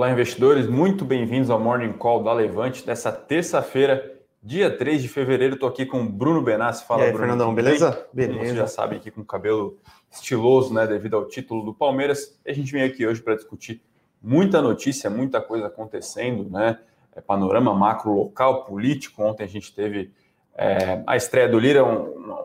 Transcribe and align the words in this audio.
Olá, 0.00 0.10
investidores, 0.10 0.66
muito 0.66 1.04
bem-vindos 1.04 1.50
ao 1.50 1.60
Morning 1.60 1.92
Call 1.92 2.22
da 2.22 2.32
Levante 2.32 2.86
dessa 2.86 3.12
terça-feira, 3.12 4.18
dia 4.42 4.74
3 4.74 5.02
de 5.02 5.08
fevereiro. 5.08 5.56
Estou 5.56 5.68
aqui 5.68 5.84
com 5.84 6.00
o 6.00 6.08
Bruno 6.08 6.40
Benassi. 6.40 6.86
Fala, 6.86 7.02
e 7.02 7.04
aí, 7.04 7.12
Bruno. 7.12 7.26
Fernandão, 7.26 7.54
beleza? 7.54 8.08
Beleza. 8.10 8.32
Como 8.32 8.48
você 8.48 8.56
já 8.56 8.66
sabe, 8.66 8.96
aqui 8.96 9.10
com 9.10 9.22
cabelo 9.22 9.78
estiloso, 10.10 10.72
né, 10.72 10.86
devido 10.86 11.16
ao 11.16 11.28
título 11.28 11.62
do 11.62 11.74
Palmeiras. 11.74 12.40
E 12.46 12.50
a 12.50 12.54
gente 12.54 12.72
vem 12.72 12.82
aqui 12.82 13.06
hoje 13.06 13.20
para 13.20 13.34
discutir 13.34 13.82
muita 14.22 14.62
notícia, 14.62 15.10
muita 15.10 15.38
coisa 15.38 15.66
acontecendo, 15.66 16.48
né? 16.48 16.78
É, 17.14 17.20
panorama 17.20 17.74
macro 17.74 18.10
local, 18.10 18.64
político. 18.64 19.22
Ontem 19.22 19.44
a 19.44 19.48
gente 19.48 19.70
teve 19.74 20.10
é, 20.56 21.02
a 21.06 21.14
estreia 21.14 21.46
do 21.46 21.58
Lira, 21.58 21.84
um, 21.84 22.04
um, 22.06 22.36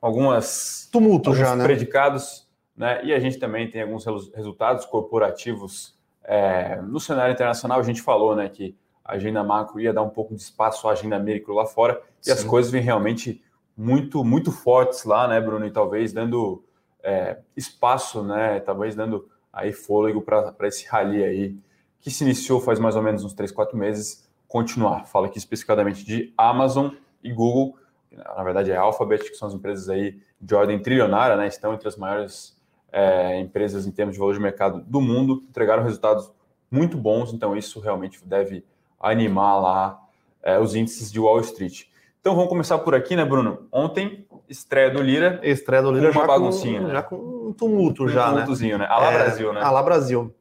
algumas 0.00 0.88
tumultos 0.92 1.36
já, 1.36 1.56
né? 1.56 1.64
predicados, 1.64 2.46
né? 2.76 3.04
E 3.04 3.12
a 3.12 3.18
gente 3.18 3.36
também 3.36 3.68
tem 3.68 3.82
alguns 3.82 4.04
resultados 4.32 4.84
corporativos 4.84 5.98
é, 6.30 6.80
no 6.82 7.00
cenário 7.00 7.32
internacional. 7.32 7.80
A 7.80 7.82
gente 7.82 8.00
falou, 8.00 8.36
né, 8.36 8.48
que 8.48 8.76
a 9.04 9.14
agenda 9.14 9.42
macro 9.42 9.80
ia 9.80 9.92
dar 9.92 10.02
um 10.02 10.08
pouco 10.08 10.32
de 10.32 10.40
espaço 10.40 10.86
à 10.88 10.92
agenda 10.92 11.18
micro 11.18 11.52
lá 11.52 11.66
fora 11.66 12.00
Sim. 12.20 12.30
e 12.30 12.32
as 12.32 12.44
coisas 12.44 12.70
vêm 12.70 12.80
realmente 12.80 13.42
muito 13.76 14.22
muito 14.22 14.52
fortes 14.52 15.04
lá, 15.04 15.26
né, 15.26 15.40
Bruno? 15.40 15.66
E 15.66 15.72
talvez 15.72 16.12
dando 16.12 16.62
é, 17.02 17.38
espaço, 17.56 18.22
né? 18.22 18.60
Talvez 18.60 18.94
dando 18.94 19.28
aí 19.52 19.72
fôlego 19.72 20.22
para 20.22 20.54
esse 20.68 20.86
rally 20.86 21.24
aí 21.24 21.56
que 21.98 22.12
se 22.12 22.22
iniciou 22.22 22.60
faz 22.60 22.78
mais 22.78 22.94
ou 22.94 23.02
menos 23.02 23.24
uns 23.24 23.32
3, 23.32 23.50
4 23.50 23.76
meses, 23.76 24.30
continuar. 24.46 25.06
Fala 25.06 25.26
aqui 25.26 25.38
especificadamente 25.38 26.04
de 26.04 26.32
Amazon 26.38 26.90
e 27.24 27.32
Google, 27.32 27.76
na 28.12 28.44
verdade 28.44 28.70
é 28.70 28.76
Alphabet, 28.76 29.28
que 29.28 29.34
são 29.34 29.48
as 29.48 29.54
empresas 29.54 29.88
aí 29.88 30.20
de 30.40 30.54
ordem 30.54 30.78
trilionária, 30.78 31.36
né? 31.36 31.48
Estão 31.48 31.74
entre 31.74 31.88
as 31.88 31.96
maiores 31.96 32.56
é, 32.92 33.38
empresas 33.40 33.86
em 33.86 33.90
termos 33.90 34.14
de 34.14 34.18
valor 34.18 34.34
de 34.34 34.40
mercado 34.40 34.82
do 34.86 35.00
mundo, 35.00 35.44
entregaram 35.48 35.82
resultados 35.82 36.30
muito 36.70 36.96
bons, 36.96 37.32
então 37.32 37.56
isso 37.56 37.80
realmente 37.80 38.20
deve 38.24 38.64
animar 38.98 39.60
lá 39.60 40.00
é, 40.42 40.58
os 40.58 40.74
índices 40.74 41.10
de 41.10 41.18
Wall 41.18 41.40
Street. 41.40 41.84
Então 42.20 42.34
vamos 42.34 42.50
começar 42.50 42.78
por 42.78 42.94
aqui, 42.94 43.16
né, 43.16 43.24
Bruno? 43.24 43.66
Ontem, 43.72 44.26
estreia 44.48 44.90
do 44.90 45.02
Lira. 45.02 45.40
Estreia 45.42 45.82
do 45.82 45.90
Lira 45.90 46.10
uma 46.10 46.20
já 46.20 46.26
baguncinha. 46.26 46.80
Com, 46.80 46.86
né? 46.86 46.92
Já 46.92 47.02
com 47.02 47.16
um 47.16 47.52
tumulto, 47.52 48.04
um 48.04 48.08
já. 48.08 48.26
Um 48.26 48.32
tumultozinho, 48.32 48.78
né? 48.78 48.86
né? 48.86 48.90
A 48.92 48.98
lá 48.98 49.12
é, 49.12 49.18
Brasil, 49.18 49.52
né? 49.52 49.60
A 49.62 49.70
lá 49.70 49.82
Brasil. 49.82 50.34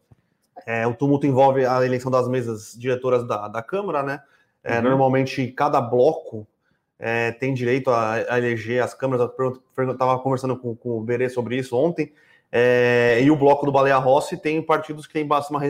É, 0.66 0.86
o 0.86 0.94
tumulto 0.94 1.26
envolve 1.26 1.66
a 1.66 1.86
eleição 1.86 2.12
das 2.12 2.28
mesas 2.28 2.76
diretoras 2.78 3.26
da, 3.26 3.48
da 3.48 3.64
Câmara, 3.64 4.04
né? 4.04 4.22
É, 4.62 4.78
uhum. 4.78 4.84
Normalmente, 4.84 5.48
cada 5.48 5.80
bloco 5.80 6.46
é, 7.00 7.32
tem 7.32 7.54
direito 7.54 7.90
a, 7.90 8.14
a, 8.14 8.38
eleger 8.38 8.84
as 8.84 8.94
câmaras. 8.94 9.30
Eu 9.38 9.92
estava 9.92 10.20
conversando 10.20 10.58
com, 10.58 10.76
com 10.76 10.98
o 10.98 11.02
Berê 11.02 11.30
sobre 11.30 11.56
isso 11.58 11.78
ontem. 11.78 12.12
É, 12.52 13.20
e 13.22 13.30
o 13.30 13.36
bloco 13.36 13.66
do 13.66 13.72
Baleia 13.72 13.98
Rossi 13.98 14.36
tem 14.36 14.62
partidos 14.62 15.06
que 15.06 15.14
têm 15.14 15.24
uma 15.24 15.62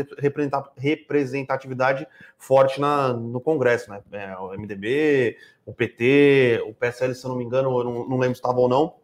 representatividade 0.77 2.07
forte 2.37 2.79
na, 2.79 3.11
no 3.11 3.41
Congresso, 3.41 3.89
né? 3.89 4.01
É, 4.13 4.37
o 4.37 4.53
MDB, 4.57 5.35
o 5.65 5.73
PT, 5.73 6.63
o 6.65 6.73
PSL, 6.73 7.13
se 7.13 7.25
eu 7.25 7.29
não 7.29 7.37
me 7.37 7.43
engano, 7.43 7.77
eu 7.77 7.83
não, 7.83 8.09
não 8.09 8.17
lembro 8.17 8.35
se 8.35 8.39
estava 8.39 8.59
ou 8.59 8.69
não, 8.69 8.95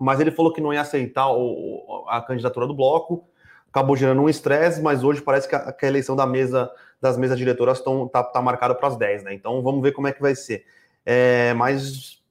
mas 0.00 0.20
ele 0.20 0.30
falou 0.30 0.52
que 0.52 0.60
não 0.60 0.72
ia 0.72 0.80
aceitar 0.80 1.30
o, 1.30 2.06
a 2.08 2.22
candidatura 2.22 2.66
do 2.66 2.74
bloco, 2.74 3.28
acabou 3.68 3.94
gerando 3.94 4.22
um 4.22 4.28
estresse, 4.28 4.80
mas 4.80 5.04
hoje 5.04 5.20
parece 5.20 5.48
que 5.48 5.54
a, 5.54 5.70
que 5.72 5.84
a, 5.84 5.88
eleição 5.88 6.16
da 6.16 6.26
mesa 6.26 6.70
das 7.00 7.18
mesas 7.18 7.36
diretoras 7.36 7.78
estão 7.78 8.08
tá, 8.08 8.22
tá 8.22 8.40
marcada 8.40 8.74
para 8.74 8.88
as 8.88 8.96
10, 8.96 9.24
né? 9.24 9.34
Então 9.34 9.62
vamos 9.62 9.82
ver 9.82 9.92
como 9.92 10.08
é 10.08 10.12
que 10.12 10.20
vai 10.20 10.34
ser. 10.34 10.64
É, 11.04 11.52
mas 11.54 12.22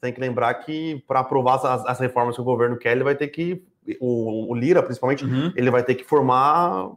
tem 0.00 0.12
que 0.12 0.20
lembrar 0.20 0.52
que 0.54 1.02
para 1.06 1.20
aprovar 1.20 1.54
as, 1.54 1.86
as, 1.86 1.98
reformas 1.98 2.34
que 2.34 2.40
o 2.40 2.44
governo 2.44 2.76
quer, 2.76 2.92
ele 2.92 3.04
vai 3.04 3.14
ter 3.14 3.28
que, 3.28 3.66
o, 4.00 4.50
o 4.50 4.54
Lira 4.54 4.82
principalmente, 4.82 5.24
uhum. 5.24 5.52
ele 5.56 5.70
vai 5.70 5.82
ter 5.82 5.94
que 5.94 6.04
formar 6.04 6.90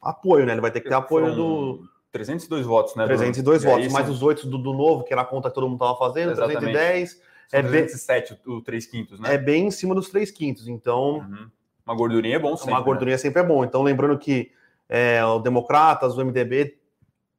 apoio, 0.00 0.44
né? 0.44 0.52
Ele 0.52 0.60
vai 0.60 0.70
ter 0.70 0.80
que 0.80 0.88
ter 0.88 0.94
apoio 0.94 1.34
do. 1.34 1.88
302 2.10 2.64
votos, 2.66 2.96
né? 2.96 3.06
302 3.06 3.62
do... 3.62 3.68
votos, 3.68 3.92
mais 3.92 4.08
os 4.08 4.22
oito 4.22 4.46
do, 4.48 4.58
do, 4.58 4.72
novo, 4.72 5.04
que 5.04 5.12
era 5.12 5.22
a 5.22 5.24
conta 5.24 5.48
que 5.48 5.54
todo 5.54 5.68
mundo 5.68 5.76
estava 5.76 5.96
fazendo, 5.98 6.32
Exatamente. 6.32 6.60
310. 6.60 7.22
é 7.52 7.62
307, 7.62 8.40
bem, 8.44 8.56
o 8.56 8.62
3 8.62 8.86
quintos, 8.86 9.20
né? 9.20 9.34
É 9.34 9.38
bem 9.38 9.66
em 9.66 9.70
cima 9.70 9.94
dos 9.94 10.08
3 10.08 10.30
quintos, 10.30 10.68
então... 10.68 11.18
Uhum. 11.18 11.50
Uma 11.84 11.94
gordurinha 11.94 12.36
é 12.36 12.38
bom 12.38 12.54
sempre. 12.56 12.72
Uma 12.74 12.80
gordurinha 12.80 13.14
né? 13.14 13.18
sempre 13.18 13.40
é 13.40 13.44
bom. 13.44 13.64
Então, 13.64 13.82
lembrando 13.82 14.18
que 14.18 14.50
é, 14.88 15.24
o 15.24 15.38
Democratas, 15.38 16.16
o 16.16 16.24
MDB, 16.24 16.78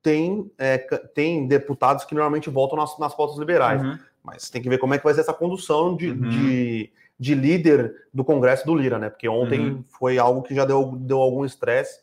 tem, 0.02 0.52
é, 0.58 0.78
tem 1.14 1.48
deputados 1.48 2.06
que 2.06 2.16
normalmente 2.16 2.50
votam 2.50 2.78
nas, 2.78 2.98
nas 2.98 3.14
pautas 3.14 3.38
liberais. 3.38 3.82
Uhum. 3.82 3.98
Mas 4.24 4.50
tem 4.50 4.62
que 4.62 4.70
ver 4.70 4.78
como 4.78 4.94
é 4.94 4.98
que 4.98 5.04
vai 5.04 5.14
ser 5.14 5.22
essa 5.22 5.34
condução 5.34 5.96
de, 5.96 6.10
uhum. 6.10 6.30
de, 6.30 6.92
de, 7.20 7.36
líder 7.36 7.94
do 8.14 8.24
Congresso 8.24 8.66
do 8.66 8.76
Lira, 8.76 8.98
né? 8.98 9.10
Porque 9.10 9.28
ontem 9.28 9.60
uhum. 9.60 9.84
foi 9.88 10.18
algo 10.18 10.42
que 10.42 10.56
já 10.56 10.66
deu, 10.66 10.94
deu 10.96 11.20
algum 11.20 11.44
estresse. 11.44 12.00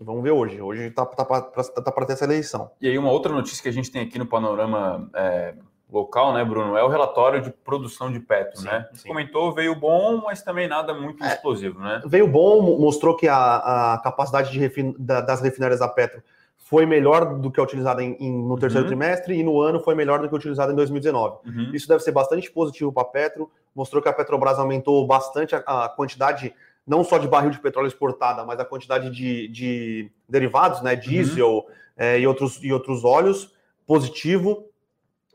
Vamos 0.00 0.22
ver 0.22 0.30
hoje. 0.30 0.60
Hoje 0.60 0.90
tá, 0.90 1.04
tá 1.04 1.24
para 1.24 1.42
tá 1.42 2.06
ter 2.06 2.12
essa 2.12 2.24
eleição. 2.24 2.70
E 2.80 2.88
aí, 2.88 2.96
uma 2.96 3.10
outra 3.10 3.32
notícia 3.32 3.62
que 3.62 3.68
a 3.68 3.72
gente 3.72 3.90
tem 3.90 4.02
aqui 4.02 4.18
no 4.18 4.26
panorama 4.26 5.10
é, 5.14 5.54
local, 5.90 6.32
né, 6.34 6.44
Bruno, 6.44 6.76
é 6.76 6.84
o 6.84 6.88
relatório 6.88 7.40
de 7.40 7.50
produção 7.50 8.12
de 8.12 8.20
petro, 8.20 8.60
sim, 8.60 8.66
né? 8.66 8.88
Você 8.92 9.08
comentou, 9.08 9.52
veio 9.52 9.74
bom, 9.74 10.22
mas 10.24 10.42
também 10.42 10.68
nada 10.68 10.94
muito 10.94 11.24
é, 11.24 11.28
explosivo, 11.28 11.80
né? 11.80 12.02
Veio 12.06 12.28
bom, 12.28 12.78
mostrou 12.78 13.16
que 13.16 13.26
a, 13.26 13.94
a 13.94 13.98
capacidade 13.98 14.52
de 14.52 14.58
refin, 14.58 14.94
da, 14.98 15.20
das 15.20 15.40
refinarias 15.40 15.80
da 15.80 15.88
Petro 15.88 16.22
foi 16.68 16.84
melhor 16.84 17.38
do 17.38 17.50
que 17.50 17.58
a 17.58 17.62
utilizada 17.62 18.04
em, 18.04 18.14
em, 18.20 18.30
no 18.30 18.58
terceiro 18.58 18.84
uhum. 18.84 18.88
trimestre 18.88 19.34
e 19.34 19.42
no 19.42 19.58
ano 19.58 19.80
foi 19.80 19.94
melhor 19.94 20.20
do 20.20 20.28
que 20.28 20.34
a 20.34 20.36
utilizada 20.36 20.70
em 20.70 20.76
2019. 20.76 21.38
Uhum. 21.46 21.70
Isso 21.72 21.88
deve 21.88 22.02
ser 22.02 22.12
bastante 22.12 22.50
positivo 22.50 22.92
para 22.92 23.04
a 23.04 23.06
Petro, 23.06 23.50
mostrou 23.74 24.02
que 24.02 24.08
a 24.08 24.12
Petrobras 24.12 24.58
aumentou 24.58 25.06
bastante 25.06 25.54
a, 25.54 25.60
a, 25.60 25.88
quantidade, 25.88 26.54
não 26.86 27.02
só 27.02 27.16
de 27.16 27.26
barril 27.26 27.52
de 27.52 27.58
petróleo 27.58 27.88
exportada, 27.88 28.44
mas 28.44 28.60
a 28.60 28.66
quantidade 28.66 29.08
de, 29.08 29.48
de 29.48 30.10
derivados, 30.28 30.82
né, 30.82 30.94
diesel 30.94 31.48
uhum. 31.48 31.64
é, 31.96 32.20
e, 32.20 32.26
outros, 32.26 32.62
e 32.62 32.70
outros 32.70 33.02
óleos, 33.02 33.50
positivo, 33.86 34.66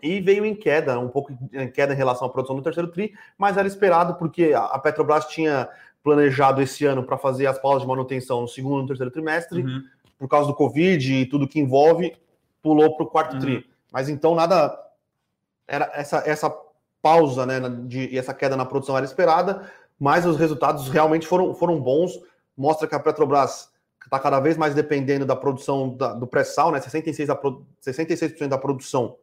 e 0.04 0.22
veio 0.22 0.46
em 0.46 0.54
queda, 0.54 1.00
um 1.00 1.10
pouco 1.10 1.36
em 1.52 1.68
queda 1.68 1.96
em 1.96 1.98
relação 1.98 2.28
à 2.28 2.30
produção 2.30 2.56
do 2.56 2.62
terceiro 2.62 2.92
TRI, 2.92 3.12
mas 3.40 3.58
era 3.58 3.68
esperado 3.68 4.14
porque 4.20 4.54
a 4.54 4.78
Petrobras 4.78 5.26
tinha 5.26 5.68
planejado 6.04 6.62
esse 6.62 6.86
ano 6.86 7.02
para 7.02 7.18
fazer 7.18 7.48
as 7.48 7.58
pausas 7.58 7.82
de 7.82 7.88
manutenção 7.88 8.42
no 8.42 8.48
segundo 8.48 8.78
e 8.78 8.82
no 8.84 8.88
terceiro 8.88 9.10
trimestre, 9.10 9.64
uhum 9.64 9.84
por 10.24 10.30
causa 10.30 10.48
do 10.48 10.56
Covid 10.56 11.14
e 11.14 11.26
tudo 11.26 11.50
que 11.50 11.60
envolve, 11.60 12.16
pulou 12.62 12.96
para 12.96 13.04
o 13.04 13.10
quarto 13.10 13.34
uhum. 13.34 13.40
tri. 13.42 13.70
Mas 13.92 14.08
então 14.08 14.34
nada. 14.34 14.74
Era 15.68 15.92
essa, 15.94 16.24
essa 16.26 16.50
pausa, 17.02 17.46
né? 17.46 17.60
De, 17.86 18.08
e 18.08 18.18
essa 18.18 18.34
queda 18.34 18.56
na 18.56 18.66
produção 18.66 18.96
era 18.96 19.06
esperada, 19.06 19.70
mas 20.00 20.26
os 20.26 20.38
resultados 20.38 20.88
realmente 20.88 21.28
foram, 21.28 21.54
foram 21.54 21.78
bons. 21.78 22.18
Mostra 22.56 22.88
que 22.88 22.96
a 22.96 23.00
Petrobras 23.02 23.70
está 24.02 24.18
cada 24.18 24.40
vez 24.40 24.56
mais 24.56 24.74
dependendo 24.74 25.26
da 25.26 25.36
produção 25.36 25.94
da, 25.94 26.14
do 26.14 26.26
pré-sal, 26.26 26.72
né? 26.72 26.80
66%, 26.80 27.26
da, 27.26 27.38
66 27.82 28.48
da 28.48 28.58
produção 28.58 29.18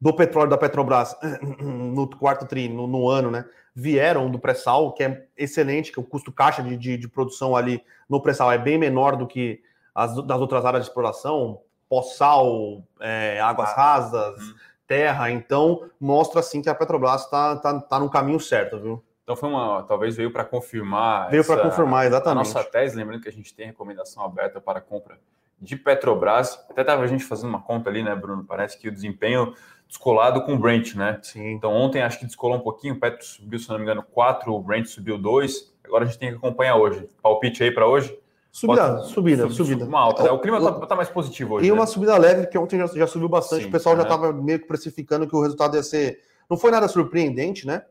do 0.00 0.14
petróleo 0.14 0.50
da 0.50 0.56
Petrobras 0.56 1.16
no 1.60 2.08
quarto 2.08 2.46
tri, 2.46 2.68
no, 2.68 2.86
no 2.86 3.08
ano, 3.08 3.28
né? 3.28 3.44
Vieram 3.74 4.30
do 4.30 4.38
pré-sal, 4.38 4.92
que 4.92 5.02
é 5.02 5.26
excelente, 5.36 5.90
que 5.90 5.98
o 5.98 6.04
custo 6.04 6.30
caixa 6.30 6.62
de, 6.62 6.76
de, 6.76 6.96
de 6.96 7.08
produção 7.08 7.56
ali 7.56 7.82
no 8.08 8.20
pré-sal 8.20 8.52
é 8.52 8.58
bem 8.58 8.78
menor 8.78 9.16
do 9.16 9.26
que 9.26 9.60
as, 9.94 10.14
das 10.24 10.40
outras 10.40 10.64
áreas 10.64 10.84
de 10.84 10.88
exploração, 10.88 11.60
pós-sal, 11.88 12.82
é, 13.00 13.40
águas 13.40 13.70
ah, 13.70 13.74
rasas, 13.74 14.42
hum. 14.42 14.54
terra. 14.86 15.30
Então, 15.30 15.90
mostra 16.00 16.40
assim 16.40 16.62
que 16.62 16.68
a 16.68 16.74
Petrobras 16.74 17.24
está 17.24 17.56
tá, 17.56 17.80
tá 17.80 17.98
no 17.98 18.10
caminho 18.10 18.40
certo, 18.40 18.78
viu? 18.78 19.04
Então 19.30 19.36
foi 19.36 19.48
uma, 19.48 19.84
talvez 19.84 20.16
veio 20.16 20.32
para 20.32 20.44
confirmar. 20.44 21.30
Veio 21.30 21.44
para 21.44 21.62
confirmar, 21.62 22.04
exatamente. 22.04 22.52
Nossa 22.52 22.64
tese, 22.64 22.96
lembrando 22.96 23.22
que 23.22 23.28
a 23.28 23.32
gente 23.32 23.54
tem 23.54 23.66
recomendação 23.66 24.24
aberta 24.24 24.60
para 24.60 24.80
compra 24.80 25.18
de 25.60 25.76
Petrobras. 25.76 26.58
Até 26.68 26.80
estava 26.80 27.02
a 27.02 27.06
gente 27.06 27.22
fazendo 27.22 27.50
uma 27.50 27.60
conta 27.60 27.88
ali, 27.90 28.02
né, 28.02 28.14
Bruno? 28.16 28.44
Parece 28.44 28.76
que 28.76 28.88
o 28.88 28.92
desempenho 28.92 29.54
descolado 29.86 30.42
com 30.42 30.54
o 30.54 30.58
Brent, 30.58 30.94
né? 30.94 31.18
Sim. 31.22 31.50
Então 31.50 31.72
ontem 31.72 32.02
acho 32.02 32.18
que 32.18 32.26
descolou 32.26 32.56
um 32.56 32.60
pouquinho, 32.60 32.94
o 32.94 32.98
Petro 32.98 33.24
subiu, 33.24 33.58
se 33.58 33.68
não 33.68 33.76
me 33.76 33.82
engano, 33.82 34.02
4, 34.02 34.52
o 34.52 34.60
Brent 34.60 34.86
subiu 34.86 35.18
2. 35.18 35.74
Agora 35.84 36.04
a 36.04 36.06
gente 36.06 36.18
tem 36.18 36.30
que 36.30 36.36
acompanhar 36.36 36.76
hoje. 36.76 37.08
Palpite 37.22 37.62
aí 37.62 37.70
para 37.70 37.86
hoje? 37.86 38.16
Subida, 38.52 39.02
subida, 39.04 39.42
sub, 39.44 39.54
subida. 39.54 39.84
Uma 39.84 40.00
alta, 40.00 40.24
né? 40.24 40.30
O 40.30 40.40
clima 40.40 40.58
está 40.58 40.86
tá 40.86 40.96
mais 40.96 41.08
positivo 41.08 41.54
hoje. 41.54 41.66
E 41.66 41.70
né? 41.70 41.74
uma 41.74 41.86
subida 41.86 42.16
leve, 42.18 42.48
que 42.48 42.58
ontem 42.58 42.78
já, 42.78 42.86
já 42.86 43.06
subiu 43.06 43.28
bastante. 43.28 43.62
Sim, 43.62 43.68
o 43.68 43.72
pessoal 43.72 43.96
já 43.96 44.02
estava 44.02 44.32
meio 44.32 44.58
que 44.58 44.66
precificando 44.66 45.26
que 45.28 45.36
o 45.36 45.40
resultado 45.40 45.76
ia 45.76 45.82
ser. 45.82 46.20
Não 46.48 46.56
foi 46.56 46.72
nada 46.72 46.88
surpreendente, 46.88 47.64
né? 47.64 47.84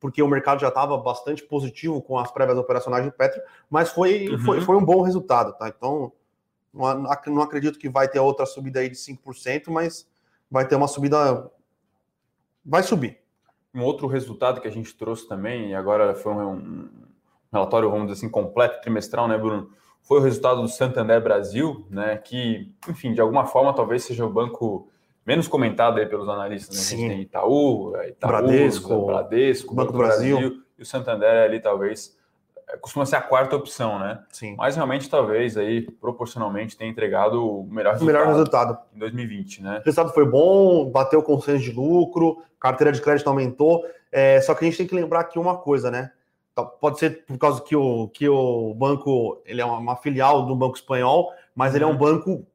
Porque 0.00 0.22
o 0.22 0.28
mercado 0.28 0.60
já 0.60 0.68
estava 0.68 0.96
bastante 0.96 1.42
positivo 1.42 2.00
com 2.00 2.18
as 2.18 2.30
prévias 2.30 2.56
operacionais 2.56 3.04
de 3.04 3.10
Petro, 3.10 3.42
mas 3.68 3.90
foi, 3.90 4.28
uhum. 4.28 4.38
foi, 4.38 4.60
foi 4.62 4.76
um 4.76 4.84
bom 4.84 5.02
resultado, 5.02 5.52
tá? 5.52 5.68
Então, 5.68 6.12
não, 6.72 7.06
não 7.26 7.42
acredito 7.42 7.78
que 7.78 7.88
vai 7.88 8.08
ter 8.08 8.20
outra 8.20 8.46
subida 8.46 8.80
aí 8.80 8.88
de 8.88 8.96
5%, 8.96 9.64
mas 9.68 10.08
vai 10.50 10.66
ter 10.66 10.76
uma 10.76 10.88
subida. 10.88 11.50
Vai 12.64 12.82
subir. 12.82 13.18
Um 13.74 13.82
outro 13.82 14.06
resultado 14.06 14.60
que 14.60 14.68
a 14.68 14.70
gente 14.70 14.94
trouxe 14.94 15.28
também, 15.28 15.70
e 15.70 15.74
agora 15.74 16.14
foi 16.14 16.32
um, 16.32 16.88
relatório, 17.54 17.90
vamos 17.90 18.06
dizer 18.08 18.18
assim, 18.18 18.28
completo, 18.28 18.80
trimestral, 18.82 19.26
né, 19.26 19.38
Bruno? 19.38 19.70
Foi 20.02 20.18
o 20.18 20.22
resultado 20.22 20.60
do 20.60 20.68
Santander 20.68 21.22
Brasil, 21.22 21.86
né? 21.88 22.16
Que, 22.18 22.70
enfim, 22.88 23.14
de 23.14 23.20
alguma 23.20 23.46
forma, 23.46 23.72
talvez 23.72 24.04
seja 24.04 24.26
o 24.26 24.30
banco 24.30 24.88
menos 25.26 25.48
comentado 25.48 25.98
aí 25.98 26.06
pelos 26.06 26.28
analistas. 26.28 26.76
Né? 26.76 26.82
A 26.82 26.84
gente 26.84 27.08
tem 27.08 27.20
Itaú, 27.22 27.94
Itaú 28.06 28.30
Bradesco, 28.30 29.06
Bradesco, 29.06 29.74
Banco 29.74 29.92
do 29.92 29.98
Brasil. 29.98 30.38
Brasil. 30.38 30.62
E 30.78 30.82
o 30.82 30.84
Santander 30.84 31.44
ali, 31.44 31.60
talvez, 31.60 32.14
costuma 32.80 33.06
ser 33.06 33.16
a 33.16 33.22
quarta 33.22 33.56
opção, 33.56 33.98
né? 33.98 34.22
Sim. 34.30 34.54
Mas 34.56 34.76
realmente, 34.76 35.08
talvez 35.08 35.56
aí, 35.56 35.82
proporcionalmente, 35.82 36.76
tenha 36.76 36.90
entregado 36.90 37.60
o 37.60 37.64
melhor 37.64 37.92
resultado, 37.92 38.18
melhor 38.18 38.26
resultado. 38.26 38.78
em 38.94 38.98
2020, 38.98 39.62
né? 39.62 39.78
O 39.78 39.84
resultado 39.84 40.12
foi 40.12 40.28
bom, 40.28 40.90
bateu 40.90 41.20
o 41.20 41.22
consenso 41.22 41.62
de 41.62 41.72
lucro, 41.72 42.42
carteira 42.58 42.92
de 42.92 43.00
crédito 43.00 43.28
aumentou. 43.28 43.84
É, 44.10 44.40
só 44.40 44.54
que 44.54 44.64
a 44.64 44.68
gente 44.68 44.76
tem 44.76 44.86
que 44.86 44.94
lembrar 44.94 45.20
aqui 45.20 45.38
uma 45.38 45.56
coisa, 45.56 45.90
né? 45.90 46.10
Tá, 46.54 46.64
pode 46.64 46.98
ser 46.98 47.24
por 47.26 47.36
causa 47.36 47.60
que 47.60 47.74
o, 47.74 48.08
que 48.08 48.28
o 48.28 48.74
banco 48.74 49.42
ele 49.44 49.60
é 49.60 49.64
uma 49.64 49.96
filial 49.96 50.46
do 50.46 50.54
Banco 50.54 50.76
Espanhol, 50.76 51.32
mas 51.54 51.72
uhum. 51.72 51.76
ele 51.76 51.84
é 51.84 51.86
um 51.86 51.90
uhum. 51.90 51.98
banco 51.98 52.46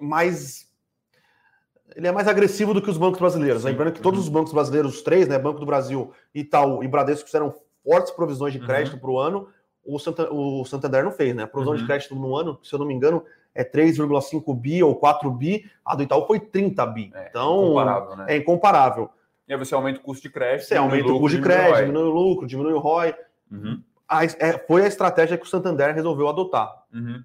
mais 0.00 0.64
ele 1.94 2.08
é 2.08 2.12
mais 2.12 2.26
agressivo 2.26 2.74
do 2.74 2.82
que 2.82 2.90
os 2.90 2.98
bancos 2.98 3.20
brasileiros. 3.20 3.62
Sim. 3.62 3.68
Lembrando 3.68 3.92
que 3.92 4.00
todos 4.00 4.20
os 4.20 4.28
bancos 4.28 4.52
brasileiros, 4.52 4.96
os 4.96 5.02
três, 5.02 5.28
né, 5.28 5.38
Banco 5.38 5.60
do 5.60 5.66
Brasil, 5.66 6.12
Itaú 6.34 6.82
e 6.82 6.88
Bradesco, 6.88 7.26
fizeram 7.26 7.54
fortes 7.84 8.10
provisões 8.10 8.52
de 8.52 8.58
crédito 8.58 8.94
uhum. 8.94 9.00
para 9.00 9.10
o 9.10 9.18
ano. 9.18 9.48
O, 9.84 9.98
Santa, 9.98 10.32
o 10.32 10.64
Santander 10.64 11.04
não 11.04 11.12
fez, 11.12 11.34
né? 11.34 11.42
A 11.44 11.46
provisão 11.46 11.74
uhum. 11.74 11.80
de 11.80 11.86
crédito 11.86 12.14
no 12.14 12.34
ano, 12.34 12.58
se 12.62 12.74
eu 12.74 12.78
não 12.78 12.86
me 12.86 12.94
engano, 12.94 13.22
é 13.54 13.62
3,5 13.62 14.58
bi 14.58 14.82
ou 14.82 14.96
4 14.96 15.30
bi. 15.30 15.70
A 15.84 15.94
do 15.94 16.02
Itaú 16.02 16.26
foi 16.26 16.40
30 16.40 16.86
bi. 16.86 17.12
É, 17.14 17.28
então, 17.28 17.64
incomparável, 17.64 18.16
né? 18.16 18.26
É 18.28 18.36
incomparável. 18.36 19.10
E 19.46 19.52
aí 19.52 19.58
você 19.58 19.74
aumenta 19.74 20.00
o 20.00 20.02
custo 20.02 20.22
de 20.22 20.30
crédito. 20.30 20.66
Você 20.66 20.76
aumenta 20.76 21.12
o 21.12 21.18
custo 21.18 21.36
de 21.36 21.42
crédito, 21.42 21.80
diminui 21.80 22.02
o 22.02 22.10
lucro, 22.10 22.46
diminui 22.46 22.72
o 22.72 22.78
ROI. 22.78 23.14
Uhum. 23.50 23.82
A, 24.08 24.24
é, 24.24 24.58
foi 24.66 24.84
a 24.84 24.86
estratégia 24.86 25.36
que 25.36 25.44
o 25.44 25.48
Santander 25.48 25.94
resolveu 25.94 26.28
adotar. 26.28 26.84
Uhum 26.92 27.22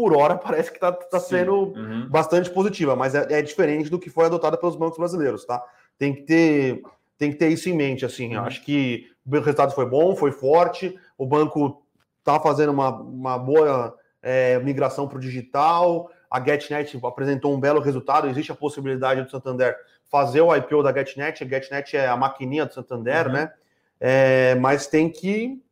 por 0.00 0.16
hora 0.16 0.36
parece 0.38 0.70
que 0.70 0.78
está 0.78 0.90
tá 0.90 1.20
sendo 1.20 1.74
uhum. 1.74 2.08
bastante 2.08 2.48
positiva, 2.50 2.96
mas 2.96 3.14
é, 3.14 3.38
é, 3.38 3.42
diferente 3.42 3.90
do 3.90 3.98
que 3.98 4.08
foi 4.08 4.24
adotada 4.24 4.56
pelos 4.56 4.76
bancos 4.76 4.98
brasileiros, 4.98 5.44
tá? 5.44 5.62
Tem 5.98 6.14
que 6.14 6.22
ter, 6.22 6.82
tem 7.18 7.30
que 7.30 7.36
ter 7.36 7.48
isso 7.48 7.68
em 7.68 7.74
mente, 7.74 8.06
assim. 8.06 8.34
Uhum. 8.34 8.44
Acho 8.44 8.64
que 8.64 9.10
o 9.26 9.30
resultado 9.30 9.74
foi 9.74 9.84
bom, 9.84 10.16
foi 10.16 10.32
forte, 10.32 10.98
o 11.18 11.26
banco 11.26 11.82
está 12.18 12.40
fazendo 12.40 12.72
uma, 12.72 12.90
uma 12.90 13.38
boa 13.38 13.94
é, 14.22 14.58
migração 14.60 15.06
para 15.06 15.18
o 15.18 15.20
digital, 15.20 16.10
a 16.30 16.42
GetNet 16.42 16.98
apresentou 17.04 17.54
um 17.54 17.60
belo 17.60 17.80
resultado, 17.80 18.28
existe 18.28 18.52
a 18.52 18.54
possibilidade 18.54 19.22
do 19.22 19.30
Santander 19.30 19.76
fazer 20.10 20.40
o 20.40 20.54
IPO 20.54 20.82
da 20.82 20.92
GetNet, 20.92 21.44
a 21.44 21.46
GetNet 21.46 21.96
é 21.96 22.08
a 22.08 22.16
maquininha 22.16 22.66
do 22.66 22.74
Santander, 22.74 23.26
uhum. 23.26 23.32
né? 23.32 23.52
É, 23.98 24.54
mas 24.56 24.86
tem 24.86 25.10
que 25.10 25.62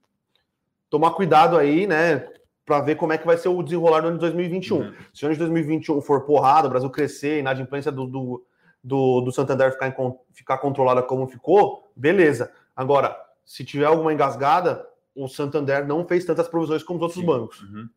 tomar 0.91 1.13
cuidado 1.13 1.57
aí, 1.57 1.87
né? 1.87 2.29
para 2.69 2.81
ver 2.83 2.97
como 2.97 3.15
é 3.15 3.19
que 3.19 3.27
vai 3.27 3.39
ser 3.39 3.49
o 3.49 3.63
desenrolar 3.63 4.03
do 4.03 4.09
ano 4.09 4.17
de 4.17 4.21
2021. 4.21 4.77
Uhum. 4.77 4.95
Se 5.15 5.25
o 5.25 5.27
ano 5.27 5.33
de 5.33 5.39
2021 5.39 6.03
for 6.03 6.27
porrada, 6.27 6.67
o 6.67 6.71
Brasil 6.71 6.91
crescer, 6.91 7.39
inadimplência 7.39 7.91
do, 7.91 8.07
do, 8.07 8.45
do, 8.85 9.23
do 9.23 9.33
Santander 9.33 9.73
ficar, 9.73 9.89
em, 9.89 9.95
ficar 10.35 10.59
controlada 10.59 11.03
como 11.03 11.27
ficou, 11.27 11.91
beleza. 11.97 12.53
Agora, 12.77 13.17
se 13.43 13.65
tiver 13.65 13.87
alguma 13.87 14.13
engasgada, 14.13 14.87
o 15.15 15.27
Santander 15.29 15.87
não 15.87 16.07
fez 16.07 16.27
tantas 16.27 16.47
provisões 16.47 16.83
como 16.83 16.99
os 16.99 17.03
outros 17.05 17.21
Sim. 17.21 17.27
bancos. 17.27 17.63
Uhum. 17.63 17.89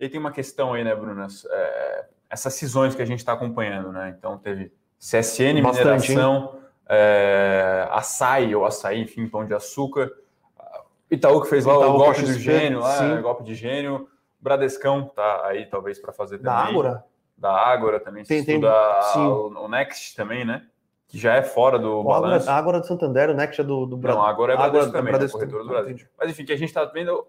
E 0.00 0.08
tem 0.08 0.18
uma 0.18 0.32
questão 0.32 0.74
aí, 0.74 0.82
né, 0.82 0.92
Bruno? 0.92 1.24
É, 1.48 2.06
essas 2.28 2.52
cisões 2.54 2.96
que 2.96 3.02
a 3.02 3.06
gente 3.06 3.20
está 3.20 3.32
acompanhando, 3.32 3.92
né? 3.92 4.12
Então 4.18 4.36
teve 4.38 4.72
CSN, 4.98 5.62
Bastante, 5.62 6.10
mineração, 6.10 6.58
é, 6.88 7.86
açaí 7.90 8.54
ou 8.54 8.64
açaí, 8.64 9.02
enfim, 9.02 9.28
pão 9.28 9.44
de 9.44 9.54
açúcar. 9.54 10.10
Itaú 11.10 11.40
que 11.40 11.48
fez 11.48 11.64
lá 11.64 11.74
Itaú, 11.74 11.94
o 11.94 11.98
golpe 11.98 12.22
do 12.22 12.32
gênio, 12.32 12.80
lá, 12.80 13.20
golpe 13.20 13.44
de 13.44 13.54
gênio. 13.54 14.08
Bradescão 14.40 15.10
tá 15.14 15.46
aí 15.46 15.66
talvez 15.66 15.98
para 15.98 16.12
fazer 16.12 16.38
também. 16.38 16.52
Da 16.52 16.58
Ágora? 16.58 17.04
Da 17.36 17.52
Ágora 17.52 18.00
também. 18.00 18.24
Tem, 18.24 18.44
tem 18.44 18.60
o, 18.64 19.64
o 19.64 19.68
Next 19.68 20.16
também, 20.16 20.44
né? 20.44 20.66
Que 21.08 21.18
já 21.18 21.34
é 21.34 21.42
fora 21.42 21.78
do 21.78 22.00
o 22.00 22.04
balanço. 22.04 22.50
A 22.50 22.54
Ágora 22.54 22.80
do 22.80 22.86
Santander, 22.86 23.30
o 23.30 23.34
Next 23.34 23.60
é 23.60 23.64
do, 23.64 23.86
do. 23.86 23.96
Não, 23.96 24.22
agora 24.22 24.54
é 24.54 24.56
Bradesco 24.56 24.92
também, 24.92 25.08
é 25.08 25.12
Bradesco, 25.12 25.38
corretor 25.38 25.62
do 25.62 25.68
Brasil. 25.68 25.92
Entendi. 25.92 26.10
Mas 26.18 26.30
enfim, 26.30 26.44
que 26.44 26.52
a 26.52 26.56
gente 26.56 26.68
está 26.68 26.84
vendo, 26.84 27.24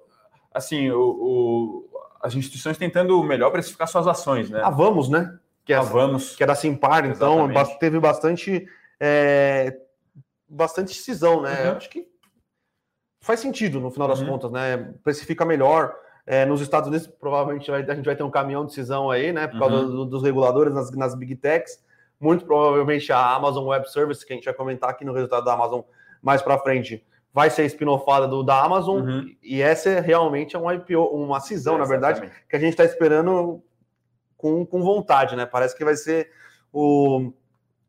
assim, 0.51 0.89
o, 0.89 1.01
o, 1.01 1.89
as 2.21 2.33
instituições 2.33 2.77
tentando 2.77 3.21
melhor 3.23 3.51
precificar 3.51 3.87
suas 3.87 4.07
ações, 4.07 4.49
né? 4.49 4.61
A 4.63 4.71
Vamos, 4.71 5.09
né? 5.09 5.37
Que 5.67 5.73
é, 5.73 5.75
a 5.75 5.81
Vamos. 5.81 6.33
Que 6.33 6.43
é 6.43 6.45
da 6.47 6.55
Simpar, 6.55 7.05
então 7.05 7.49
teve 7.77 7.99
bastante, 7.99 8.65
é, 8.97 9.77
bastante 10.47 10.93
cisão, 10.93 11.41
né? 11.41 11.71
Uhum. 11.71 11.75
Acho 11.75 11.89
que 11.89 12.07
faz 13.19 13.41
sentido 13.41 13.81
no 13.81 13.91
final 13.91 14.07
das 14.07 14.21
uhum. 14.21 14.29
contas, 14.29 14.49
né? 14.49 14.93
Precifica 15.03 15.43
melhor. 15.43 15.93
É, 16.25 16.45
nos 16.45 16.61
Estados 16.61 16.87
Unidos, 16.87 17.05
provavelmente 17.07 17.69
a 17.69 17.93
gente 17.93 18.05
vai 18.05 18.15
ter 18.15 18.23
um 18.23 18.31
caminhão 18.31 18.63
de 18.63 18.69
decisão 18.69 19.11
aí, 19.11 19.33
né? 19.33 19.45
Por 19.45 19.59
causa 19.59 19.75
uhum. 19.75 19.87
do, 19.89 20.05
dos 20.05 20.23
reguladores 20.23 20.73
nas, 20.73 20.89
nas 20.91 21.13
Big 21.15 21.35
Techs. 21.35 21.83
Muito 22.17 22.45
provavelmente 22.45 23.11
a 23.11 23.35
Amazon 23.35 23.65
Web 23.65 23.91
Service, 23.91 24.25
que 24.25 24.31
a 24.31 24.35
gente 24.37 24.45
vai 24.45 24.53
comentar 24.53 24.89
aqui 24.89 25.03
no 25.03 25.11
resultado 25.11 25.43
da 25.43 25.53
Amazon 25.53 25.81
mais 26.21 26.41
para 26.41 26.57
frente, 26.59 27.05
vai 27.33 27.49
ser 27.49 27.65
spin-offada 27.65 28.25
do 28.25 28.41
da 28.41 28.63
Amazon. 28.63 29.01
Uhum. 29.01 29.35
E 29.43 29.61
essa 29.61 29.89
é 29.89 29.99
realmente 29.99 30.55
um 30.55 30.71
IPO, 30.71 31.13
uma 31.13 31.41
cisão, 31.41 31.75
é, 31.75 31.79
na 31.79 31.85
verdade, 31.85 32.31
que 32.49 32.55
a 32.55 32.59
gente 32.59 32.71
está 32.71 32.85
esperando 32.85 33.61
com, 34.37 34.65
com 34.65 34.81
vontade, 34.81 35.35
né? 35.35 35.45
Parece 35.45 35.75
que 35.75 35.83
vai 35.83 35.95
ser 35.95 36.29
o 36.71 37.33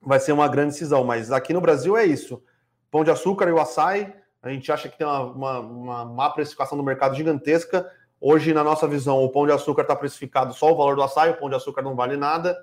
vai 0.01 0.21
ser 0.21 0.33
uma 0.33 0.49
grande 0.49 0.75
cisão, 0.75 1.05
mas 1.05 1.31
aqui 1.31 1.53
no 1.53 1.61
Brasil 1.61 1.97
é 1.97 2.05
isso. 2.05 2.43
Pão 2.91 3.05
de 3.05 3.11
açúcar 3.11 3.49
e 3.49 3.53
o 3.53 3.61
açaí, 3.61 4.13
a 4.43 4.49
gente 4.49 4.71
acha 4.71 4.89
que 4.89 4.97
tem 4.97 5.07
uma, 5.07 5.21
uma, 5.21 5.61
uma 5.61 6.05
má 6.05 6.31
precificação 6.31 6.79
do 6.79 6.85
mercado 6.85 7.15
gigantesca. 7.15 7.91
Hoje, 8.21 8.55
na 8.55 8.65
nossa 8.65 8.87
visão, 8.87 9.23
o 9.23 9.29
pão 9.29 9.47
de 9.47 9.53
açúcar 9.53 9.83
está 9.83 9.95
precificado 9.95 10.55
só 10.55 10.73
o 10.73 10.77
valor 10.77 10.97
do 10.97 11.03
açaí, 11.03 11.31
o 11.31 11.37
pão 11.37 11.49
de 11.49 11.57
açúcar 11.57 11.83
não 11.83 11.95
vale 11.95 12.17
nada. 12.17 12.57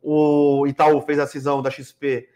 O 0.00 0.66
Itaú 0.66 1.00
fez 1.02 1.18
a 1.18 1.26
cisão 1.26 1.60
da 1.60 1.70
XP 1.70 2.28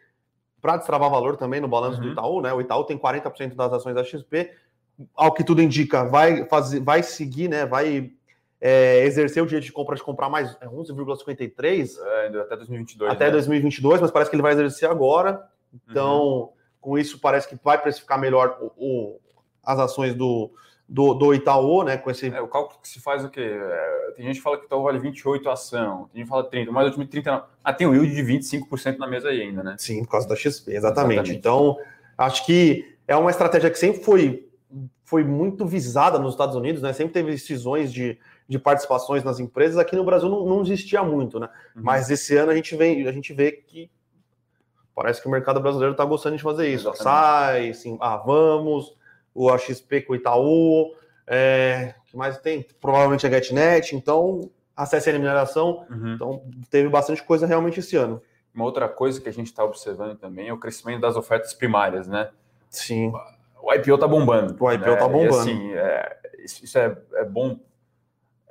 para 0.61 0.77
destravar 0.77 1.09
valor 1.09 1.37
também 1.37 1.61
no 1.61 1.69
balanço 1.69 1.99
uhum. 1.99 2.09
do 2.09 2.13
Itaú, 2.13 2.43
né? 2.43 2.53
O 2.53 2.61
Itaú 2.61 2.85
tem 2.85 2.99
40% 2.99 3.55
das 3.55 3.73
ações 3.73 3.95
da 3.95 4.05
XP. 4.05 4.53
Ao 5.15 5.33
que 5.33 5.43
tudo 5.43 5.63
indica, 5.63 6.05
vai 6.05 6.47
fazer, 6.47 6.81
vai 6.81 7.03
seguir, 7.03 7.49
né? 7.49 7.65
Vai 7.65 8.13
é, 8.61 9.05
exercer 9.05 9.43
o 9.43 9.47
direito 9.47 9.65
de 9.65 9.73
compra 9.73 9.97
de 9.97 10.03
comprar 10.03 10.29
mais 10.29 10.55
11,53 10.59 11.97
é, 11.99 12.41
até 12.41 12.57
2022. 12.57 13.11
Até 13.11 13.27
né? 13.27 13.31
2022, 13.33 14.01
mas 14.01 14.11
parece 14.11 14.31
que 14.31 14.37
ele 14.37 14.43
vai 14.43 14.53
exercer 14.53 14.89
agora. 14.89 15.49
Então, 15.89 16.23
uhum. 16.23 16.49
com 16.81 16.99
isso, 16.99 17.19
parece 17.19 17.49
que 17.49 17.59
vai 17.63 17.81
precificar 17.81 18.21
melhor 18.21 18.59
o, 18.61 18.73
o 18.77 19.21
as 19.63 19.79
ações 19.79 20.15
do, 20.15 20.51
do, 20.89 21.15
do 21.15 21.35
Itaú, 21.35 21.85
né? 21.85 21.97
Com 21.97 22.11
esse... 22.11 22.29
É, 22.29 22.41
o 22.41 22.49
cálculo 22.49 22.81
que 22.81 22.89
se 22.89 23.01
faz 23.01 23.25
o 23.25 23.31
quê? 23.31 23.41
É, 23.41 24.13
tem 24.17 24.27
gente 24.27 24.37
que 24.37 24.43
fala 24.43 24.57
que 24.57 24.65
o 24.65 24.67
Itaú 24.67 24.83
vale 24.83 24.99
28 24.99 25.49
a 25.49 25.53
ação, 25.53 26.09
tem 26.13 26.21
gente 26.21 26.25
que 26.25 26.31
fala 26.31 26.45
30, 26.45 26.73
mas 26.73 26.89
o 26.89 26.91
time 26.91 27.07
30 27.07 27.31
não. 27.31 27.45
Ah, 27.63 27.73
tem 27.73 27.87
o 27.87 27.95
yield 27.95 28.15
de 28.15 28.23
25% 28.23 28.99
na 28.99 29.07
mesa 29.07 29.29
aí 29.29 29.41
ainda, 29.43 29.63
né? 29.63 29.77
Sim, 29.79 30.05
por 30.05 30.13
causa 30.13 30.29
da 30.29 30.35
XP, 30.35 30.73
exatamente. 30.73 30.75
exatamente. 30.75 31.33
Então, 31.33 31.79
acho 32.19 32.45
que 32.45 32.97
é 33.07 33.17
uma 33.17 33.31
estratégia 33.31 33.71
que 33.71 33.79
sempre 33.79 34.03
foi, 34.03 34.50
foi 35.05 35.25
muito 35.25 35.67
visada 35.67 36.19
nos 36.19 36.35
Estados 36.35 36.55
Unidos, 36.55 36.83
né? 36.83 36.93
Sempre 36.93 37.15
teve 37.15 37.31
decisões 37.31 37.93
de, 37.93 38.19
de 38.49 38.59
participações 38.59 39.25
nas 39.25 39.41
empresas. 39.41 39.79
Aqui 39.79 39.97
no 39.97 40.05
Brasil 40.05 40.29
não, 40.29 40.47
não 40.47 40.63
existia 40.63 41.03
muito, 41.03 41.41
né? 41.41 41.49
Uhum. 41.75 41.83
Mas 41.83 42.11
esse 42.11 42.37
ano 42.37 42.53
a 42.53 42.55
gente, 42.55 42.77
vem, 42.77 43.07
a 43.07 43.13
gente 43.13 43.33
vê 43.33 43.53
que 43.53 43.91
parece 44.95 45.21
que 45.21 45.29
o 45.29 45.31
mercado 45.31 45.61
brasileiro 45.61 45.93
está 45.93 46.05
gostando 46.05 46.37
de 46.37 46.43
fazer 46.43 46.69
isso. 46.69 46.93
Sai, 46.95 47.73
sim, 47.75 47.97
ah, 48.01 48.17
vamos 48.17 48.97
o 49.35 49.57
XP 49.57 50.03
com 50.03 50.13
o 50.13 50.17
Itaú, 50.17 50.95
é, 51.27 51.95
que 52.07 52.17
mais 52.17 52.39
tem? 52.39 52.67
Provavelmente 52.81 53.27
a 53.27 53.31
GetNet, 53.31 53.95
então 53.95 54.51
acesso 54.77 55.11
à 55.11 55.13
mineração, 55.13 55.87
uhum. 55.91 56.15
então 56.15 56.43
teve 56.71 56.89
bastante 56.89 57.23
coisa 57.23 57.47
realmente 57.47 57.81
esse 57.81 57.97
ano. 57.97 58.21
Uma 58.55 58.65
outra 58.65 58.89
coisa 58.89 59.21
que 59.21 59.29
a 59.29 59.33
gente 59.33 59.47
está 59.47 59.65
observando 59.65 60.19
também 60.19 60.49
é 60.49 60.53
o 60.53 60.59
crescimento 60.59 61.01
das 61.01 61.17
ofertas 61.17 61.55
primárias, 61.55 62.09
né? 62.09 62.31
Sim. 62.69 63.13
O 63.63 63.73
IPO 63.75 63.95
está 63.95 64.09
bombando. 64.09 64.57
O 64.59 64.73
IPO 64.73 64.91
está 64.91 65.07
né? 65.07 65.13
bombando. 65.13 65.37
E, 65.37 65.41
assim, 65.41 65.73
é, 65.75 66.17
isso 66.45 66.79
é, 66.79 66.97
é 67.15 67.25
bom 67.25 67.59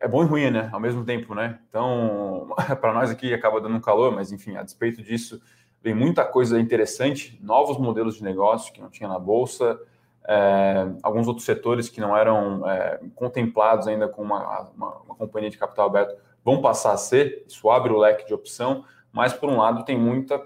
é 0.01 0.07
bom 0.07 0.23
e 0.23 0.25
ruim, 0.25 0.49
né? 0.49 0.69
Ao 0.71 0.79
mesmo 0.79 1.03
tempo, 1.03 1.35
né? 1.35 1.59
Então, 1.69 2.55
para 2.79 2.93
nós 2.93 3.11
aqui 3.11 3.33
acaba 3.33 3.59
dando 3.59 3.75
um 3.75 3.81
calor, 3.81 4.13
mas 4.13 4.31
enfim, 4.31 4.55
a 4.55 4.63
despeito 4.63 5.03
disso, 5.03 5.41
vem 5.81 5.93
muita 5.93 6.25
coisa 6.25 6.59
interessante, 6.59 7.37
novos 7.41 7.77
modelos 7.77 8.15
de 8.15 8.23
negócio 8.23 8.73
que 8.73 8.81
não 8.81 8.89
tinha 8.89 9.09
na 9.09 9.19
bolsa, 9.19 9.79
é, 10.27 10.87
alguns 11.01 11.27
outros 11.27 11.45
setores 11.45 11.89
que 11.89 11.99
não 11.99 12.15
eram 12.15 12.67
é, 12.69 12.99
contemplados 13.15 13.87
ainda 13.87 14.07
com 14.07 14.21
uma, 14.21 14.69
uma, 14.75 14.97
uma, 14.99 15.15
companhia 15.15 15.49
de 15.49 15.57
capital 15.57 15.87
aberto 15.87 16.15
vão 16.43 16.61
passar 16.61 16.93
a 16.93 16.97
ser, 16.97 17.43
isso 17.47 17.69
abre 17.69 17.91
o 17.91 17.97
leque 17.97 18.27
de 18.27 18.33
opção, 18.33 18.85
mas 19.11 19.33
por 19.33 19.49
um 19.49 19.57
lado 19.57 19.83
tem 19.83 19.97
muita, 19.97 20.41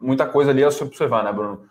muita 0.00 0.26
coisa 0.26 0.50
ali 0.50 0.62
a 0.62 0.70
se 0.70 0.82
observar, 0.82 1.24
né, 1.24 1.32
Bruno? 1.32 1.68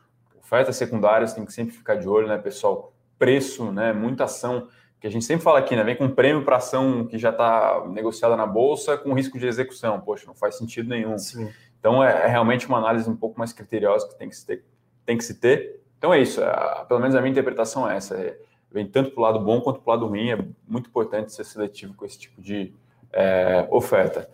Ofertas 0.54 0.76
secundárias 0.76 1.34
tem 1.34 1.46
que 1.46 1.52
sempre 1.52 1.74
ficar 1.74 1.96
de 1.96 2.08
olho, 2.08 2.28
né, 2.28 2.38
pessoal? 2.38 2.94
Preço, 3.18 3.72
né? 3.72 3.92
Muita 3.92 4.26
ação 4.26 4.68
que 5.00 5.08
a 5.08 5.10
gente 5.10 5.26
sempre 5.26 5.44
fala 5.44 5.60
aqui, 5.60 5.76
né? 5.76 5.84
Vem 5.84 5.96
com 5.96 6.08
prêmio 6.10 6.46
para 6.46 6.58
ação 6.58 7.06
que 7.08 7.18
já 7.18 7.32
está 7.32 7.84
negociada 7.88 8.38
na 8.38 8.46
bolsa 8.46 8.98
com 8.98 9.14
risco 9.14 9.40
de 9.40 9.48
execução. 9.48 10.00
Poxa, 10.00 10.26
não 10.28 10.36
faz 10.36 10.56
sentido 10.58 10.90
nenhum. 10.90 11.18
Sim. 11.18 11.50
Então 11.80 12.04
é, 12.04 12.26
é 12.26 12.28
realmente 12.28 12.68
uma 12.68 12.78
análise 12.78 13.10
um 13.10 13.16
pouco 13.16 13.40
mais 13.40 13.52
criteriosa 13.52 14.08
que 14.08 14.16
tem 14.16 14.30
que 14.30 14.36
se 14.36 14.46
ter. 14.46 14.64
Tem 15.06 15.18
que 15.18 15.24
se 15.24 15.40
ter 15.40 15.84
então 16.04 16.14
é 16.14 16.20
isso, 16.20 16.44
a, 16.44 16.84
pelo 16.86 17.00
menos 17.00 17.16
a 17.16 17.22
minha 17.22 17.32
interpretação 17.32 17.90
é 17.90 17.96
essa. 17.96 18.16
É, 18.16 18.38
vem 18.70 18.86
tanto 18.86 19.12
para 19.12 19.22
o 19.22 19.24
lado 19.24 19.40
bom 19.40 19.62
quanto 19.62 19.80
para 19.80 19.90
o 19.90 19.96
lado 19.96 20.06
ruim. 20.06 20.32
É 20.32 20.38
muito 20.68 20.90
importante 20.90 21.32
ser 21.32 21.46
seletivo 21.46 21.94
com 21.94 22.04
esse 22.04 22.20
tipo 22.20 22.42
de 22.42 22.74
é, 23.14 23.66
oferta. 23.72 24.30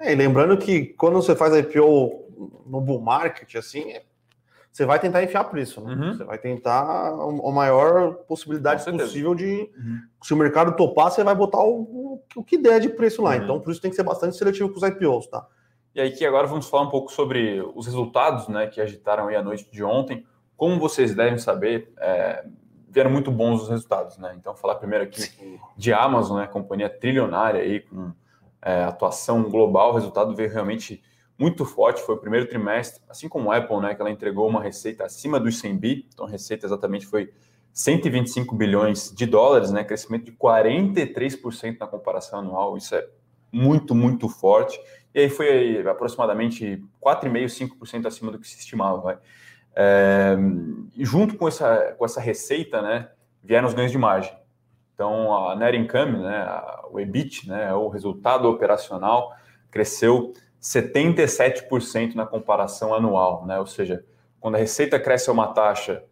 É, 0.00 0.12
e 0.12 0.16
lembrando 0.16 0.58
que 0.58 0.86
quando 0.86 1.14
você 1.14 1.36
faz 1.36 1.54
IPO 1.54 2.64
no 2.66 2.80
bull 2.80 3.00
market, 3.00 3.54
assim, 3.54 3.92
é, 3.92 4.02
você 4.72 4.86
vai 4.86 5.00
tentar 5.00 5.22
enfiar 5.22 5.44
preço, 5.44 5.80
né? 5.80 5.94
Uhum. 5.94 6.12
Você 6.12 6.24
vai 6.24 6.38
tentar 6.38 7.08
a 7.10 7.50
maior 7.50 8.14
possibilidade 8.28 8.84
possível 8.84 9.34
de. 9.34 9.68
Uhum. 9.76 10.00
Se 10.22 10.32
o 10.32 10.36
mercado 10.36 10.76
topar, 10.76 11.10
você 11.10 11.24
vai 11.24 11.34
botar 11.34 11.58
o, 11.58 12.22
o, 12.36 12.44
que 12.44 12.56
der 12.56 12.80
de 12.80 12.88
preço 12.88 13.20
lá. 13.20 13.30
Uhum. 13.30 13.42
Então, 13.42 13.60
por 13.60 13.72
isso 13.72 13.80
tem 13.80 13.90
que 13.90 13.96
ser 13.96 14.04
bastante 14.04 14.36
seletivo 14.36 14.70
com 14.70 14.76
os 14.76 14.82
IPOs, 14.82 15.26
tá? 15.26 15.46
E 15.92 16.00
aí 16.00 16.12
que 16.12 16.24
agora 16.24 16.46
vamos 16.46 16.68
falar 16.68 16.84
um 16.84 16.90
pouco 16.90 17.10
sobre 17.10 17.60
os 17.74 17.86
resultados, 17.86 18.46
né, 18.46 18.68
que 18.68 18.80
agitaram 18.80 19.26
aí 19.26 19.34
a 19.34 19.42
noite 19.42 19.68
de 19.72 19.82
ontem. 19.82 20.24
Como 20.56 20.78
vocês 20.78 21.16
devem 21.16 21.36
saber, 21.36 21.92
é, 21.98 22.44
vieram 22.88 23.10
muito 23.10 23.32
bons 23.32 23.62
os 23.62 23.68
resultados, 23.68 24.16
né? 24.18 24.36
Então, 24.38 24.54
falar 24.54 24.76
primeiro 24.76 25.04
aqui 25.04 25.22
Sim. 25.22 25.58
de 25.76 25.92
Amazon, 25.92 26.38
né, 26.38 26.46
companhia 26.46 26.88
trilionária 26.88 27.60
aí 27.60 27.80
com 27.80 28.12
é, 28.62 28.84
atuação 28.84 29.42
global, 29.42 29.90
o 29.90 29.94
resultado 29.94 30.34
veio 30.34 30.50
realmente 30.50 31.02
muito 31.40 31.64
forte, 31.64 32.02
foi 32.02 32.16
o 32.16 32.18
primeiro 32.18 32.46
trimestre, 32.46 33.02
assim 33.08 33.26
como 33.26 33.50
a 33.50 33.56
Apple, 33.56 33.80
né, 33.80 33.94
que 33.94 34.02
ela 34.02 34.10
entregou 34.10 34.46
uma 34.46 34.62
receita 34.62 35.04
acima 35.04 35.40
dos 35.40 35.58
100 35.58 35.76
bi, 35.78 36.06
então 36.12 36.26
a 36.26 36.28
receita 36.28 36.66
exatamente 36.66 37.06
foi 37.06 37.32
125 37.72 38.54
bilhões 38.54 39.10
de 39.10 39.24
dólares, 39.24 39.72
né, 39.72 39.82
crescimento 39.82 40.26
de 40.26 40.32
43% 40.32 41.78
na 41.80 41.86
comparação 41.86 42.40
anual, 42.40 42.76
isso 42.76 42.94
é 42.94 43.08
muito, 43.50 43.94
muito 43.94 44.28
forte, 44.28 44.78
e 45.14 45.20
aí 45.20 45.30
foi 45.30 45.80
aproximadamente 45.88 46.84
4,5%, 47.02 47.70
5% 47.78 48.06
acima 48.06 48.30
do 48.30 48.38
que 48.38 48.46
se 48.46 48.58
estimava, 48.58 49.00
vai. 49.00 49.18
É, 49.74 50.36
e 50.94 51.06
junto 51.06 51.38
com 51.38 51.48
essa, 51.48 51.94
com 51.96 52.04
essa 52.04 52.20
receita, 52.20 52.82
né, 52.82 53.08
vieram 53.42 53.66
os 53.66 53.72
ganhos 53.72 53.90
de 53.90 53.98
margem. 53.98 54.36
Então, 54.94 55.34
a 55.48 55.56
net 55.56 55.74
income, 55.74 56.18
né, 56.18 56.46
o 56.90 57.00
EBIT, 57.00 57.48
né, 57.48 57.72
o 57.72 57.88
resultado 57.88 58.46
operacional, 58.46 59.34
cresceu 59.70 60.34
77% 60.60 62.14
na 62.14 62.26
comparação 62.26 62.94
anual, 62.94 63.46
né? 63.46 63.58
Ou 63.58 63.66
seja, 63.66 64.04
quando 64.38 64.56
a 64.56 64.58
receita 64.58 64.98
cresce 64.98 65.30
a 65.30 65.32
uma 65.32 65.48
taxa, 65.48 66.04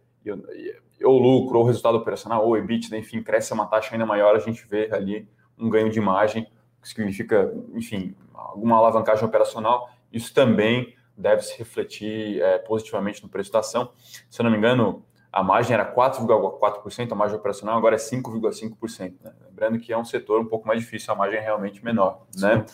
ou 1.03 1.19
lucro, 1.19 1.59
ou 1.59 1.65
resultado 1.65 1.97
operacional, 1.97 2.45
ou 2.45 2.57
EBITDA, 2.57 2.97
enfim, 2.97 3.21
cresce 3.21 3.51
a 3.53 3.55
uma 3.55 3.65
taxa 3.65 3.93
ainda 3.93 4.05
maior, 4.05 4.35
a 4.35 4.39
gente 4.39 4.65
vê 4.67 4.89
ali 4.91 5.27
um 5.57 5.69
ganho 5.69 5.89
de 5.89 5.99
margem, 5.99 6.47
que 6.81 6.87
significa, 6.87 7.53
enfim, 7.73 8.15
alguma 8.33 8.77
alavancagem 8.77 9.25
operacional. 9.25 9.89
Isso 10.11 10.33
também 10.33 10.95
deve 11.15 11.41
se 11.41 11.57
refletir 11.57 12.41
é, 12.41 12.57
positivamente 12.59 13.21
no 13.21 13.29
preço 13.29 13.51
da 13.51 13.59
ação. 13.59 13.91
Se 14.29 14.39
eu 14.39 14.43
não 14.43 14.51
me 14.51 14.57
engano, 14.57 15.03
a 15.31 15.43
margem 15.43 15.73
era 15.73 15.93
4,4%, 15.93 17.11
a 17.11 17.15
margem 17.15 17.37
operacional 17.37 17.77
agora 17.77 17.95
é 17.95 17.99
5,5%. 17.99 19.15
Né? 19.21 19.31
Lembrando 19.45 19.79
que 19.79 19.93
é 19.93 19.97
um 19.97 20.05
setor 20.05 20.39
um 20.39 20.45
pouco 20.45 20.67
mais 20.67 20.79
difícil, 20.79 21.13
a 21.13 21.15
margem 21.15 21.37
é 21.37 21.41
realmente 21.41 21.83
menor. 21.83 22.25
Né? 22.37 22.65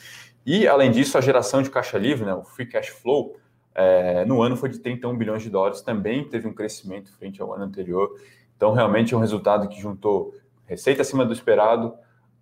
E, 0.46 0.68
além 0.68 0.92
disso, 0.92 1.18
a 1.18 1.22
geração 1.22 1.62
de 1.62 1.70
caixa 1.70 1.98
livre, 1.98 2.26
né, 2.26 2.34
o 2.34 2.44
free 2.44 2.68
cash 2.68 2.90
flow, 2.90 3.36
é, 3.74 4.24
no 4.26 4.42
ano 4.42 4.56
foi 4.56 4.70
de 4.70 4.80
31 4.80 5.18
bilhões 5.18 5.42
de 5.42 5.50
dólares, 5.50 5.82
também 5.82 6.24
teve 6.24 6.48
um 6.48 6.54
crescimento 6.54 7.12
frente 7.12 7.42
ao 7.42 7.54
ano 7.54 7.64
anterior. 7.64 8.10
Então, 8.56 8.72
realmente 8.72 9.14
é 9.14 9.18
um 9.18 9.20
resultado 9.20 9.68
que 9.68 9.82
juntou 9.82 10.34
receita 10.66 11.02
acima 11.02 11.26
do 11.26 11.34
esperado, 11.34 11.94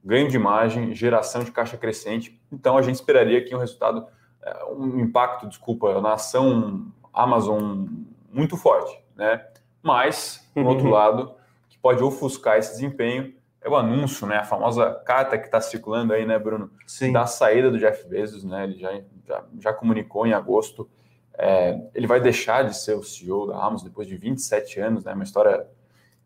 ganho 0.04 0.28
de 0.30 0.38
margem, 0.38 0.94
geração 0.94 1.44
de 1.44 1.52
caixa 1.52 1.78
crescente. 1.78 2.40
Então, 2.52 2.78
a 2.78 2.82
gente 2.82 2.96
esperaria 2.96 3.40
aqui 3.40 3.56
um 3.56 3.60
resultado, 3.60 4.06
é, 4.42 4.66
um 4.66 5.00
impacto, 5.00 5.48
desculpa, 5.48 6.00
na 6.02 6.14
ação 6.14 6.92
Amazon 7.14 7.86
muito 8.32 8.58
forte, 8.58 9.00
né? 9.16 9.46
Mas, 9.82 10.50
por 10.54 10.66
outro 10.66 10.86
uhum. 10.86 10.92
lado, 10.92 11.36
que 11.70 11.78
pode 11.78 12.04
ofuscar 12.04 12.58
esse 12.58 12.72
desempenho 12.72 13.34
é 13.64 13.70
o 13.70 13.76
anúncio, 13.76 14.28
né? 14.28 14.38
A 14.38 14.44
famosa 14.44 14.94
carta 15.06 15.38
que 15.38 15.46
está 15.46 15.62
circulando 15.62 16.14
aí, 16.14 16.26
né, 16.26 16.38
Bruno? 16.38 16.70
Sim. 16.86 17.14
Da 17.14 17.26
saída 17.26 17.72
do 17.72 17.80
Jeff 17.80 18.08
Bezos, 18.08 18.44
né? 18.44 18.66
Ele 18.66 18.78
já, 18.78 19.02
já, 19.26 19.44
já 19.60 19.74
comunicou 19.74 20.28
em 20.28 20.34
agosto. 20.34 20.90
É, 21.38 21.80
ele 21.96 22.06
vai 22.06 22.20
deixar 22.20 22.64
de 22.64 22.78
ser 22.78 22.96
o 22.96 23.04
CEO 23.04 23.48
da 23.48 23.56
Amazon 23.58 23.88
depois 23.88 24.08
de 24.08 24.18
27 24.18 24.80
anos, 24.82 25.04
né? 25.06 25.14
Uma 25.14 25.24
história, 25.24 25.66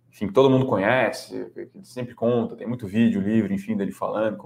enfim, 0.09 0.27
que 0.27 0.33
todo 0.33 0.49
mundo 0.49 0.65
conhece, 0.65 1.45
que 1.53 1.69
sempre 1.83 2.15
conta, 2.15 2.55
tem 2.55 2.67
muito 2.67 2.87
vídeo, 2.87 3.21
livro, 3.21 3.53
enfim, 3.53 3.77
dele 3.77 3.91
falando, 3.91 4.37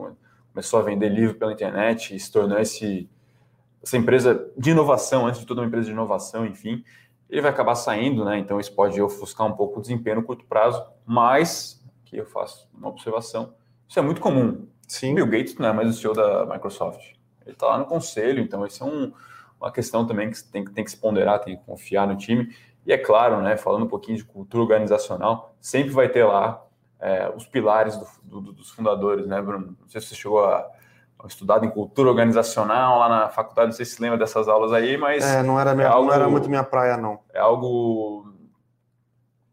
começou 0.54 0.80
a 0.80 0.84
vender 0.84 1.10
livro 1.10 1.36
pela 1.36 1.54
internet 1.54 2.14
e 2.14 2.20
se 2.20 2.30
tornou 2.30 2.60
esse, 2.60 3.10
essa 3.82 3.96
empresa 3.96 4.52
de 4.58 4.72
inovação, 4.72 5.26
antes 5.26 5.40
de 5.40 5.48
toda 5.48 5.62
uma 5.62 5.68
empresa 5.68 5.86
de 5.86 5.94
inovação, 5.94 6.46
enfim. 6.46 6.84
Ele 7.30 7.42
vai 7.42 7.52
acabar 7.52 7.76
saindo, 7.76 8.26
né? 8.26 8.38
Então 8.38 8.60
isso 8.60 8.76
pode 8.76 9.02
ofuscar 9.02 9.48
um 9.48 9.54
pouco 9.54 9.80
o 9.80 9.82
desempenho 9.82 10.18
no 10.18 10.24
curto 10.24 10.44
prazo, 10.46 10.86
mas 11.06 11.81
aqui 12.12 12.18
eu 12.18 12.26
faço 12.26 12.70
uma 12.74 12.90
observação. 12.90 13.54
Isso 13.88 13.98
é 13.98 14.02
muito 14.02 14.20
comum. 14.20 14.68
Sim. 14.88 15.16
Bill 15.16 15.28
Gates 15.28 15.56
não 15.56 15.70
é 15.70 15.74
mais 15.74 15.90
o 15.90 15.94
CEO 15.94 16.14
da 16.14 16.46
Microsoft. 16.46 17.14
Ele 17.46 17.54
está 17.54 17.68
lá 17.68 17.78
no 17.78 17.86
conselho, 17.86 18.42
então 18.44 18.66
isso 18.66 18.84
é 18.84 18.88
um, 18.88 19.14
uma 19.60 19.72
questão 19.72 20.06
também 20.06 20.30
que 20.30 20.44
tem, 20.44 20.66
tem 20.66 20.84
que 20.84 20.92
se 20.92 20.98
ponderar, 20.98 21.40
tem 21.40 21.58
que 21.58 21.64
confiar 21.64 22.06
no 22.06 22.18
time. 22.18 22.54
E 22.86 22.92
é 22.92 22.98
claro, 22.98 23.42
né, 23.42 23.56
falando 23.56 23.86
um 23.86 23.88
pouquinho 23.88 24.18
de 24.18 24.26
cultura 24.26 24.64
organizacional, 24.64 25.56
sempre 25.60 25.92
vai 25.92 26.10
ter 26.10 26.26
lá 26.26 26.62
é, 27.00 27.32
os 27.36 27.46
pilares 27.46 27.98
do, 28.24 28.42
do, 28.42 28.54
dos 28.54 28.70
fundadores, 28.72 29.26
né, 29.26 29.42
Bruno? 29.42 29.78
Não 29.80 29.88
sei 29.88 30.02
se 30.02 30.08
você 30.08 30.16
chegou 30.16 30.44
a, 30.44 30.68
a 31.20 31.28
estudar 31.28 31.64
em 31.64 31.70
cultura 31.70 32.10
organizacional 32.10 33.00
lá 33.00 33.10
na 33.10 33.30
faculdade, 33.30 33.68
não 33.68 33.76
sei 33.76 33.86
se 33.86 34.02
lembra 34.02 34.18
dessas 34.18 34.48
aulas 34.48 34.74
aí, 34.74 34.98
mas. 34.98 35.24
É, 35.24 35.42
não 35.42 35.60
era, 35.60 35.74
minha, 35.74 35.88
é 35.88 35.90
algo, 35.90 36.08
não 36.08 36.14
era 36.14 36.28
muito 36.28 36.50
minha 36.50 36.64
praia, 36.64 36.98
não. 36.98 37.20
É 37.34 37.40
algo 37.40 38.34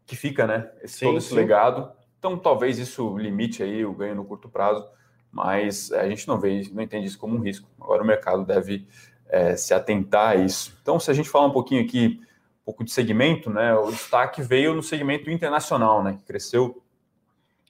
que 0.05 0.15
fica, 0.15 0.45
né? 0.47 0.69
Esse, 0.81 0.99
sim, 0.99 1.05
todo 1.05 1.17
esse 1.17 1.29
sim. 1.29 1.35
legado. 1.35 1.98
Então, 2.19 2.37
talvez 2.37 2.77
isso 2.77 3.17
limite 3.17 3.63
aí 3.63 3.85
o 3.85 3.93
ganho 3.93 4.15
no 4.15 4.25
curto 4.25 4.49
prazo, 4.49 4.85
mas 5.31 5.91
a 5.91 6.07
gente 6.07 6.27
não 6.27 6.39
vê, 6.39 6.69
não 6.71 6.83
entende 6.83 7.07
isso 7.07 7.17
como 7.17 7.35
um 7.35 7.39
risco. 7.39 7.67
Agora 7.79 8.03
o 8.03 8.05
mercado 8.05 8.45
deve 8.45 8.85
é, 9.27 9.55
se 9.55 9.73
atentar 9.73 10.31
a 10.31 10.35
isso. 10.35 10.77
Então, 10.81 10.99
se 10.99 11.09
a 11.09 11.13
gente 11.13 11.29
falar 11.29 11.47
um 11.47 11.51
pouquinho 11.51 11.81
aqui, 11.81 12.19
um 12.61 12.65
pouco 12.65 12.83
de 12.83 12.91
segmento, 12.91 13.49
né? 13.49 13.73
O 13.73 13.89
destaque 13.89 14.41
veio 14.41 14.73
no 14.73 14.83
segmento 14.83 15.29
internacional, 15.31 16.03
né? 16.03 16.13
Que 16.13 16.23
cresceu 16.23 16.83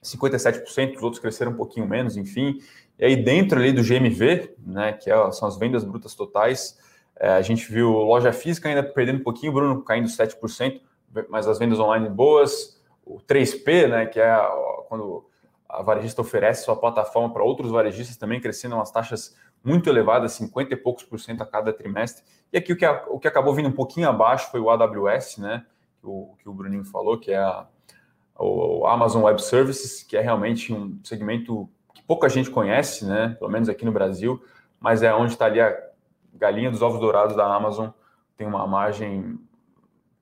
57%, 0.02 0.96
os 0.96 1.02
outros 1.02 1.20
cresceram 1.20 1.52
um 1.52 1.56
pouquinho 1.56 1.86
menos, 1.86 2.16
enfim. 2.16 2.58
E 2.98 3.04
aí 3.04 3.16
dentro 3.16 3.58
ali 3.58 3.72
do 3.72 3.82
GMV, 3.82 4.54
né? 4.58 4.92
Que 4.94 5.10
é, 5.10 5.32
são 5.32 5.46
as 5.46 5.56
vendas 5.56 5.84
brutas 5.84 6.14
totais, 6.14 6.78
é, 7.20 7.28
a 7.28 7.42
gente 7.42 7.70
viu 7.70 7.90
loja 7.90 8.32
física 8.32 8.68
ainda 8.68 8.82
perdendo 8.82 9.20
um 9.20 9.22
pouquinho, 9.22 9.52
Bruno 9.52 9.82
caindo 9.82 10.08
7%, 10.08 10.80
mas 11.28 11.46
as 11.46 11.58
vendas 11.58 11.78
online 11.78 12.08
boas, 12.08 12.79
o 13.14 13.20
3P, 13.20 13.88
né, 13.88 14.06
que 14.06 14.20
é 14.20 14.36
quando 14.88 15.26
a 15.68 15.82
varejista 15.82 16.20
oferece 16.20 16.64
sua 16.64 16.76
plataforma 16.76 17.32
para 17.32 17.42
outros 17.42 17.70
varejistas 17.70 18.16
também 18.16 18.40
crescendo 18.40 18.76
umas 18.76 18.90
taxas 18.90 19.36
muito 19.64 19.88
elevadas, 19.88 20.32
50 20.32 20.74
e 20.74 20.76
poucos 20.76 21.04
por 21.04 21.18
cento 21.18 21.42
a 21.42 21.46
cada 21.46 21.72
trimestre. 21.72 22.24
E 22.52 22.58
aqui 22.58 22.72
o 22.72 22.76
que, 22.76 22.86
o 22.86 23.18
que 23.18 23.28
acabou 23.28 23.54
vindo 23.54 23.68
um 23.68 23.72
pouquinho 23.72 24.08
abaixo 24.08 24.50
foi 24.50 24.60
o 24.60 24.70
AWS, 24.70 25.38
né, 25.38 25.66
que 26.00 26.06
o, 26.06 26.34
que 26.38 26.48
o 26.48 26.52
Bruninho 26.52 26.84
falou, 26.84 27.18
que 27.18 27.32
é 27.32 27.38
a, 27.38 27.66
o 28.38 28.86
Amazon 28.86 29.24
Web 29.24 29.42
Services, 29.42 30.02
que 30.02 30.16
é 30.16 30.20
realmente 30.20 30.72
um 30.72 30.98
segmento 31.04 31.68
que 31.94 32.02
pouca 32.02 32.28
gente 32.28 32.50
conhece, 32.50 33.04
né, 33.04 33.36
pelo 33.38 33.50
menos 33.50 33.68
aqui 33.68 33.84
no 33.84 33.92
Brasil, 33.92 34.42
mas 34.78 35.02
é 35.02 35.12
onde 35.12 35.32
está 35.32 35.46
ali 35.46 35.60
a 35.60 35.76
galinha 36.34 36.70
dos 36.70 36.80
ovos 36.80 37.00
dourados 37.00 37.36
da 37.36 37.44
Amazon, 37.44 37.88
tem 38.36 38.46
uma 38.46 38.66
margem 38.66 39.38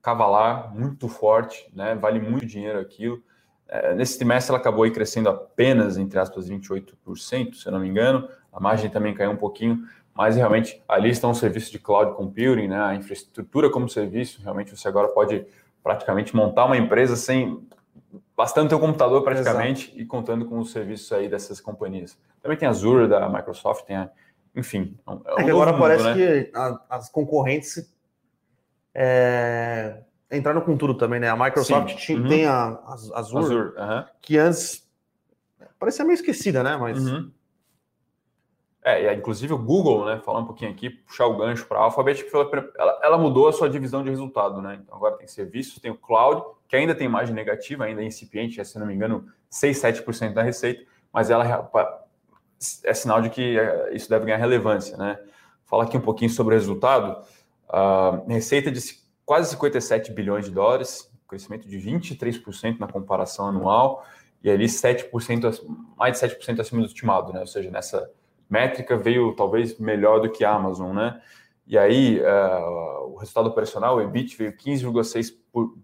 cavalar 0.01 0.73
muito 0.75 1.07
forte, 1.07 1.69
né? 1.73 1.95
Vale 1.95 2.19
muito 2.19 2.45
dinheiro 2.45 2.79
aquilo. 2.79 3.21
É, 3.67 3.93
nesse 3.93 4.17
trimestre 4.17 4.51
ela 4.51 4.59
acabou 4.59 4.83
aí 4.83 4.91
crescendo 4.91 5.29
apenas, 5.29 5.97
entre 5.97 6.17
aspas, 6.17 6.49
28%, 6.49 7.53
se 7.53 7.67
eu 7.67 7.71
não 7.71 7.79
me 7.79 7.87
engano. 7.87 8.27
A 8.51 8.59
margem 8.59 8.89
também 8.89 9.13
caiu 9.13 9.31
um 9.31 9.37
pouquinho, 9.37 9.83
mas 10.13 10.35
realmente 10.35 10.81
ali 10.87 11.09
estão 11.09 11.31
os 11.31 11.37
serviços 11.37 11.69
de 11.69 11.79
cloud 11.79 12.15
computing, 12.15 12.67
né? 12.67 12.81
A 12.81 12.95
infraestrutura 12.95 13.69
como 13.69 13.87
serviço. 13.87 14.41
Realmente 14.41 14.75
você 14.75 14.87
agora 14.87 15.09
pode 15.09 15.45
praticamente 15.83 16.35
montar 16.35 16.65
uma 16.65 16.77
empresa 16.77 17.15
sem 17.15 17.67
bastante 18.35 18.69
teu 18.69 18.79
computador 18.79 19.21
praticamente 19.21 19.87
Exato. 19.87 20.01
e 20.01 20.05
contando 20.05 20.45
com 20.45 20.57
os 20.59 20.71
serviços 20.71 21.11
aí 21.11 21.27
dessas 21.27 21.59
companhias. 21.59 22.17
Também 22.41 22.57
tem 22.57 22.67
a 22.67 22.71
Azure 22.71 23.07
da 23.07 23.29
Microsoft, 23.29 23.85
tem 23.85 23.97
a, 23.97 24.09
enfim. 24.55 24.97
É, 25.07 25.11
um 25.11 25.39
é 25.39 25.43
que 25.43 25.51
agora 25.51 25.71
mundo, 25.71 25.81
parece 25.81 26.03
né? 26.05 26.13
que 26.13 26.51
a, 26.55 26.81
as 26.89 27.09
concorrentes 27.09 27.93
é, 29.01 30.01
entraram 30.29 30.59
com 30.59 30.75
tudo 30.75 30.93
também, 30.93 31.21
né? 31.21 31.29
A 31.29 31.37
Microsoft 31.37 31.95
tinha, 31.95 32.19
uhum. 32.19 32.27
tem 32.27 32.45
a, 32.45 32.77
a 32.83 32.93
Azure, 33.17 33.39
Azure 33.45 33.67
uhum. 33.69 34.05
que 34.21 34.37
antes 34.37 34.85
parecia 35.79 36.03
meio 36.03 36.15
esquecida, 36.15 36.61
né? 36.61 36.75
Mas. 36.75 36.99
Uhum. 36.99 37.31
É, 38.83 39.13
inclusive 39.13 39.53
o 39.53 39.57
Google, 39.57 40.05
né? 40.05 40.19
Falar 40.25 40.39
um 40.39 40.45
pouquinho 40.45 40.71
aqui, 40.71 40.89
puxar 40.89 41.27
o 41.27 41.37
gancho 41.37 41.65
para 41.65 41.79
a 41.79 41.83
Alphabet, 41.83 42.23
que 42.23 42.35
ela, 42.35 42.99
ela, 43.01 43.17
mudou 43.17 43.47
a 43.47 43.53
sua 43.53 43.69
divisão 43.69 44.03
de 44.03 44.09
resultado, 44.09 44.61
né? 44.61 44.79
Então 44.81 44.95
agora 44.95 45.15
tem 45.15 45.27
serviços, 45.27 45.79
tem 45.79 45.91
o 45.91 45.97
cloud, 45.97 46.43
que 46.67 46.75
ainda 46.75 46.93
tem 46.93 47.07
margem 47.07 47.33
negativa, 47.33 47.85
ainda 47.85 48.01
é 48.01 48.05
incipiente, 48.05 48.59
é, 48.59 48.63
se 48.65 48.77
não 48.79 48.85
me 48.85 48.93
engano, 48.93 49.27
6, 49.49 49.81
7% 49.81 50.33
da 50.33 50.41
receita, 50.41 50.83
mas 51.13 51.29
ela 51.29 51.71
é 52.83 52.93
sinal 52.93 53.21
de 53.21 53.29
que 53.29 53.57
é, 53.57 53.93
isso 53.93 54.09
deve 54.09 54.25
ganhar 54.25 54.37
relevância, 54.37 54.97
né? 54.97 55.19
Falar 55.65 55.83
aqui 55.83 55.95
um 55.95 56.01
pouquinho 56.01 56.31
sobre 56.31 56.55
o 56.55 56.57
resultado. 56.57 57.21
Receita 58.27 58.71
de 58.71 58.81
quase 59.25 59.51
57 59.51 60.11
bilhões 60.11 60.45
de 60.45 60.51
dólares, 60.51 61.11
crescimento 61.27 61.67
de 61.67 61.77
23% 61.77 62.79
na 62.79 62.87
comparação 62.87 63.47
anual, 63.47 64.03
e 64.43 64.49
ali 64.49 64.65
7%, 64.65 65.11
mais 65.97 66.19
de 66.19 66.27
7% 66.27 66.59
acima 66.59 66.81
do 66.81 66.87
estimado, 66.87 67.33
né? 67.33 67.41
Ou 67.41 67.47
seja, 67.47 67.69
nessa 67.69 68.09
métrica 68.49 68.97
veio 68.97 69.35
talvez 69.35 69.77
melhor 69.77 70.21
do 70.21 70.31
que 70.31 70.43
a 70.43 70.53
Amazon, 70.53 70.95
né? 70.95 71.21
E 71.67 71.77
aí, 71.77 72.19
uh, 72.19 73.13
o 73.13 73.17
resultado 73.17 73.47
operacional, 73.47 73.97
o 73.97 74.01
EBIT, 74.01 74.35
veio 74.35 74.53
15,6 74.53 75.35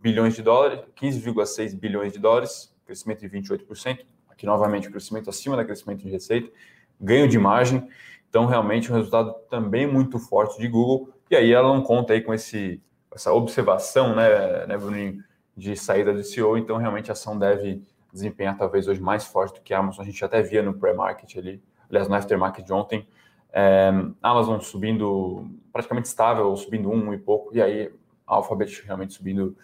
bilhões 0.01 0.33
de 0.33 0.41
dólares, 0.41 0.79
15,6 0.99 1.79
bilhões 1.79 2.11
de 2.11 2.17
dólares, 2.17 2.75
crescimento 2.85 3.19
de 3.19 3.29
28%. 3.29 3.99
Aqui, 4.27 4.47
novamente, 4.47 4.89
crescimento 4.89 5.29
acima 5.29 5.55
da 5.55 5.63
crescimento 5.63 6.01
de 6.01 6.09
receita, 6.09 6.51
ganho 6.99 7.27
de 7.27 7.37
margem. 7.37 7.87
Então, 8.27 8.47
realmente, 8.47 8.91
um 8.91 8.95
resultado 8.95 9.35
também 9.47 9.85
muito 9.85 10.17
forte 10.17 10.57
de 10.57 10.67
Google. 10.67 11.13
E 11.29 11.35
aí, 11.35 11.51
ela 11.51 11.67
não 11.67 11.81
conta 11.81 12.13
aí 12.13 12.21
com 12.21 12.33
esse, 12.33 12.81
essa 13.13 13.33
observação, 13.33 14.15
né, 14.15 14.65
né 14.67 14.77
Bruninho, 14.77 15.23
de 15.55 15.75
saída 15.75 16.13
do 16.13 16.23
CEO. 16.23 16.57
Então, 16.57 16.77
realmente, 16.77 17.09
a 17.09 17.13
ação 17.13 17.37
deve 17.37 17.81
desempenhar 18.11 18.57
talvez 18.57 18.87
hoje 18.87 19.01
mais 19.01 19.25
forte 19.25 19.55
do 19.55 19.61
que 19.61 19.73
a 19.73 19.79
Amazon. 19.79 20.03
A 20.03 20.05
gente 20.05 20.23
até 20.23 20.41
via 20.41 20.61
no 20.63 20.73
pré-market 20.73 21.37
ali, 21.37 21.61
aliás, 21.89 22.07
no 22.07 22.15
aftermarket 22.15 22.65
de 22.65 22.73
ontem. 22.73 23.07
É, 23.51 23.91
Amazon 24.21 24.59
subindo 24.59 25.49
praticamente 25.71 26.07
estável, 26.07 26.55
subindo 26.55 26.89
um, 26.89 27.13
e 27.13 27.17
pouco, 27.17 27.55
e 27.55 27.61
aí 27.61 27.91
a 28.27 28.35
Alphabet 28.35 28.83
realmente 28.85 29.13
subindo 29.13 29.55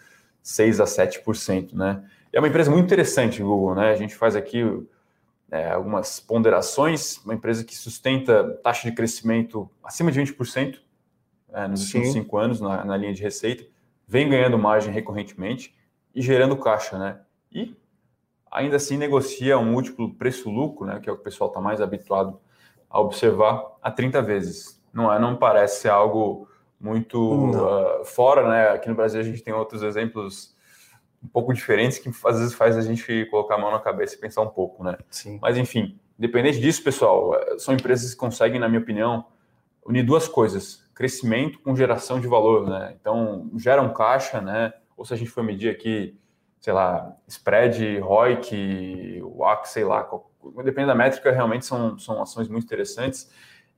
6 0.42 0.80
a 0.80 0.84
7%, 0.84 1.74
né? 1.74 2.02
É 2.32 2.38
uma 2.38 2.48
empresa 2.48 2.70
muito 2.70 2.86
interessante, 2.86 3.42
Google, 3.42 3.74
né? 3.74 3.90
A 3.90 3.96
gente 3.96 4.14
faz 4.14 4.34
aqui 4.34 4.62
é, 5.50 5.70
algumas 5.70 6.20
ponderações, 6.20 7.18
uma 7.24 7.34
empresa 7.34 7.64
que 7.64 7.74
sustenta 7.74 8.58
taxa 8.62 8.88
de 8.88 8.96
crescimento 8.96 9.70
acima 9.84 10.10
de 10.10 10.20
20% 10.20 10.78
é, 11.52 11.68
nos 11.68 11.82
últimos 11.84 12.12
cinco 12.12 12.36
anos 12.38 12.60
na, 12.60 12.84
na, 12.84 12.96
linha 12.96 13.12
de 13.12 13.22
receita, 13.22 13.64
vem 14.06 14.28
ganhando 14.28 14.58
margem 14.58 14.92
recorrentemente 14.92 15.74
e 16.14 16.20
gerando 16.20 16.56
caixa, 16.56 16.98
né? 16.98 17.20
E 17.50 17.76
ainda 18.50 18.76
assim 18.76 18.96
negocia 18.96 19.58
um 19.58 19.64
múltiplo 19.64 20.14
preço-lucro, 20.14 20.86
né? 20.86 21.00
Que 21.00 21.08
é 21.08 21.12
o 21.12 21.16
que 21.16 21.22
o 21.22 21.24
pessoal 21.24 21.48
está 21.48 21.60
mais 21.60 21.80
habituado 21.80 22.38
a 22.88 23.00
observar 23.00 23.64
a 23.82 23.90
30 23.90 24.20
vezes. 24.22 24.82
Não 24.92 25.12
é, 25.12 25.18
não 25.18 25.36
parece 25.36 25.80
ser 25.80 25.88
algo 25.88 26.48
muito 26.78 27.50
uh, 27.50 28.04
fora, 28.04 28.48
né? 28.48 28.70
Aqui 28.70 28.88
no 28.88 28.94
Brasil 28.94 29.20
a 29.20 29.24
gente 29.24 29.42
tem 29.42 29.54
outros 29.54 29.82
exemplos 29.82 30.54
um 31.22 31.28
pouco 31.28 31.54
diferentes 31.54 31.98
que 31.98 32.10
às 32.24 32.38
vezes 32.38 32.52
faz 32.52 32.76
a 32.76 32.82
gente 32.82 33.26
colocar 33.26 33.54
a 33.54 33.58
mão 33.58 33.70
na 33.70 33.78
cabeça 33.78 34.16
e 34.16 34.18
pensar 34.18 34.42
um 34.42 34.48
pouco, 34.48 34.82
né? 34.82 34.98
Sim. 35.08 35.38
Mas 35.40 35.56
enfim, 35.56 35.98
independente 36.18 36.60
disso, 36.60 36.82
pessoal, 36.82 37.34
eh, 37.36 37.58
são 37.58 37.74
empresas 37.74 38.10
que 38.10 38.16
conseguem, 38.16 38.58
na 38.58 38.68
minha 38.68 38.80
opinião, 38.80 39.24
unir 39.86 40.04
duas 40.04 40.26
coisas: 40.26 40.81
crescimento 40.94 41.58
com 41.60 41.74
geração 41.74 42.20
de 42.20 42.26
valor, 42.26 42.68
né? 42.68 42.94
Então, 43.00 43.50
geram 43.56 43.92
caixa, 43.92 44.40
né? 44.40 44.72
Ou 44.96 45.04
se 45.04 45.14
a 45.14 45.16
gente 45.16 45.30
for 45.30 45.42
medir 45.42 45.70
aqui, 45.70 46.18
sei 46.60 46.72
lá, 46.72 47.14
spread, 47.26 47.98
ROIC, 47.98 49.20
WACC, 49.22 49.68
sei 49.68 49.84
lá, 49.84 50.08
depende 50.64 50.88
da 50.88 50.94
métrica, 50.94 51.30
realmente 51.30 51.64
são, 51.64 51.98
são 51.98 52.20
ações 52.20 52.48
muito 52.48 52.64
interessantes. 52.64 53.30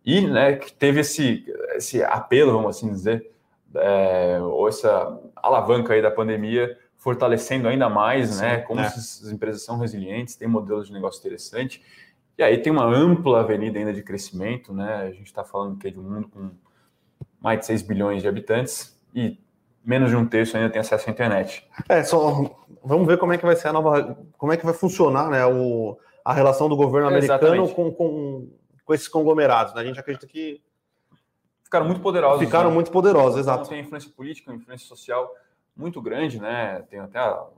E 0.04 0.20
né, 0.26 0.56
que 0.56 0.72
teve 0.72 1.00
esse, 1.00 1.44
esse 1.74 2.02
apelo, 2.02 2.52
vamos 2.52 2.76
assim 2.76 2.90
dizer, 2.90 3.30
é, 3.74 4.38
ou 4.40 4.68
essa 4.68 5.18
alavanca 5.34 5.94
aí 5.94 6.02
da 6.02 6.10
pandemia 6.10 6.78
fortalecendo 6.96 7.68
ainda 7.68 7.88
mais, 7.88 8.30
Sim, 8.30 8.40
né? 8.42 8.58
Como 8.58 8.80
é. 8.80 8.84
essas 8.84 9.30
empresas 9.30 9.62
são 9.62 9.78
resilientes, 9.78 10.36
têm 10.36 10.48
modelos 10.48 10.86
de 10.86 10.92
negócio 10.92 11.20
interessantes. 11.20 11.82
E 12.36 12.42
aí 12.42 12.58
tem 12.58 12.72
uma 12.72 12.84
ampla 12.84 13.40
avenida 13.40 13.78
ainda 13.78 13.92
de 13.92 14.02
crescimento, 14.02 14.72
né? 14.72 15.02
A 15.02 15.10
gente 15.10 15.26
está 15.26 15.44
falando 15.44 15.78
que 15.78 15.88
é 15.88 15.90
de 15.90 15.98
um 15.98 16.02
mundo 16.02 16.28
com 16.28 16.50
mais 17.44 17.60
de 17.60 17.66
6 17.66 17.82
bilhões 17.82 18.22
de 18.22 18.28
habitantes 18.28 18.98
e 19.14 19.38
menos 19.84 20.08
de 20.08 20.16
um 20.16 20.26
terço 20.26 20.56
ainda 20.56 20.70
tem 20.70 20.80
acesso 20.80 21.10
à 21.10 21.12
internet. 21.12 21.68
É, 21.86 22.02
só 22.02 22.56
vamos 22.82 23.06
ver 23.06 23.18
como 23.18 23.34
é 23.34 23.38
que 23.38 23.44
vai 23.44 23.54
ser 23.54 23.68
a 23.68 23.72
nova, 23.74 24.16
como 24.38 24.50
é 24.50 24.56
que 24.56 24.64
vai 24.64 24.72
funcionar, 24.72 25.28
né? 25.28 25.44
O, 25.44 25.98
a 26.24 26.32
relação 26.32 26.70
do 26.70 26.74
governo 26.74 27.08
americano 27.08 27.68
com, 27.68 27.92
com, 27.92 28.48
com 28.82 28.94
esses 28.94 29.06
conglomerados. 29.08 29.74
Né? 29.74 29.82
A 29.82 29.84
gente 29.84 30.00
acredita 30.00 30.26
que. 30.26 30.62
Ficaram 31.62 31.84
muito 31.84 32.00
poderosos. 32.00 32.40
Ficaram 32.40 32.70
né? 32.70 32.74
muito 32.74 32.90
poderosos, 32.90 33.38
exato. 33.38 33.64
Então, 33.64 33.70
tem 33.72 33.80
influência 33.80 34.10
política, 34.10 34.54
influência 34.54 34.86
social 34.86 35.30
muito 35.76 36.00
grande, 36.00 36.40
né? 36.40 36.82
Tem 36.88 36.98
até 36.98 37.20
o 37.20 37.50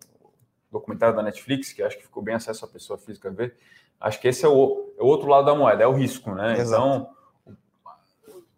documentário 0.72 1.14
da 1.14 1.22
Netflix, 1.22 1.72
que 1.72 1.81
acho 1.81 1.96
que 1.96 2.03
ficou 2.03 2.25
bem 2.25 2.35
acesso 2.35 2.64
à 2.64 2.68
pessoa 2.68 2.99
física 2.99 3.31
ver. 3.31 3.55
Acho 4.01 4.20
que 4.20 4.27
esse 4.27 4.44
é 4.44 4.49
o, 4.49 4.92
é 4.99 5.03
o 5.03 5.07
outro 5.07 5.29
lado 5.29 5.46
da 5.46 5.55
moeda, 5.55 5.85
é 5.85 5.87
o 5.87 5.92
risco, 5.92 6.35
né? 6.35 6.59
Exato. 6.59 6.83
Então, 6.83 7.15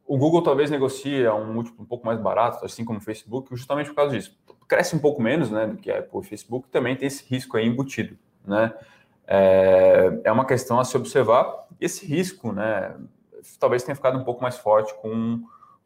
o 0.08 0.18
Google 0.18 0.42
talvez 0.42 0.70
negocie 0.70 1.28
um 1.28 1.52
múltiplo 1.52 1.82
um 1.82 1.86
pouco 1.86 2.04
mais 2.04 2.18
barato, 2.18 2.64
assim 2.64 2.84
como 2.84 2.98
o 2.98 3.02
Facebook, 3.02 3.54
justamente 3.54 3.90
por 3.90 3.96
causa 3.96 4.16
disso. 4.16 4.36
Cresce 4.66 4.96
um 4.96 4.98
pouco 4.98 5.22
menos, 5.22 5.50
né, 5.50 5.66
do 5.66 5.76
que 5.76 5.90
a 5.90 5.98
Apple 6.00 6.20
e 6.20 6.24
Facebook, 6.24 6.68
também 6.68 6.96
tem 6.96 7.06
esse 7.06 7.24
risco 7.24 7.56
aí 7.56 7.66
embutido, 7.66 8.18
né? 8.44 8.72
é, 9.28 10.20
é 10.24 10.32
uma 10.32 10.46
questão 10.46 10.80
a 10.80 10.84
se 10.84 10.96
observar. 10.96 11.66
Esse 11.78 12.06
risco, 12.06 12.50
né, 12.50 12.96
talvez 13.60 13.82
tenha 13.82 13.94
ficado 13.94 14.18
um 14.18 14.24
pouco 14.24 14.42
mais 14.42 14.56
forte 14.56 14.94
com 14.94 15.42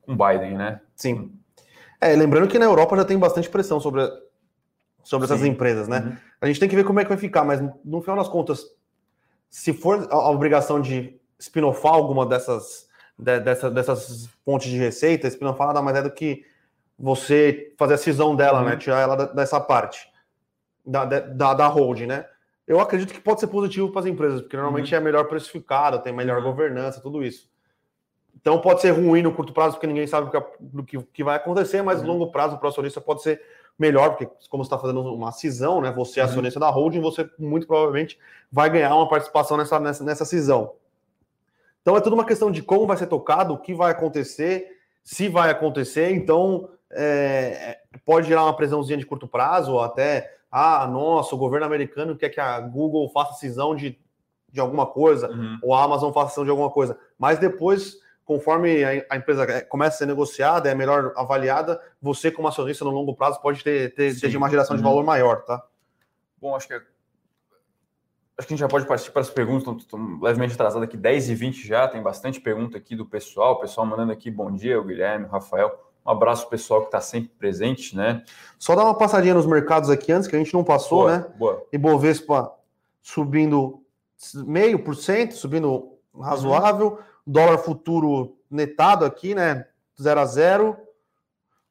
o 0.06 0.14
Biden, 0.14 0.56
né? 0.56 0.80
Sim. 0.94 1.32
É, 2.00 2.14
lembrando 2.14 2.48
que 2.48 2.58
na 2.58 2.64
Europa 2.64 2.96
já 2.96 3.04
tem 3.04 3.18
bastante 3.18 3.50
pressão 3.50 3.80
sobre, 3.80 4.08
sobre 5.02 5.24
essas 5.24 5.44
empresas, 5.44 5.88
né? 5.88 5.98
Uhum. 5.98 6.16
A 6.40 6.46
gente 6.46 6.61
tem 6.61 6.68
que 6.68 6.76
ver 6.76 6.85
como 6.85 7.00
é 7.00 7.04
que 7.04 7.08
vai 7.08 7.18
ficar, 7.18 7.44
mas 7.44 7.61
no 7.85 8.00
final 8.00 8.16
das 8.16 8.28
contas, 8.28 8.64
se 9.50 9.72
for 9.72 10.06
a, 10.11 10.30
obrigação 10.30 10.80
de 10.80 11.20
spinofar 11.40 11.94
alguma 11.94 12.24
dessas, 12.24 12.88
de, 13.18 13.40
dessa, 13.40 13.70
dessas 13.70 14.29
fontes 14.44 14.70
de 14.70 14.79
receita, 14.79 15.29
spinofar 15.29 15.68
nada 15.68 15.83
mais 15.83 15.96
é 15.96 16.03
do 16.03 16.11
que 16.11 16.44
você 16.98 17.72
fazer 17.79 17.94
a 17.94 17.98
cisão 17.98 18.37
dela, 18.37 18.61
uhum. 18.61 18.66
né? 18.66 18.77
Tirar 18.77 19.01
ela 19.01 19.27
dessa 19.27 19.61
parte 19.61 20.09
da, 20.85 21.05
da, 21.05 21.55
da 21.55 21.66
holding, 21.66 22.07
né? 22.07 22.27
eu 22.66 22.81
acredito 22.81 23.12
que 23.12 23.20
pode 23.20 23.40
ser 23.40 23.48
positivo 23.48 23.90
para 23.90 24.01
as 24.01 24.07
empresas, 24.07 24.40
porque 24.40 24.57
normalmente 24.57 24.92
uhum. 24.94 25.01
é 25.01 25.05
melhor 25.05 25.25
precificado, 25.25 25.98
tem 25.98 26.12
melhor 26.12 26.38
uhum. 26.38 26.44
governança, 26.44 27.01
tudo 27.01 27.22
isso. 27.22 27.51
Então 28.40 28.61
pode 28.61 28.81
ser 28.81 28.90
ruim 28.90 29.22
no 29.22 29.35
curto 29.35 29.53
prazo, 29.53 29.75
porque 29.75 29.87
ninguém 29.87 30.07
sabe 30.07 30.31
o 30.75 30.83
que, 30.83 30.98
que 31.12 31.25
vai 31.25 31.37
acontecer, 31.37 31.83
mas 31.83 32.01
uhum. 32.01 32.07
no 32.07 32.12
longo 32.12 32.33
prazo, 32.33 32.57
para 32.59 32.66
o 32.66 32.68
acionista 32.70 33.01
pode 33.01 33.22
ser 33.22 33.42
melhor, 33.79 34.11
porque 34.11 34.27
como 34.48 34.64
você 34.64 34.68
está 34.68 34.79
fazendo 34.79 35.01
uma 35.01 35.33
cisão, 35.33 35.81
né? 35.81 35.92
Você 35.92 36.20
é 36.20 36.22
uhum. 36.22 36.31
acionista 36.31 36.61
da 36.61 36.70
holding, 36.70 37.01
você 37.01 37.29
muito 37.38 37.66
provavelmente 37.66 38.18
vai 38.51 38.70
ganhar 38.70 38.94
uma 38.94 39.09
participação 39.09 39.57
nessa, 39.57 39.79
nessa, 39.81 40.05
nessa 40.05 40.25
cisão. 40.25 40.75
Então 41.82 41.96
é 41.96 42.00
tudo 42.00 42.14
uma 42.14 42.24
questão 42.24 42.50
de 42.50 42.62
como 42.62 42.86
vai 42.86 42.96
ser 42.96 43.08
tocado, 43.08 43.52
o 43.52 43.58
que 43.58 43.74
vai 43.74 43.90
acontecer, 43.90 44.68
se 45.02 45.28
vai 45.28 45.50
acontecer. 45.50 46.10
Então 46.12 46.70
é, 46.90 47.78
pode 48.04 48.28
gerar 48.28 48.44
uma 48.44 48.56
pressãozinha 48.56 48.96
de 48.96 49.04
curto 49.06 49.26
prazo, 49.26 49.72
ou 49.72 49.80
até 49.80 50.36
ah, 50.50 50.86
nossa, 50.86 51.34
o 51.34 51.38
governo 51.38 51.64
americano 51.64 52.14
quer 52.14 52.28
que 52.28 52.38
a 52.38 52.60
Google 52.60 53.08
faça 53.08 53.32
cisão 53.34 53.74
de, 53.74 53.98
de 54.50 54.60
alguma 54.60 54.84
coisa, 54.84 55.30
uhum. 55.30 55.58
ou 55.62 55.74
a 55.74 55.82
Amazon 55.82 56.12
faça 56.12 56.30
cisão 56.30 56.44
de 56.44 56.50
alguma 56.50 56.70
coisa. 56.70 56.98
Mas 57.18 57.38
depois, 57.38 57.96
conforme 58.22 58.84
a, 58.84 58.90
a, 59.08 59.16
empresa 59.16 59.62
começa 59.64 59.96
a 59.96 59.98
ser 59.98 60.06
negociada, 60.06 60.68
é 60.68 60.74
melhor 60.74 61.14
avaliada, 61.16 61.80
você, 62.02 62.30
como 62.30 62.48
acionista 62.48 62.84
no 62.84 62.90
longo 62.90 63.16
prazo, 63.16 63.40
pode 63.40 63.64
ter, 63.64 63.94
ter, 63.94 64.18
ter 64.20 64.36
uma 64.36 64.50
geração 64.50 64.76
uhum. 64.76 64.82
de 64.82 64.86
valor 64.86 65.02
maior, 65.02 65.42
tá? 65.42 65.62
Bom, 66.38 66.54
acho 66.54 66.68
que 66.68 66.74
é... 66.74 66.82
Acho 68.38 68.48
que 68.48 68.54
a 68.54 68.56
gente 68.56 68.60
já 68.60 68.68
pode 68.68 68.86
partir 68.86 69.10
para 69.10 69.20
as 69.20 69.30
perguntas, 69.30 69.82
estão 69.82 70.18
levemente 70.20 70.54
atrasadas 70.54 70.88
aqui, 70.88 70.96
10 70.96 71.30
e 71.30 71.34
20 71.34 71.66
já, 71.66 71.86
tem 71.86 72.02
bastante 72.02 72.40
pergunta 72.40 72.78
aqui 72.78 72.96
do 72.96 73.04
pessoal, 73.04 73.54
o 73.54 73.60
pessoal 73.60 73.86
mandando 73.86 74.10
aqui 74.10 74.30
bom 74.30 74.50
dia, 74.50 74.80
o 74.80 74.84
Guilherme, 74.84 75.26
o 75.26 75.28
Rafael. 75.28 75.70
Um 76.04 76.10
abraço 76.10 76.48
pessoal 76.48 76.80
que 76.80 76.86
está 76.86 77.00
sempre 77.00 77.30
presente, 77.38 77.94
né? 77.94 78.24
Só 78.58 78.74
dar 78.74 78.84
uma 78.84 78.96
passadinha 78.96 79.34
nos 79.34 79.46
mercados 79.46 79.88
aqui 79.88 80.10
antes, 80.10 80.26
que 80.26 80.34
a 80.34 80.38
gente 80.38 80.52
não 80.52 80.64
passou, 80.64 81.02
boa, 81.02 81.18
né? 81.18 81.26
Boa. 81.36 81.66
Ibovespa 81.72 82.52
subindo 83.02 83.84
meio 84.34 84.82
por 84.82 84.96
cento, 84.96 85.34
subindo 85.34 85.98
razoável. 86.18 86.92
Uhum. 86.92 86.98
Dólar 87.24 87.58
futuro 87.58 88.36
netado 88.50 89.04
aqui, 89.04 89.34
né? 89.34 89.66
0 90.00 90.20
a 90.20 90.24
0. 90.24 90.76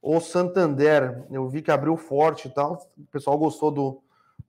O 0.02 0.19
Santander, 0.19 1.26
eu 1.30 1.47
vi 1.50 1.62
que 1.62 1.71
abriu 1.71 1.97
forte 1.97 2.47
e 2.47 2.52
tal. 2.52 2.89
O 2.97 3.06
pessoal 3.08 3.38
gostou 3.38 3.69
do, 3.69 4.02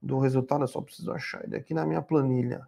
do 0.03 0.19
resultado, 0.19 0.65
eu 0.65 0.69
só 0.69 0.81
preciso 0.81 1.13
achar 1.13 1.45
ele 1.45 1.57
aqui 1.57 1.73
na 1.73 1.87
minha 1.87 2.03
planilha. 2.03 2.67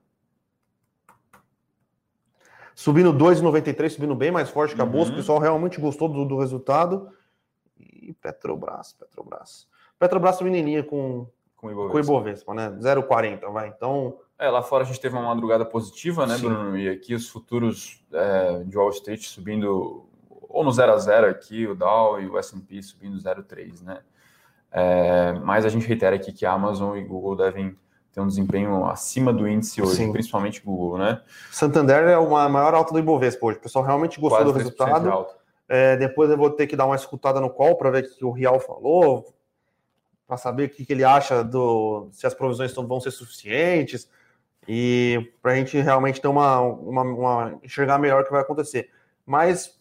Subindo 2.74 3.12
2,93, 3.12 3.90
subindo 3.90 4.14
bem 4.14 4.30
mais 4.30 4.50
forte 4.50 4.74
que 4.74 4.82
a 4.82 4.86
Bolsa. 4.86 5.10
Uhum. 5.10 5.16
O 5.16 5.18
pessoal 5.18 5.38
realmente 5.38 5.80
gostou 5.80 6.08
do, 6.08 6.24
do 6.24 6.38
resultado. 6.38 7.08
E 7.78 8.12
Petrobras, 8.14 8.92
Petrobras. 8.92 9.68
Petrobras 9.98 10.36
subindo 10.36 10.56
em 10.56 10.62
linha 10.62 10.82
com, 10.82 11.26
com 11.56 11.68
o 11.68 11.70
Ibovespa, 11.70 11.92
com 11.92 11.98
Ibovespa 11.98 12.54
né? 12.54 12.70
0,40, 12.70 13.52
vai. 13.52 13.68
Então. 13.68 14.18
É, 14.38 14.50
lá 14.50 14.62
fora 14.62 14.82
a 14.82 14.86
gente 14.86 15.00
teve 15.00 15.14
uma 15.16 15.34
madrugada 15.34 15.64
positiva, 15.64 16.26
né, 16.26 16.36
Sim. 16.36 16.48
Bruno? 16.48 16.76
E 16.76 16.88
aqui 16.88 17.14
os 17.14 17.28
futuros 17.28 18.04
é, 18.12 18.64
de 18.64 18.76
Wall 18.76 18.90
Street 18.90 19.22
subindo 19.22 20.08
ou 20.54 20.62
no 20.62 20.70
0 20.70 20.92
a 20.92 20.96
0 20.98 21.26
aqui, 21.28 21.66
o 21.66 21.74
Dow 21.74 22.20
e 22.20 22.28
o 22.28 22.38
S&P 22.38 22.80
subindo 22.82 23.16
0,3, 23.16 23.82
né? 23.82 24.02
É, 24.76 25.32
mas 25.34 25.64
a 25.64 25.68
gente 25.68 25.86
reitera 25.86 26.16
aqui 26.16 26.32
que 26.32 26.44
a 26.44 26.52
Amazon 26.52 26.96
e 26.96 27.04
Google 27.04 27.36
devem 27.36 27.76
tem 28.12 28.22
um 28.22 28.28
desempenho 28.28 28.84
acima 28.86 29.32
do 29.32 29.48
índice 29.48 29.82
hoje, 29.82 29.96
Sim. 29.96 30.12
principalmente 30.12 30.62
Google, 30.64 30.98
né? 30.98 31.20
Santander 31.50 32.06
é 32.08 32.16
uma 32.16 32.48
maior 32.48 32.72
alta 32.72 32.92
do 32.92 32.98
Ibovespa 33.00 33.44
hoje. 33.44 33.58
O 33.58 33.62
pessoal 33.62 33.84
realmente 33.84 34.20
gostou 34.20 34.38
Quase 34.38 34.52
do 34.52 34.58
resultado. 34.58 35.26
É, 35.68 35.96
depois 35.96 36.30
eu 36.30 36.36
vou 36.36 36.50
ter 36.50 36.68
que 36.68 36.76
dar 36.76 36.86
uma 36.86 36.94
escutada 36.94 37.40
no 37.40 37.50
call 37.50 37.76
para 37.76 37.90
ver 37.90 38.04
o 38.04 38.16
que 38.16 38.24
o 38.24 38.30
Real 38.30 38.60
falou, 38.60 39.34
para 40.28 40.36
saber 40.36 40.66
o 40.66 40.68
que, 40.68 40.84
que, 40.84 40.92
ele 40.92 41.02
acha 41.02 41.42
do 41.42 42.08
se 42.12 42.24
as 42.24 42.34
provisões 42.34 42.72
vão 42.72 43.00
ser 43.00 43.10
suficientes 43.10 44.08
e 44.68 45.32
para 45.42 45.52
a 45.52 45.56
gente 45.56 45.76
realmente 45.78 46.20
ter 46.20 46.28
uma, 46.28 46.60
uma, 46.60 47.02
uma, 47.02 47.58
enxergar 47.64 47.98
melhor 47.98 48.22
o 48.22 48.24
que 48.24 48.30
vai 48.30 48.42
acontecer. 48.42 48.90
Mas 49.26 49.76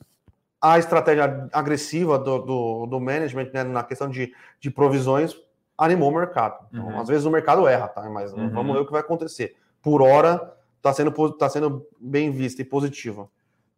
a 0.64 0.80
estratégia 0.80 1.50
agressiva 1.52 2.18
do, 2.18 2.40
do, 2.40 2.86
do 2.86 3.00
management 3.02 3.50
né, 3.54 3.66
na 3.66 3.84
questão 3.84 4.10
de, 4.10 4.34
de 4.62 4.72
provisões 4.72 5.36
animou 5.78 6.10
o 6.10 6.16
mercado. 6.16 6.66
Então, 6.72 6.88
uhum. 6.88 7.02
Às 7.02 7.10
vezes 7.10 7.26
o 7.26 7.30
mercado 7.30 7.68
erra, 7.68 7.90
tá? 7.90 8.10
Mas 8.10 8.32
uhum. 8.32 8.50
vamos 8.50 8.74
ver 8.74 8.80
o 8.82 8.86
que 8.86 8.92
vai 8.94 9.02
acontecer. 9.02 9.58
Por 9.82 10.02
hora, 10.02 10.56
está 10.78 10.94
sendo, 10.94 11.32
tá 11.34 11.50
sendo 11.50 11.86
bem 12.00 12.32
vista 12.32 12.62
e 12.62 12.66
positiva. 12.66 13.28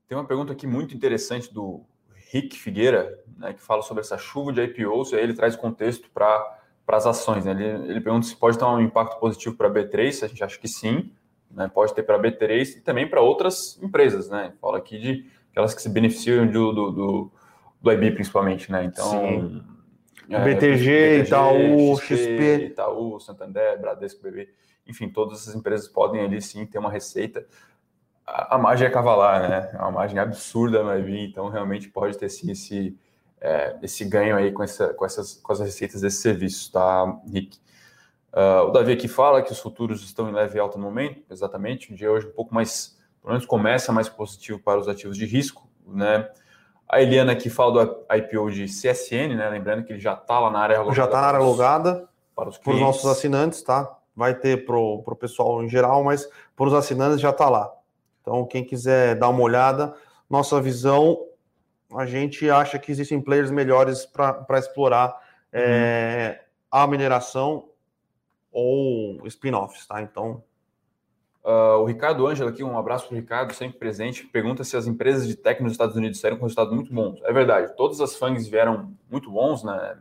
Tem 0.08 0.16
uma 0.16 0.26
pergunta 0.26 0.54
aqui 0.54 0.68
muito 0.68 0.96
interessante 0.96 1.52
do 1.52 1.82
Rick 2.32 2.56
Figueira, 2.56 3.20
né, 3.36 3.54
que 3.54 3.62
fala 3.64 3.82
sobre 3.82 4.02
essa 4.02 4.20
chuva 4.20 4.54
de 4.54 4.62
IPOs, 4.62 5.12
e 5.12 5.16
aí 5.16 5.24
ele 5.24 5.34
traz 5.34 5.56
contexto 5.56 6.08
para 6.12 6.60
as 6.88 7.08
ações. 7.08 7.46
Né? 7.46 7.52
Ele, 7.52 7.90
ele 7.90 8.02
pergunta 8.02 8.28
se 8.28 8.36
pode 8.36 8.60
ter 8.60 8.66
um 8.66 8.80
impacto 8.80 9.20
positivo 9.20 9.56
para 9.56 9.70
a 9.70 9.72
B3, 9.72 10.24
a 10.24 10.28
gente 10.28 10.44
acha 10.44 10.60
que 10.60 10.68
sim, 10.68 11.12
né? 11.50 11.68
pode 11.68 11.96
ter 11.96 12.04
para 12.04 12.18
a 12.18 12.20
B3 12.20 12.78
e 12.78 12.82
também 12.82 13.10
para 13.10 13.22
outras 13.22 13.82
empresas. 13.82 14.30
Né? 14.30 14.54
Fala 14.62 14.78
aqui 14.78 15.00
de 15.00 15.35
aquelas 15.56 15.74
que 15.74 15.82
se 15.82 15.88
beneficiam 15.88 16.46
do, 16.46 16.74
do, 16.74 16.92
do, 16.92 17.32
do 17.82 17.92
IB 17.92 18.12
principalmente. 18.12 18.70
Né? 18.70 18.84
Então, 18.84 19.10
sim. 19.10 19.64
É, 20.30 20.44
BTG, 20.44 20.66
BTG, 20.66 21.24
Itaú, 21.24 21.98
XP, 21.98 22.18
XP, 22.18 22.66
Itaú, 22.66 23.20
Santander, 23.22 23.80
Bradesco, 23.80 24.22
BB, 24.22 24.50
enfim, 24.86 25.08
todas 25.08 25.42
essas 25.42 25.56
empresas 25.56 25.88
podem 25.88 26.22
ali 26.22 26.42
sim 26.42 26.66
ter 26.66 26.78
uma 26.78 26.92
receita. 26.92 27.46
A, 28.26 28.56
a 28.56 28.58
margem 28.58 28.88
é 28.88 28.90
cavalar, 28.90 29.48
né? 29.48 29.70
É 29.74 29.78
uma 29.78 29.92
margem 29.92 30.20
absurda 30.20 30.84
vai 30.84 31.02
vir, 31.02 31.30
então 31.30 31.48
realmente 31.48 31.88
pode 31.88 32.18
ter 32.18 32.28
sim 32.28 32.52
esse, 32.52 32.98
é, 33.40 33.78
esse 33.82 34.04
ganho 34.04 34.36
aí 34.36 34.52
com, 34.52 34.64
essa, 34.64 34.94
com, 34.94 35.06
essas, 35.06 35.36
com 35.36 35.54
as 35.54 35.60
receitas 35.60 36.02
desse 36.02 36.18
serviço, 36.18 36.72
tá, 36.72 37.20
Rick? 37.32 37.60
Uh, 38.34 38.68
o 38.68 38.72
Davi 38.72 38.92
aqui 38.92 39.08
fala 39.08 39.42
que 39.42 39.52
os 39.54 39.60
futuros 39.60 40.04
estão 40.04 40.30
em 40.30 40.34
leve 40.34 40.60
alta 40.60 40.78
no 40.78 40.84
momento, 40.84 41.24
exatamente. 41.32 41.94
O 41.94 41.96
dia 41.96 42.12
hoje 42.12 42.28
um 42.28 42.32
pouco 42.32 42.54
mais, 42.54 43.00
pelo 43.26 43.34
menos 43.34 43.48
começa 43.48 43.92
mais 43.92 44.08
positivo 44.08 44.60
para 44.60 44.80
os 44.80 44.88
ativos 44.88 45.18
de 45.18 45.26
risco, 45.26 45.68
né? 45.88 46.30
A 46.88 47.02
Eliana 47.02 47.32
aqui 47.32 47.50
fala 47.50 47.84
do 47.84 48.06
IPO 48.16 48.52
de 48.52 48.66
CSN, 48.66 49.36
né? 49.36 49.50
Lembrando 49.50 49.84
que 49.84 49.92
ele 49.92 50.00
já 50.00 50.14
está 50.14 50.40
lá 50.40 50.52
na 50.52 50.60
área 50.60 50.78
alugada. 50.78 50.96
Já 50.96 51.06
está 51.06 51.22
na 51.22 51.28
área 51.28 51.40
alugada 51.40 52.08
para 52.36 52.50
os, 52.50 52.60
para 52.60 52.74
os 52.74 52.80
nossos 52.80 53.04
assinantes, 53.10 53.64
tá? 53.64 53.98
Vai 54.16 54.36
ter 54.36 54.64
para 54.64 54.78
o 54.78 55.16
pessoal 55.16 55.64
em 55.64 55.68
geral, 55.68 56.04
mas 56.04 56.30
para 56.56 56.68
os 56.68 56.74
assinantes 56.76 57.20
já 57.20 57.32
está 57.32 57.50
lá. 57.50 57.74
Então, 58.22 58.46
quem 58.46 58.64
quiser 58.64 59.16
dar 59.16 59.30
uma 59.30 59.42
olhada, 59.42 59.96
nossa 60.30 60.62
visão, 60.62 61.26
a 61.96 62.06
gente 62.06 62.48
acha 62.48 62.78
que 62.78 62.92
existem 62.92 63.20
players 63.20 63.50
melhores 63.50 64.06
para 64.06 64.60
explorar 64.60 65.20
é, 65.52 66.42
a 66.70 66.86
mineração 66.86 67.70
ou 68.52 69.26
spin-offs, 69.26 69.88
tá? 69.88 70.00
Então, 70.04 70.44
Uh, 71.46 71.78
o 71.80 71.86
Ricardo 71.86 72.26
Ângelo 72.26 72.50
aqui, 72.50 72.64
um 72.64 72.76
abraço 72.76 73.06
para 73.06 73.14
o 73.14 73.20
Ricardo, 73.20 73.54
sempre 73.54 73.78
presente, 73.78 74.26
pergunta 74.26 74.64
se 74.64 74.76
as 74.76 74.88
empresas 74.88 75.28
de 75.28 75.36
tech 75.36 75.62
nos 75.62 75.74
Estados 75.74 75.96
Unidos 75.96 76.20
saíram 76.20 76.38
com 76.38 76.46
resultados 76.46 76.74
muito 76.74 76.92
bons. 76.92 77.22
É 77.24 77.32
verdade, 77.32 77.76
todas 77.78 78.02
as 78.02 78.16
FANGs 78.16 78.48
vieram 78.48 78.92
muito 79.12 79.30
bons, 79.30 79.64
né? 79.64 79.96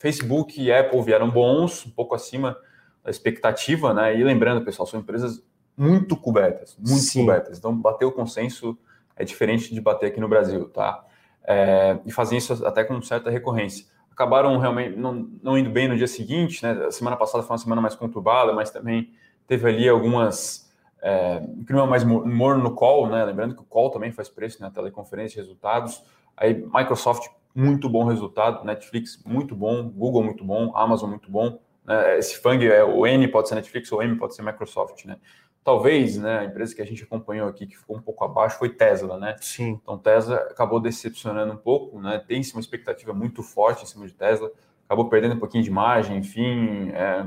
Facebook 0.00 0.60
e 0.60 0.72
Apple 0.72 1.00
vieram 1.00 1.30
bons, 1.30 1.86
um 1.86 1.90
pouco 1.90 2.16
acima 2.16 2.58
da 3.04 3.12
expectativa, 3.12 3.94
né? 3.94 4.18
E 4.18 4.24
lembrando, 4.24 4.64
pessoal, 4.64 4.84
são 4.84 4.98
empresas 4.98 5.40
muito 5.76 6.16
cobertas, 6.16 6.76
muito 6.76 7.02
Sim. 7.02 7.20
cobertas. 7.20 7.58
Então, 7.58 7.72
bater 7.76 8.04
o 8.04 8.10
consenso 8.10 8.76
é 9.14 9.24
diferente 9.24 9.72
de 9.72 9.80
bater 9.80 10.06
aqui 10.06 10.18
no 10.18 10.26
Brasil, 10.26 10.68
tá? 10.68 11.04
É, 11.44 11.96
e 12.04 12.10
fazem 12.10 12.38
isso 12.38 12.66
até 12.66 12.82
com 12.82 13.00
certa 13.00 13.30
recorrência. 13.30 13.86
Acabaram 14.10 14.58
realmente 14.58 14.96
não, 14.96 15.30
não 15.40 15.56
indo 15.56 15.70
bem 15.70 15.86
no 15.86 15.96
dia 15.96 16.08
seguinte, 16.08 16.60
né? 16.60 16.72
A 16.86 16.90
semana 16.90 17.16
passada 17.16 17.44
foi 17.44 17.52
uma 17.52 17.58
semana 17.58 17.80
mais 17.80 17.94
conturbada, 17.94 18.52
mas 18.52 18.72
também 18.72 19.12
teve 19.46 19.68
ali 19.68 19.88
algumas 19.88 20.71
é, 21.02 21.42
um 21.44 21.64
clima 21.64 21.84
mais 21.84 22.04
morno 22.04 22.62
no 22.62 22.74
call, 22.74 23.08
né? 23.08 23.24
Lembrando 23.24 23.56
que 23.56 23.60
o 23.60 23.64
call 23.64 23.90
também 23.90 24.12
faz 24.12 24.28
preço 24.28 24.60
na 24.60 24.68
né? 24.68 24.72
teleconferência 24.72 25.42
resultados. 25.42 26.02
Aí 26.36 26.54
Microsoft, 26.54 27.28
muito 27.52 27.88
bom 27.88 28.04
resultado, 28.04 28.64
Netflix, 28.64 29.20
muito 29.26 29.54
bom, 29.54 29.90
Google, 29.90 30.22
muito 30.22 30.44
bom, 30.44 30.72
Amazon, 30.76 31.10
muito 31.10 31.30
bom. 31.30 31.58
Né? 31.84 32.18
Esse 32.18 32.40
FANG, 32.40 32.64
é, 32.64 32.84
o 32.84 33.04
N 33.04 33.26
pode 33.26 33.48
ser 33.48 33.56
Netflix, 33.56 33.90
o 33.90 34.00
M 34.00 34.16
pode 34.16 34.34
ser 34.34 34.42
Microsoft, 34.42 35.04
né? 35.04 35.18
Talvez, 35.64 36.16
né, 36.16 36.40
a 36.40 36.44
empresa 36.44 36.74
que 36.74 36.82
a 36.82 36.84
gente 36.84 37.04
acompanhou 37.04 37.48
aqui, 37.48 37.68
que 37.68 37.78
ficou 37.78 37.96
um 37.96 38.02
pouco 38.02 38.24
abaixo, 38.24 38.58
foi 38.58 38.68
Tesla, 38.68 39.16
né? 39.16 39.36
Sim. 39.40 39.78
Então, 39.80 39.96
Tesla 39.96 40.34
acabou 40.50 40.80
decepcionando 40.80 41.52
um 41.52 41.56
pouco, 41.56 42.00
né? 42.00 42.20
Tem-se 42.26 42.52
uma 42.52 42.60
expectativa 42.60 43.12
muito 43.12 43.44
forte 43.44 43.84
em 43.84 43.86
cima 43.86 44.06
de 44.06 44.12
Tesla, 44.12 44.50
acabou 44.86 45.08
perdendo 45.08 45.36
um 45.36 45.38
pouquinho 45.38 45.62
de 45.62 45.70
margem, 45.70 46.18
enfim, 46.18 46.88
é, 46.90 47.26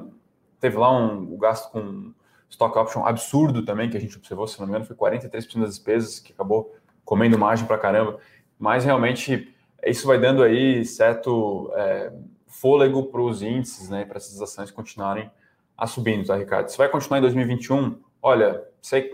teve 0.60 0.78
lá 0.78 0.92
um, 0.92 1.34
o 1.34 1.38
gasto 1.38 1.72
com 1.72 2.14
stock 2.49 2.77
option 2.77 3.05
absurdo 3.05 3.63
também, 3.63 3.89
que 3.89 3.97
a 3.97 3.99
gente 3.99 4.17
observou, 4.17 4.47
se 4.47 4.60
não 4.60 4.67
me 4.67 4.71
engano, 4.71 4.86
foi 4.86 4.95
43% 4.95 5.60
das 5.60 5.69
despesas, 5.69 6.19
que 6.19 6.34
acabou 6.34 6.75
comendo 7.03 7.38
margem 7.38 7.65
para 7.65 7.77
caramba. 7.77 8.19
Mas 8.58 8.86
realmente 8.86 9.53
isso 9.86 10.08
vai 10.08 10.19
dando 10.19 10.41
aí 10.41 10.84
certo 10.86 11.71
é, 11.75 12.12
fôlego 12.47 13.03
para 13.05 13.21
os 13.21 13.41
índices, 13.41 13.89
né, 13.89 14.05
para 14.05 14.17
essas 14.17 14.41
ações 14.41 14.71
continuarem 14.71 15.29
a 15.77 15.86
subindo, 15.86 16.25
tá, 16.25 16.36
Ricardo? 16.36 16.69
Se 16.69 16.77
vai 16.77 16.88
continuar 16.88 17.19
em 17.19 17.21
2021, 17.21 17.99
olha, 18.21 18.63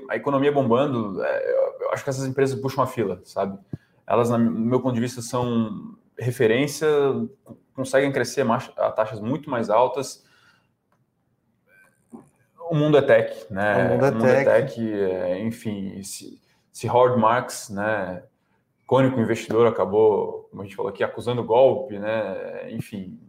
a 0.10 0.16
economia 0.16 0.52
bombando, 0.52 1.24
é, 1.24 1.52
eu 1.82 1.92
acho 1.92 2.04
que 2.04 2.10
essas 2.10 2.26
empresas 2.26 2.60
puxam 2.60 2.84
a 2.84 2.88
fila, 2.88 3.20
sabe? 3.26 3.58
Elas, 4.06 4.30
no 4.30 4.40
meu 4.40 4.80
ponto 4.80 4.94
de 4.94 5.02
vista, 5.02 5.22
são 5.22 5.96
referência, 6.18 6.88
conseguem 7.74 8.12
crescer 8.12 8.46
a 8.78 8.92
taxas 8.92 9.20
muito 9.20 9.50
mais 9.50 9.70
altas 9.70 10.24
o 12.72 12.76
mundo 12.76 12.98
é 12.98 13.02
tech, 13.02 13.46
né? 13.50 13.86
O 13.86 13.90
mundo 13.90 14.06
é, 14.06 14.10
o 14.10 14.14
mundo 14.14 14.24
tech. 14.24 14.48
é 14.48 14.62
tech 14.62 14.94
é, 14.94 15.40
enfim, 15.42 16.02
se, 16.04 16.42
se 16.72 16.90
Howard 16.90 17.20
Marks, 17.20 17.70
né, 17.70 18.24
cônico 18.88 19.20
investidor, 19.20 19.68
acabou, 19.68 20.48
como 20.50 20.62
a 20.62 20.66
gente 20.66 20.78
falou 20.78 20.90
aqui, 20.90 21.04
acusando 21.04 21.44
golpe, 21.44 22.00
né? 22.00 22.72
Enfim, 22.72 23.20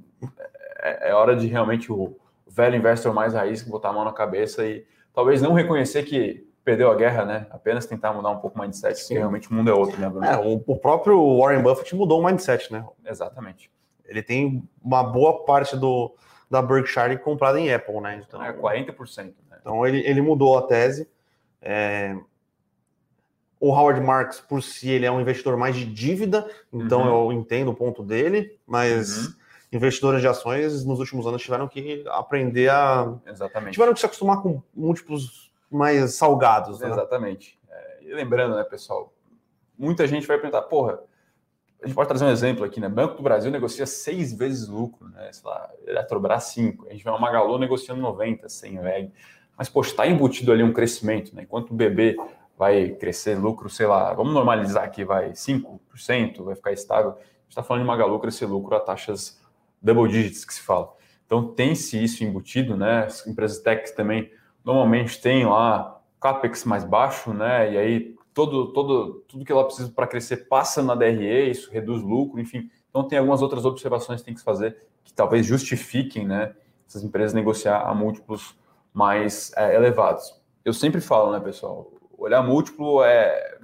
é, 0.79 1.11
é 1.11 1.15
hora 1.15 1.35
de 1.35 1.49
realmente 1.49 1.91
o 1.91 2.17
velho 2.47 2.77
investor 2.77 3.13
mais 3.13 3.35
raiz 3.35 3.65
botar 3.65 3.89
a 3.89 3.93
mão 3.93 4.05
na 4.05 4.13
cabeça 4.13 4.65
e 4.65 4.87
talvez 5.13 5.43
não 5.43 5.55
reconhecer 5.55 6.05
que 6.05 6.47
perdeu 6.65 6.89
a 6.89 6.95
guerra, 6.95 7.25
né? 7.25 7.47
Apenas 7.51 7.85
tentar 7.85 8.13
mudar 8.13 8.31
um 8.31 8.39
pouco 8.39 8.57
o 8.57 8.63
mindset, 8.63 8.97
Sim. 8.97 9.07
porque 9.07 9.19
realmente 9.19 9.51
o 9.51 9.55
mundo 9.55 9.71
é 9.71 9.75
outro, 9.75 10.01
né, 10.01 10.09
Bruno? 10.09 10.25
É, 10.25 10.39
o, 10.39 10.63
o 10.65 10.77
próprio 10.77 11.41
Warren 11.41 11.65
Buffett 11.65 11.97
mudou 11.97 12.21
o 12.21 12.25
mindset, 12.25 12.73
né? 12.73 12.85
Exatamente. 13.05 13.73
Ele 14.05 14.23
tem 14.23 14.63
uma 14.81 15.03
boa 15.03 15.45
parte 15.45 15.77
do, 15.77 16.15
da 16.53 16.61
Berkshire 16.61 17.17
comprada 17.17 17.59
em 17.59 17.73
Apple, 17.73 17.99
né? 18.03 18.23
Então, 18.29 18.45
é 18.45 18.53
40%. 18.53 19.25
Né? 19.49 19.57
Então 19.59 19.87
ele, 19.87 20.07
ele 20.07 20.21
mudou 20.21 20.59
a 20.59 20.63
tese. 20.63 21.09
É... 21.63 22.15
O 23.59 23.71
Howard 23.71 24.03
Marks, 24.03 24.41
por 24.41 24.63
si, 24.63 24.91
ele 24.91 25.07
é 25.07 25.11
um 25.11 25.19
investidor 25.19 25.57
mais 25.57 25.75
de 25.75 25.87
dívida, 25.87 26.47
então 26.71 27.01
uhum. 27.01 27.31
eu 27.31 27.33
entendo 27.33 27.71
o 27.71 27.75
ponto 27.75 28.03
dele, 28.03 28.59
mas 28.67 29.29
uhum. 29.29 29.35
investidores 29.73 30.21
de 30.21 30.29
ações 30.29 30.85
nos 30.85 30.99
últimos 30.99 31.27
anos 31.27 31.41
tiveram 31.41 31.67
que 31.69 32.05
aprender 32.09 32.69
a. 32.69 33.15
Exatamente. 33.25 33.73
Tiveram 33.73 33.95
que 33.95 34.01
se 34.01 34.07
acostumar 34.07 34.43
com 34.43 34.61
múltiplos 34.75 35.51
mais 35.71 36.15
salgados. 36.15 36.81
Né? 36.81 36.91
Exatamente. 36.91 37.59
É, 37.71 37.99
e 38.03 38.13
lembrando, 38.13 38.57
né, 38.57 38.65
pessoal? 38.65 39.11
Muita 39.79 40.07
gente 40.07 40.27
vai 40.27 40.37
perguntar, 40.37 40.63
porra, 40.63 41.01
a 41.83 41.87
gente 41.87 41.95
pode 41.97 42.09
trazer 42.09 42.25
um 42.25 42.31
exemplo 42.31 42.65
aqui, 42.65 42.81
né? 42.81 42.89
Banco 42.89 43.17
do 43.17 43.23
Brasil 43.23 43.51
negocia 43.51 43.87
seis 43.87 44.33
vezes 44.33 44.69
lucro, 44.69 45.09
né? 45.09 45.31
Sei 45.33 45.49
lá, 45.49 45.69
Eletrobras 45.87 46.45
cinco. 46.45 46.87
A 46.89 46.93
gente 46.93 47.03
vê 47.03 47.11
uma 47.11 47.19
Magalu 47.19 47.59
negociando 47.59 48.01
90, 48.01 48.49
100 48.49 48.79
VEG. 48.81 49.13
Mas, 49.59 49.69
poxa, 49.69 49.91
está 49.91 50.07
embutido 50.07 50.53
ali 50.53 50.63
um 50.63 50.73
crescimento, 50.73 51.35
né? 51.35 51.43
Enquanto 51.43 51.71
o 51.71 51.75
BB 51.75 52.17
vai 52.57 52.91
crescer 52.91 53.35
lucro, 53.37 53.69
sei 53.69 53.87
lá, 53.87 54.15
vamos 54.15 54.33
normalizar 54.33 54.85
aqui, 54.85 55.05
vai 55.05 55.31
5%, 55.33 56.45
vai 56.45 56.55
ficar 56.55 56.73
estável. 56.73 57.11
A 57.11 57.15
gente 57.15 57.49
está 57.49 57.63
falando 57.63 57.83
de 57.83 57.89
Magalu 57.89 58.21
crescer 58.21 58.47
lucro 58.47 58.77
a 58.77 58.81
taxas 58.81 59.41
double 59.81 60.09
digits, 60.09 60.45
que 60.45 60.55
se 60.55 60.61
fala. 60.61 60.93
Então, 61.27 61.49
tem-se 61.49 62.03
isso 62.03 62.23
embutido, 62.23 62.77
né? 62.77 63.07
As 63.07 63.27
empresas 63.27 63.59
techs 63.59 63.91
também 63.91 64.31
normalmente 64.65 65.21
têm 65.21 65.45
lá 65.47 66.01
CAPEX 66.21 66.65
mais 66.65 66.85
baixo, 66.85 67.35
né? 67.35 67.73
E 67.73 67.77
aí 67.77 68.15
todo, 68.35 68.73
todo, 68.73 69.25
tudo 69.29 69.45
que 69.45 69.53
ela 69.53 69.65
precisa 69.65 69.91
para 69.91 70.07
crescer 70.07 70.49
passa 70.49 70.83
na 70.83 70.95
DRE, 70.95 71.51
isso 71.51 71.71
reduz 71.71 72.03
lucro, 72.03 72.41
enfim. 72.41 72.71
Então 72.91 73.07
tem 73.07 73.19
algumas 73.19 73.43
outras 73.43 73.65
observações 73.65 74.21
que 74.21 74.27
tem 74.27 74.35
que 74.35 74.43
fazer 74.43 74.77
que 75.05 75.13
talvez 75.13 75.45
justifiquem 75.45 76.27
né, 76.27 76.55
essas 76.87 77.03
empresas 77.03 77.33
negociar 77.35 77.83
a 77.83 77.95
múltiplos 77.95 78.57
mais 78.93 79.53
é, 79.57 79.75
elevados. 79.75 80.41
Eu 80.65 80.73
sempre 80.73 81.01
falo, 81.01 81.33
né, 81.33 81.41
pessoal, 81.41 81.91
olhar 82.17 82.43
múltiplo 82.43 83.03
é. 83.03 83.59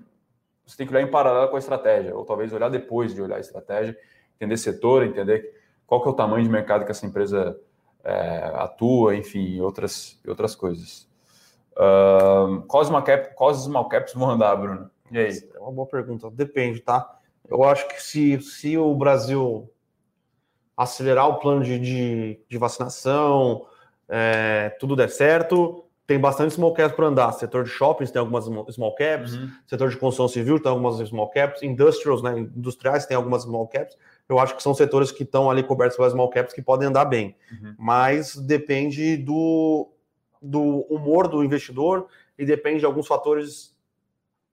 Você 0.67 0.77
tem 0.77 0.87
que 0.87 0.93
olhar 0.93 1.07
em 1.07 1.11
paralelo 1.11 1.49
com 1.49 1.57
a 1.57 1.59
estratégia, 1.59 2.15
ou 2.15 2.25
talvez 2.25 2.53
olhar 2.53 2.69
depois 2.69 3.15
de 3.15 3.23
olhar 3.23 3.37
a 3.37 3.41
estratégia, 3.41 3.97
entender 4.37 4.57
setor, 4.59 5.03
entender 5.03 5.55
qual 5.87 6.03
que 6.03 6.09
é 6.09 6.11
o 6.11 6.15
tamanho 6.15 6.45
de 6.45 6.51
mercado 6.51 6.85
que 6.85 6.91
essa 6.91 7.07
empresa 7.07 7.59
é, 8.05 8.53
atua, 8.55 9.17
enfim, 9.17 9.61
outras, 9.61 10.21
outras 10.27 10.55
coisas. 10.55 11.09
Uh, 11.79 12.63
quais, 12.63 12.89
cap, 13.05 13.35
quais 13.37 13.59
small 13.59 13.89
caps 13.89 14.13
vão 14.13 14.31
andar, 14.31 14.57
Bruno? 14.57 14.91
E 15.13 15.19
aí? 15.19 15.51
É 15.55 15.59
uma 15.61 15.73
boa 15.73 15.87
pergunta. 15.87 16.29
Depende, 16.31 16.81
tá? 16.81 17.19
Eu 17.49 17.63
acho 17.65 17.87
que 17.89 18.03
se, 18.03 18.41
se 18.43 18.77
o 18.77 18.95
Brasil 18.95 19.71
acelerar 20.77 21.29
o 21.29 21.39
plano 21.39 21.63
de, 21.65 21.79
de, 21.79 22.41
de 22.49 22.59
vacinação, 22.59 23.67
é, 24.09 24.71
tudo 24.79 24.95
der 24.95 25.09
certo, 25.09 25.85
tem 26.07 26.19
bastante 26.19 26.55
small 26.55 26.73
caps 26.73 26.97
para 26.97 27.07
andar. 27.07 27.33
Setor 27.33 27.65
de 27.65 27.71
shoppings 27.71 28.11
tem 28.11 28.19
algumas 28.19 28.45
small 28.75 28.95
caps, 28.95 29.35
uhum. 29.35 29.51
setor 29.67 29.91
de 29.91 29.97
construção 29.97 30.27
civil 30.27 30.61
tem 30.61 30.71
algumas 30.71 30.97
small 31.09 31.29
caps, 31.31 31.63
industrials, 31.63 32.23
né, 32.23 32.39
industriais 32.39 33.07
tem 33.07 33.17
algumas 33.17 33.43
small 33.43 33.69
caps. 33.69 33.97
Eu 34.29 34.39
acho 34.39 34.57
que 34.57 34.63
são 34.63 34.75
setores 34.75 35.13
que 35.13 35.23
estão 35.23 35.51
ali 35.51 35.63
cobertos 35.63 35.97
pelas 35.97 36.13
small 36.13 36.31
caps 36.31 36.53
que 36.53 36.63
podem 36.63 36.89
andar 36.89 37.05
bem. 37.05 37.37
Uhum. 37.53 37.75
Mas 37.79 38.37
depende 38.37 39.17
do, 39.17 39.89
do 40.41 40.87
humor 40.89 41.29
do 41.29 41.45
investidor 41.45 42.07
e 42.39 42.45
depende 42.45 42.81
de 42.81 42.87
alguns 42.87 43.07
fatores 43.07 43.77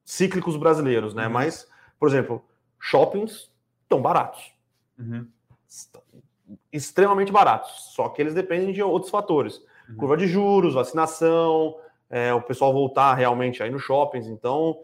cíclicos 0.03 0.55
brasileiros, 0.57 1.13
né? 1.13 1.27
Uhum. 1.27 1.33
Mas, 1.33 1.67
por 1.99 2.07
exemplo, 2.07 2.43
shoppings 2.79 3.51
estão 3.83 4.01
baratos. 4.01 4.53
Uhum. 4.97 5.27
Extremamente 6.71 7.31
baratos. 7.31 7.93
Só 7.93 8.09
que 8.09 8.21
eles 8.21 8.33
dependem 8.33 8.71
de 8.71 8.81
outros 8.81 9.11
fatores 9.11 9.61
uhum. 9.89 9.95
curva 9.97 10.17
de 10.17 10.27
juros, 10.27 10.73
vacinação, 10.73 11.77
é, 12.09 12.33
o 12.33 12.41
pessoal 12.41 12.73
voltar 12.73 13.13
realmente 13.13 13.61
aí 13.61 13.69
nos 13.69 13.81
shoppings, 13.81 14.27
então. 14.27 14.79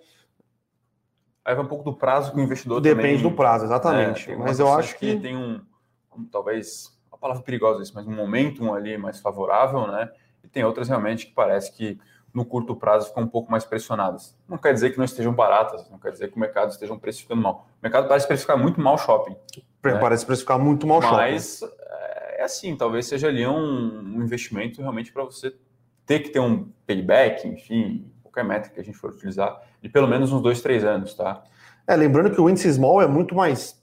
Aí 1.43 1.55
vai 1.55 1.65
um 1.65 1.67
pouco 1.67 1.83
do 1.83 1.93
prazo 1.93 2.31
que 2.31 2.37
o 2.37 2.43
investidor 2.43 2.79
Depende 2.79 3.17
também, 3.17 3.21
do 3.21 3.31
prazo, 3.31 3.65
exatamente. 3.65 4.31
É, 4.31 4.35
mas 4.35 4.59
eu 4.59 4.71
acho 4.71 4.97
que... 4.97 5.15
que 5.15 5.21
tem 5.21 5.35
um, 5.35 5.59
um, 6.15 6.25
talvez, 6.25 6.95
uma 7.11 7.17
palavra 7.17 7.41
perigosa 7.41 7.81
isso, 7.81 7.93
mas 7.95 8.05
um 8.05 8.13
momentum 8.13 8.73
ali 8.73 8.97
mais 8.97 9.19
favorável, 9.19 9.87
né? 9.87 10.11
E 10.43 10.47
tem 10.47 10.63
outras 10.63 10.87
realmente 10.87 11.27
que 11.27 11.33
parece 11.33 11.71
que 11.71 11.99
no 12.33 12.45
curto 12.45 12.75
prazo 12.75 13.09
ficam 13.09 13.23
um 13.23 13.27
pouco 13.27 13.51
mais 13.51 13.65
pressionadas. 13.65 14.37
Não 14.47 14.57
quer 14.57 14.73
dizer 14.73 14.91
que 14.91 14.97
não 14.97 15.05
estejam 15.05 15.33
baratas, 15.33 15.89
não 15.89 15.99
quer 15.99 16.11
dizer 16.11 16.29
que 16.29 16.37
o 16.37 16.39
mercado 16.39 16.71
esteja 16.71 16.95
precificando 16.95 17.41
mal. 17.41 17.67
O 17.79 17.83
mercado 17.83 18.07
parece 18.07 18.25
precificar 18.25 18.57
muito 18.57 18.79
mal 18.79 18.97
shopping. 18.97 19.35
Parece 19.81 20.23
né? 20.23 20.27
precificar 20.27 20.57
muito 20.57 20.87
mal 20.87 21.01
shopping. 21.01 21.15
Mas 21.15 21.61
é 22.41 22.43
assim, 22.43 22.75
talvez 22.75 23.05
seja 23.05 23.27
ali 23.27 23.45
um, 23.45 24.17
um 24.17 24.23
investimento 24.23 24.81
realmente 24.81 25.11
para 25.11 25.23
você 25.23 25.53
ter 26.07 26.19
que 26.21 26.29
ter 26.29 26.39
um 26.39 26.71
payback, 26.87 27.47
enfim, 27.47 28.11
qualquer 28.23 28.43
métrica 28.43 28.75
que 28.75 28.81
a 28.81 28.83
gente 28.83 28.97
for 28.97 29.11
utilizar, 29.11 29.61
de 29.79 29.87
pelo 29.89 30.07
menos 30.07 30.31
uns 30.31 30.41
dois, 30.41 30.59
três 30.59 30.83
anos, 30.83 31.13
tá? 31.13 31.43
É, 31.85 31.95
lembrando 31.95 32.31
que 32.31 32.41
o 32.41 32.49
índice 32.49 32.71
small 32.73 33.01
é 33.01 33.07
muito 33.07 33.35
mais 33.35 33.79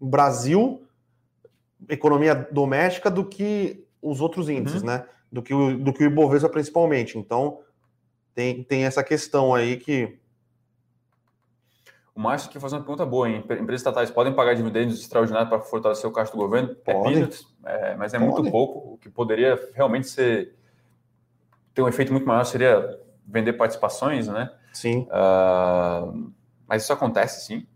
Brasil, 0.00 0.86
economia 1.88 2.34
doméstica, 2.34 3.10
do 3.10 3.24
que 3.24 3.84
os 4.00 4.20
outros 4.20 4.48
índices, 4.48 4.82
uhum. 4.82 4.88
né? 4.88 5.04
Do 5.34 5.42
que, 5.42 5.52
o, 5.52 5.76
do 5.76 5.92
que 5.92 6.04
o 6.04 6.06
Ibovespa 6.06 6.48
principalmente. 6.48 7.18
Então, 7.18 7.58
tem, 8.34 8.62
tem 8.62 8.84
essa 8.84 9.02
questão 9.02 9.52
aí 9.52 9.76
que 9.76 10.16
o 12.14 12.20
Márcio 12.20 12.48
aqui 12.48 12.60
faz 12.60 12.72
uma 12.72 12.78
pergunta 12.78 13.04
boa, 13.04 13.28
hein? 13.28 13.38
Empresas 13.38 13.80
estatais 13.80 14.10
podem 14.12 14.32
pagar 14.32 14.54
dividendos 14.54 15.00
extraordinários 15.00 15.48
para 15.48 15.58
fortalecer 15.60 16.08
o 16.08 16.12
caixa 16.12 16.30
do 16.30 16.38
governo? 16.38 16.76
É 16.86 16.92
Podem. 16.92 17.28
É 17.64 17.96
mas 17.96 18.14
é 18.14 18.18
Pode. 18.20 18.30
muito 18.30 18.50
pouco. 18.52 18.94
O 18.94 18.98
que 18.98 19.08
poderia 19.08 19.58
realmente 19.74 20.06
ser 20.08 20.54
ter 21.74 21.82
um 21.82 21.88
efeito 21.88 22.12
muito 22.12 22.26
maior 22.26 22.44
seria 22.44 23.00
vender 23.26 23.54
participações, 23.54 24.28
né? 24.28 24.52
Sim. 24.72 25.08
Uh, 25.10 26.32
mas 26.68 26.84
isso 26.84 26.92
acontece 26.92 27.44
sim. 27.44 27.66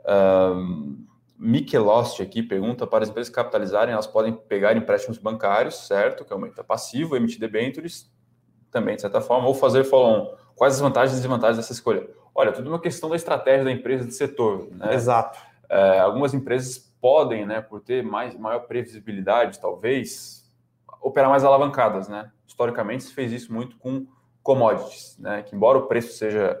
Uh, 0.00 0.96
Michelost 1.44 2.22
aqui 2.22 2.42
pergunta 2.42 2.86
para 2.86 3.04
as 3.04 3.10
empresas 3.10 3.30
capitalizarem, 3.30 3.92
elas 3.92 4.06
podem 4.06 4.32
pegar 4.32 4.74
empréstimos 4.74 5.18
bancários, 5.18 5.86
certo? 5.86 6.24
Que 6.24 6.32
aumenta 6.32 6.64
passivo, 6.64 7.16
emitir 7.16 7.38
debêntures, 7.38 8.10
também 8.70 8.96
de 8.96 9.02
certa 9.02 9.20
forma, 9.20 9.46
ou 9.46 9.54
fazer 9.54 9.84
follow-on. 9.84 10.34
Quais 10.56 10.74
as 10.74 10.80
vantagens 10.80 11.18
e 11.18 11.20
desvantagens 11.20 11.58
dessa 11.58 11.72
escolha? 11.72 12.08
Olha, 12.34 12.50
tudo 12.50 12.70
uma 12.70 12.80
questão 12.80 13.10
da 13.10 13.16
estratégia 13.16 13.62
da 13.62 13.70
empresa 13.70 14.06
de 14.06 14.14
setor. 14.14 14.68
Né? 14.70 14.94
Exato. 14.94 15.38
É, 15.68 16.00
algumas 16.00 16.32
empresas 16.32 16.78
podem, 16.98 17.44
né, 17.44 17.60
por 17.60 17.80
ter 17.80 18.02
mais, 18.02 18.34
maior 18.34 18.60
previsibilidade, 18.60 19.60
talvez, 19.60 20.50
operar 21.02 21.28
mais 21.28 21.44
alavancadas. 21.44 22.08
Né? 22.08 22.30
Historicamente, 22.46 23.04
se 23.04 23.12
fez 23.12 23.30
isso 23.30 23.52
muito 23.52 23.76
com 23.76 24.06
commodities, 24.42 25.18
né? 25.18 25.42
que 25.42 25.54
embora 25.54 25.76
o 25.76 25.82
preço 25.82 26.16
seja 26.16 26.58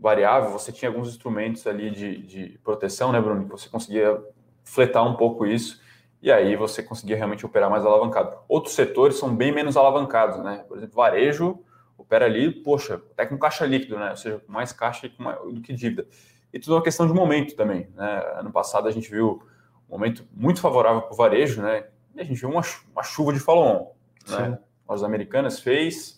variável, 0.00 0.50
você 0.50 0.70
tinha 0.70 0.88
alguns 0.88 1.08
instrumentos 1.08 1.66
ali 1.66 1.90
de, 1.90 2.18
de 2.18 2.58
proteção, 2.62 3.12
né, 3.12 3.20
Bruno? 3.20 3.46
Você 3.48 3.68
conseguia 3.68 4.22
fletar 4.64 5.02
um 5.02 5.16
pouco 5.16 5.46
isso 5.46 5.80
e 6.22 6.30
aí 6.30 6.56
você 6.56 6.82
conseguia 6.82 7.16
realmente 7.16 7.44
operar 7.44 7.70
mais 7.70 7.84
alavancado. 7.84 8.36
Outros 8.48 8.74
setores 8.74 9.16
são 9.16 9.34
bem 9.34 9.52
menos 9.52 9.76
alavancados, 9.76 10.42
né? 10.42 10.64
Por 10.68 10.76
exemplo, 10.76 10.96
varejo 10.96 11.58
opera 11.96 12.26
ali, 12.26 12.50
poxa, 12.50 12.94
até 13.12 13.26
com 13.26 13.36
caixa 13.36 13.66
líquido, 13.66 13.98
né? 13.98 14.10
Ou 14.10 14.16
seja, 14.16 14.38
com 14.38 14.52
mais 14.52 14.72
caixa 14.72 15.08
do 15.08 15.60
que 15.60 15.72
dívida. 15.72 16.06
E 16.52 16.58
tudo 16.58 16.74
é 16.74 16.76
uma 16.76 16.82
questão 16.82 17.06
de 17.06 17.12
momento 17.12 17.56
também, 17.56 17.88
né? 17.94 18.22
Ano 18.36 18.52
passado 18.52 18.88
a 18.88 18.90
gente 18.90 19.10
viu 19.10 19.42
um 19.88 19.92
momento 19.92 20.26
muito 20.32 20.60
favorável 20.60 21.02
para 21.02 21.12
o 21.12 21.16
varejo, 21.16 21.60
né? 21.60 21.86
E 22.14 22.20
a 22.20 22.24
gente 22.24 22.40
viu 22.40 22.48
uma, 22.48 22.62
uma 22.92 23.02
chuva 23.02 23.32
de 23.32 23.40
follow-on, 23.40 23.92
né? 24.28 24.58
As 24.88 25.02
americanas 25.02 25.60
fez, 25.60 26.17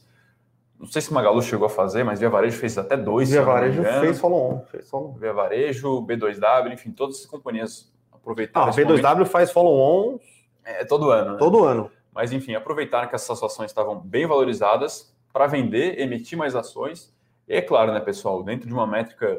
não 0.80 0.86
sei 0.86 1.02
se 1.02 1.12
Magalu 1.12 1.42
chegou 1.42 1.66
a 1.66 1.70
fazer, 1.70 2.02
mas 2.02 2.20
Via 2.20 2.30
Varejo 2.30 2.58
fez 2.58 2.78
até 2.78 2.96
dois. 2.96 3.28
Via 3.28 3.42
Varejo 3.42 3.82
fez 3.82 4.18
follow-on. 4.18 4.60
Fez 4.70 4.88
follow 4.88 5.12
Via 5.12 5.30
Varejo, 5.30 6.00
B2W, 6.06 6.72
enfim, 6.72 6.90
todas 6.90 7.20
as 7.20 7.26
companhias 7.26 7.92
aproveitaram. 8.10 8.68
Ah, 8.68 8.70
B2W 8.72 9.12
momento. 9.12 9.26
faz 9.26 9.52
follow-on. 9.52 10.18
É, 10.64 10.82
todo 10.86 11.10
ano. 11.10 11.32
Né? 11.32 11.38
Todo 11.38 11.64
ano. 11.64 11.90
Mas 12.14 12.32
enfim, 12.32 12.54
aproveitaram 12.54 13.08
que 13.08 13.14
essas 13.14 13.42
ações 13.42 13.70
estavam 13.70 14.00
bem 14.00 14.26
valorizadas 14.26 15.14
para 15.30 15.46
vender, 15.46 16.00
emitir 16.00 16.38
mais 16.38 16.56
ações. 16.56 17.14
E 17.46 17.54
é 17.54 17.60
claro, 17.60 17.92
né, 17.92 18.00
pessoal, 18.00 18.42
dentro 18.42 18.66
de 18.66 18.72
uma 18.72 18.86
métrica 18.86 19.38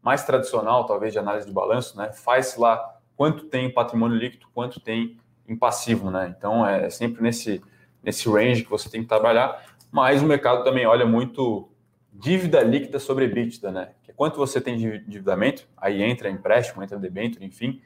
mais 0.00 0.24
tradicional, 0.24 0.86
talvez 0.86 1.12
de 1.12 1.18
análise 1.18 1.46
de 1.46 1.52
balanço, 1.52 1.98
né, 1.98 2.12
faz 2.12 2.56
lá 2.56 2.96
quanto 3.14 3.44
tem 3.44 3.70
patrimônio 3.70 4.16
líquido, 4.16 4.46
quanto 4.54 4.80
tem 4.80 5.18
em 5.46 5.54
passivo, 5.54 6.10
né? 6.10 6.34
Então 6.36 6.66
é 6.66 6.88
sempre 6.88 7.22
nesse 7.22 7.62
nesse 8.02 8.28
range 8.28 8.62
que 8.62 8.70
você 8.70 8.88
tem 8.88 9.02
que 9.02 9.08
trabalhar, 9.08 9.60
mas 9.90 10.22
o 10.22 10.26
mercado 10.26 10.64
também 10.64 10.86
olha 10.86 11.06
muito 11.06 11.70
dívida 12.12 12.60
líquida 12.62 12.98
sobre 12.98 13.24
EBITDA, 13.24 13.70
né? 13.70 13.90
Que 14.02 14.10
é 14.10 14.14
quanto 14.14 14.36
você 14.36 14.60
tem 14.60 14.76
de 14.76 14.86
endividamento, 14.86 15.68
aí 15.76 16.02
entra 16.02 16.28
empréstimo, 16.28 16.82
entra 16.82 16.98
debênture, 16.98 17.44
enfim, 17.44 17.80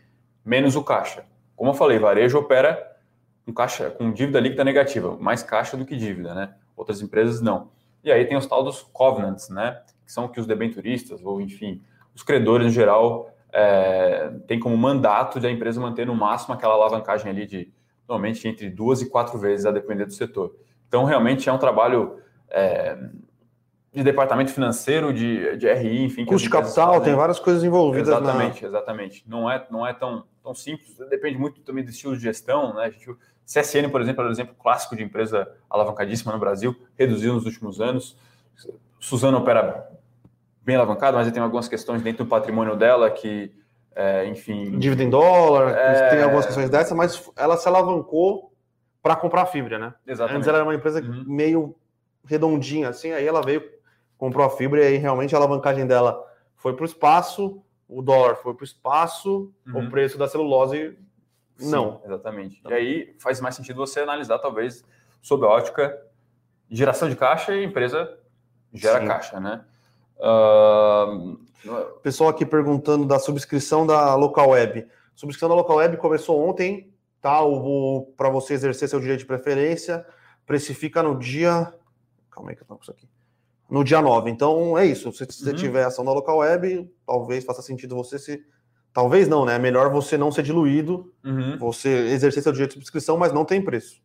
menos 0.45 0.77
o 0.77 0.83
caixa. 0.83 1.25
Como 1.55 1.71
eu 1.71 1.75
falei, 1.75 1.99
varejo 1.99 2.39
opera 2.39 2.91
com 3.45 3.53
caixa 3.53 3.91
com 3.91 4.13
dívida 4.13 4.41
líquida 4.41 4.65
negativa, 4.65 5.17
mais 5.19 5.43
caixa 5.43 5.77
do 5.77 5.85
que 5.85 5.97
dívida, 5.97 6.35
né? 6.35 6.55
outras 6.77 7.01
empresas 7.01 7.41
não. 7.41 7.71
E 8.05 8.11
aí 8.11 8.25
tem 8.25 8.37
os 8.37 8.47
tal 8.47 8.63
dos 8.63 8.83
covenants, 8.83 9.49
né? 9.49 9.81
Que 10.05 10.13
são 10.13 10.29
que 10.29 10.41
os 10.41 10.47
debenturistas, 10.47 11.25
ou 11.25 11.41
enfim, 11.41 11.81
os 12.15 12.23
credores 12.23 12.67
em 12.67 12.71
geral, 12.71 13.31
é, 13.53 14.31
tem 14.47 14.59
como 14.59 14.77
mandato 14.77 15.39
de 15.39 15.47
a 15.47 15.51
empresa 15.51 15.81
manter 15.81 16.07
no 16.07 16.15
máximo 16.15 16.55
aquela 16.55 16.75
alavancagem 16.75 17.31
ali 17.31 17.47
de 17.47 17.73
normalmente 18.09 18.47
entre 18.49 18.69
duas 18.69 19.01
e 19.01 19.09
quatro 19.09 19.39
vezes, 19.39 19.65
a 19.65 19.71
depender 19.71 20.05
do 20.05 20.13
setor. 20.13 20.55
Então, 20.93 21.05
realmente 21.05 21.49
é 21.49 21.53
um 21.53 21.57
trabalho 21.57 22.19
é, 22.51 22.99
de 23.95 24.05
departamento 24.05 24.51
financeiro, 24.53 25.11
de, 25.11 25.57
de 25.57 25.73
RI, 25.73 26.05
enfim. 26.05 26.27
Custo 26.27 26.45
de 26.45 26.51
capital, 26.51 26.89
fazem. 26.89 27.05
tem 27.05 27.15
várias 27.15 27.39
coisas 27.39 27.65
envolvidas. 27.65 28.09
Exatamente, 28.09 28.61
na... 28.61 28.69
exatamente. 28.69 29.25
Não 29.27 29.51
é, 29.51 29.67
não 29.71 29.87
é 29.87 29.95
tão, 29.95 30.25
tão 30.43 30.55
simples, 30.55 30.95
depende 31.09 31.39
muito 31.39 31.63
também 31.63 31.83
do 31.83 31.89
estilo 31.89 32.15
de 32.15 32.23
gestão, 32.23 32.75
né? 32.75 32.85
A 32.85 32.91
gente 32.91 33.09
CSN, 33.47 33.89
por 33.91 34.03
exemplo, 34.03 34.23
é 34.23 34.29
um 34.29 34.31
exemplo 34.31 34.55
clássico 34.55 34.95
de 34.95 35.03
empresa 35.03 35.51
alavancadíssima 35.71 36.31
no 36.31 36.39
Brasil, 36.39 36.77
reduziu 36.95 37.33
nos 37.33 37.47
últimos 37.47 37.81
anos. 37.81 38.15
Suzano 39.01 39.39
opera 39.39 39.91
bem 40.61 40.77
alavancado, 40.77 41.17
mas 41.17 41.33
tem 41.33 41.43
algumas 41.43 41.69
questões 41.69 42.03
dentro 42.03 42.27
do 42.27 42.29
patrimônio 42.29 42.77
dela 42.77 43.11
que, 43.11 43.51
é, 43.97 44.27
enfim. 44.27 44.79
Dívida 44.79 45.03
em 45.03 45.09
dólar, 45.09 45.71
é... 45.71 46.11
tem 46.11 46.23
algumas 46.23 46.45
questões 46.45 46.69
dessa, 46.69 46.95
mas 46.95 47.31
ela 47.35 47.57
se 47.57 47.67
alavancou 47.67 48.52
para 49.03 49.17
comprar 49.17 49.47
fibra, 49.47 49.79
né? 49.79 49.95
Exatamente. 50.07 50.37
Antes 50.37 50.49
ela 50.49 50.59
era 50.59 50.67
uma 50.67 50.75
empresa 50.75 51.01
uhum. 51.01 51.25
meio 51.27 51.77
redondinha, 52.25 52.89
assim, 52.89 53.11
aí 53.13 53.27
ela 53.27 53.43
veio, 53.43 53.63
comprou 54.17 54.47
a 54.47 54.51
fibra 54.51 54.83
e 54.83 54.87
aí 54.87 54.97
realmente 54.97 55.35
a 55.35 55.39
alavancagem 55.39 55.87
dela 55.87 56.25
foi 56.57 56.75
para 56.75 56.85
o 56.85 56.87
espaço, 56.87 57.61
o 57.89 58.01
dólar 58.01 58.37
foi 58.37 58.55
para 58.55 58.63
o 58.63 58.65
espaço, 58.65 59.53
uhum. 59.67 59.87
o 59.87 59.91
preço 59.91 60.17
da 60.17 60.29
celulose 60.29 60.97
não. 61.59 62.01
exatamente. 62.05 62.61
Não. 62.65 62.71
E 62.71 62.75
aí 62.75 63.17
faz 63.19 63.41
mais 63.41 63.55
sentido 63.55 63.77
você 63.77 64.01
analisar, 64.01 64.39
talvez, 64.39 64.85
sob 65.21 65.45
a 65.45 65.49
ótica 65.49 66.01
geração 66.71 67.09
de 67.09 67.17
caixa 67.17 67.55
e 67.55 67.65
empresa 67.65 68.19
gera 68.73 69.01
Sim. 69.01 69.07
caixa, 69.07 69.41
né? 69.41 69.65
Uh... 70.19 71.39
Pessoal 72.03 72.31
aqui 72.31 72.45
perguntando 72.45 73.05
da 73.07 73.21
subscrição 73.21 73.87
da 73.87 74.17
local 74.17 74.51
web. 74.51 74.81
A 74.81 74.89
subscrição 75.15 75.49
da 75.49 75.55
local 75.55 75.77
web 75.77 75.97
começou 75.97 76.49
ontem, 76.49 76.92
tá? 77.23 77.41
Para 78.17 78.29
você 78.29 78.53
exercer 78.53 78.89
seu 78.89 79.01
direito 79.01 79.21
de 79.21 79.27
preferência, 79.27 80.05
precifica 80.45 81.03
no 81.03 81.19
dia. 81.19 81.73
Calma 82.31 82.51
aí 82.51 82.57
que 82.57 82.63
eu 82.63 82.67
tô 82.67 82.75
com 82.75 82.83
isso 82.83 82.91
aqui. 82.91 83.09
No 83.71 83.83
dia 83.83 84.03
9. 84.03 84.31
Então 84.31 84.77
é 84.77 84.85
isso. 84.85 85.11
Se 85.13 85.25
você 85.25 85.51
uhum. 85.51 85.57
tiver 85.57 85.85
ação 85.85 86.05
da 86.05 86.13
local 86.13 86.39
web, 86.39 86.91
talvez 87.07 87.45
faça 87.45 87.63
sentido 87.63 87.95
você 87.95 88.19
se 88.19 88.45
Talvez 88.93 89.27
não, 89.27 89.47
né? 89.47 89.57
É 89.57 89.59
melhor 89.59 89.91
você 89.91 90.19
não 90.19 90.31
ser 90.31 90.43
diluído, 90.43 91.11
uhum. 91.25 91.57
você 91.57 91.89
exercer 91.89 92.43
seu 92.43 92.53
direito 92.53 92.73
de 92.73 92.75
subscrição, 92.75 93.17
mas 93.17 93.33
não 93.33 93.45
tem 93.45 93.63
preço. 93.63 94.03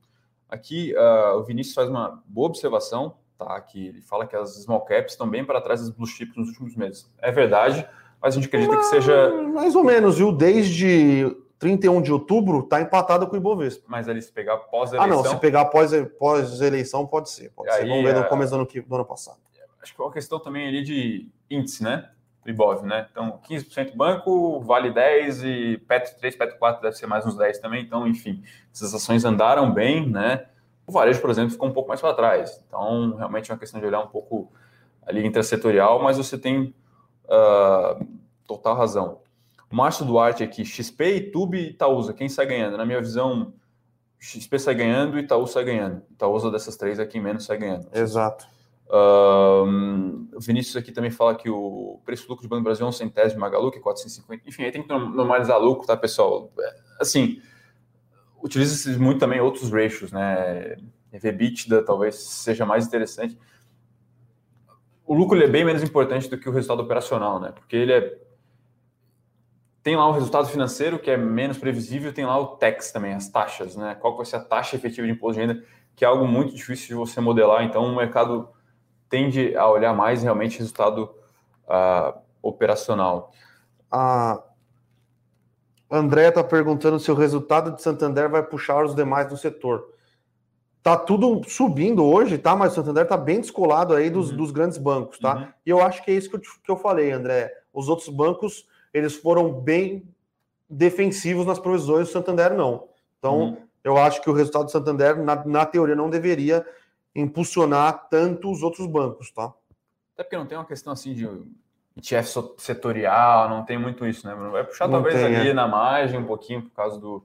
Aqui 0.50 0.94
uh, 0.96 1.38
o 1.38 1.44
Vinícius 1.44 1.76
faz 1.76 1.90
uma 1.90 2.24
boa 2.26 2.48
observação, 2.48 3.16
tá? 3.38 3.60
Que 3.60 3.88
ele 3.88 4.02
fala 4.02 4.26
que 4.26 4.36
as 4.36 4.56
small 4.64 4.86
caps 4.86 5.12
estão 5.12 5.30
bem 5.30 5.44
para 5.44 5.60
trás 5.60 5.82
das 5.82 5.90
blue 5.90 6.08
chips 6.08 6.38
nos 6.38 6.48
últimos 6.48 6.74
meses. 6.78 7.12
É 7.18 7.34
verdade, 7.34 7.86
mas 8.22 8.34
a 8.34 8.36
gente 8.38 8.48
acredita 8.48 8.76
mas, 8.76 8.86
que 8.86 8.96
seja. 8.96 9.30
Mais 9.54 9.76
ou 9.76 9.84
menos, 9.84 10.18
viu? 10.18 10.32
Desde 10.32 11.36
31 11.60 12.02
de 12.02 12.12
outubro 12.12 12.60
está 12.60 12.82
empatado 12.82 13.28
com 13.28 13.34
o 13.34 13.38
Ibovespa. 13.38 13.84
Mas 13.88 14.08
ali 14.08 14.22
se 14.22 14.32
pegar 14.32 14.58
pós-eleição. 14.58 15.20
Ah, 15.20 15.24
não, 15.24 15.24
se 15.24 15.36
pegar 15.38 15.66
pós-eleição, 15.66 17.06
pode 17.06 17.30
ser. 17.30 17.52
Pode 17.52 17.72
ser. 17.74 17.82
Aí, 17.82 17.90
Vamos 17.90 18.04
ver 18.04 18.16
no 18.16 18.26
começo 18.26 18.52
do 18.52 18.62
ano, 18.62 18.68
do 18.88 18.96
ano 18.96 19.06
passado. 19.06 19.38
Acho 19.82 19.96
que 19.96 20.02
é 20.02 20.04
uma 20.04 20.12
questão 20.12 20.40
também 20.40 20.68
ali 20.68 20.84
de 20.84 21.30
índice, 21.50 21.84
né? 21.84 22.10
Do 22.44 22.50
Ibov, 22.50 22.86
né? 22.86 23.08
Então, 23.10 23.40
15% 23.50 23.96
banco, 23.96 24.60
vale 24.62 24.92
10 24.92 25.44
e 25.44 25.78
PET 25.88 26.18
3, 26.18 26.36
PET 26.36 26.60
4 26.60 26.82
deve 26.82 26.96
ser 26.96 27.08
mais 27.08 27.26
uns 27.26 27.36
10 27.38 27.60
também. 27.60 27.84
Então, 27.84 28.06
enfim, 28.06 28.44
essas 28.74 28.94
ações 28.94 29.26
andaram 29.26 29.74
bem, 29.74 30.10
né? 30.10 30.46
O 30.86 30.92
varejo, 30.92 31.20
por 31.22 31.30
exemplo, 31.30 31.52
ficou 31.52 31.68
um 31.68 31.74
pouco 31.74 31.90
mais 31.90 32.00
para 32.00 32.14
trás. 32.14 32.64
Então, 32.68 33.16
realmente 33.16 33.50
é 33.50 33.54
uma 33.54 33.60
questão 33.60 33.80
de 33.80 33.86
olhar 33.86 34.02
um 34.02 34.08
pouco 34.08 34.52
ali 35.06 35.26
intrasetorial, 35.26 36.02
mas 36.04 36.18
você 36.18 36.38
tem 36.38 36.76
uh, 37.26 38.06
total 38.46 38.76
razão. 38.76 39.22
Márcio 39.70 40.06
Duarte 40.06 40.44
aqui, 40.44 40.64
XP, 40.64 41.26
YouTube 41.26 41.58
e 41.58 41.70
Itaúsa, 41.70 42.14
quem 42.14 42.30
sai 42.30 42.46
ganhando? 42.46 42.78
Na 42.78 42.86
minha 42.86 43.02
visão, 43.02 43.54
XP 44.20 44.60
sai 44.60 44.76
ganhando 44.76 45.18
e 45.18 45.22
Itaú 45.22 45.46
sai 45.46 45.66
ganhando. 45.66 46.02
Itaúsa 46.12 46.50
dessas 46.50 46.78
três 46.78 47.00
é 47.00 47.06
quem 47.06 47.22
menos 47.22 47.46
sai 47.46 47.58
ganhando. 47.58 47.88
Exato. 47.94 48.48
Uh, 48.90 50.26
o 50.34 50.40
Vinícius 50.40 50.78
aqui 50.78 50.94
também 50.94 51.12
fala 51.12 51.36
que 51.36 51.50
o 51.50 52.00
preço 52.06 52.26
lucro 52.30 52.44
de 52.44 52.48
Banco 52.48 52.62
do 52.62 52.64
Brasil 52.64 52.86
é 52.86 52.90
um 52.90 52.94
centésimo 52.94 53.42
Magalu, 53.42 53.70
que 53.70 53.80
é 53.80 53.82
450. 53.82 54.48
Enfim, 54.48 54.64
aí 54.64 54.72
tem 54.72 54.82
que 54.82 54.88
normalizar 54.88 55.60
lucro, 55.60 55.86
tá, 55.86 55.98
pessoal? 55.98 56.50
É, 56.58 56.76
assim, 57.00 57.42
utiliza-se 58.42 58.98
muito 58.98 59.20
também 59.20 59.42
outros 59.42 59.70
ratios, 59.72 60.12
né? 60.12 60.78
EBITDA 61.12 61.84
talvez 61.84 62.16
seja 62.16 62.66
mais 62.66 62.88
interessante. 62.88 63.38
O 65.06 65.14
lucro 65.14 65.42
é 65.42 65.48
bem 65.48 65.66
menos 65.66 65.84
importante 65.84 66.30
do 66.30 66.38
que 66.38 66.48
o 66.48 66.52
resultado 66.52 66.82
operacional, 66.82 67.40
né? 67.40 67.52
Porque 67.52 67.76
ele 67.76 67.94
é 67.94 68.18
tem 69.88 69.96
lá 69.96 70.06
o 70.06 70.12
resultado 70.12 70.50
financeiro, 70.50 71.00
que 71.00 71.10
é 71.10 71.16
menos 71.16 71.58
previsível, 71.58 72.12
tem 72.12 72.26
lá 72.26 72.38
o 72.38 72.58
tax 72.58 72.92
também, 72.92 73.14
as 73.14 73.30
taxas, 73.30 73.78
né? 73.78 73.96
Qual 73.96 74.18
vai 74.18 74.26
ser 74.26 74.36
a 74.36 74.42
taxa 74.42 74.76
efetiva 74.76 75.08
de 75.08 75.14
imposto 75.14 75.40
de 75.40 75.48
renda, 75.48 75.64
que 75.96 76.04
é 76.04 76.08
algo 76.10 76.28
muito 76.28 76.54
difícil 76.54 76.88
de 76.90 76.94
você 76.96 77.22
modelar. 77.22 77.64
Então, 77.64 77.86
o 77.86 77.96
mercado 77.96 78.50
tende 79.08 79.56
a 79.56 79.66
olhar 79.66 79.94
mais 79.94 80.24
realmente 80.24 80.60
resultado 80.60 81.10
uh, 81.64 82.20
operacional. 82.42 83.32
A 83.90 84.44
André 85.90 86.28
está 86.28 86.44
perguntando 86.44 87.00
se 87.00 87.10
o 87.10 87.16
resultado 87.16 87.74
de 87.74 87.82
Santander 87.82 88.30
vai 88.30 88.44
puxar 88.44 88.84
os 88.84 88.94
demais 88.94 89.30
do 89.30 89.38
setor. 89.38 89.94
Tá 90.84 90.98
tudo 90.98 91.44
subindo 91.48 92.04
hoje, 92.04 92.38
tá? 92.38 92.58
Mas 92.58 92.74
o 92.74 92.76
Santander 92.76 93.04
está 93.04 93.16
bem 93.16 93.40
descolado 93.40 93.94
aí 93.94 94.10
dos, 94.10 94.32
uhum. 94.32 94.36
dos 94.36 94.52
grandes 94.52 94.78
bancos, 94.78 95.18
tá? 95.18 95.36
Uhum. 95.38 95.48
E 95.66 95.70
eu 95.70 95.82
acho 95.82 96.04
que 96.04 96.12
é 96.12 96.14
isso 96.14 96.30
que 96.30 96.36
eu, 96.36 96.42
que 96.42 96.72
eu 96.72 96.76
falei, 96.76 97.10
André. 97.10 97.54
Os 97.74 97.88
outros 97.88 98.10
bancos 98.10 98.68
eles 98.94 99.16
foram 99.16 99.52
bem 99.52 100.08
defensivos 100.70 101.46
nas 101.46 101.60
provisões, 101.60 102.10
o 102.10 102.12
Santander 102.12 102.54
não. 102.54 102.88
Então, 103.18 103.40
uhum. 103.40 103.58
eu 103.84 103.98
acho 103.98 104.22
que 104.22 104.30
o 104.30 104.34
resultado 104.34 104.66
do 104.66 104.72
Santander, 104.72 105.18
na, 105.18 105.46
na 105.46 105.66
teoria, 105.66 105.96
não 105.96 106.10
deveria 106.10 106.66
impulsionar 107.16 108.08
tanto 108.10 108.52
os 108.52 108.62
outros 108.62 108.86
bancos, 108.86 109.32
tá? 109.32 109.54
Até 110.14 110.24
porque 110.24 110.38
não 110.38 110.46
tem 110.46 110.58
uma 110.58 110.66
questão 110.66 110.94
assim 110.94 111.14
de 111.14 111.28
ETF 111.98 112.56
setorial, 112.58 113.50
não 113.50 113.64
tem 113.64 113.78
muito 113.78 114.06
isso, 114.06 114.28
né? 114.28 114.36
Vai 114.36 114.64
puxar 114.64 114.88
não 114.88 114.96
talvez 114.96 115.16
tem, 115.16 115.36
ali 115.36 115.50
é. 115.50 115.54
na 115.54 115.68
margem 115.68 116.20
um 116.20 116.26
pouquinho 116.26 116.64
por 116.64 116.72
causa 116.72 117.00
do, 117.00 117.24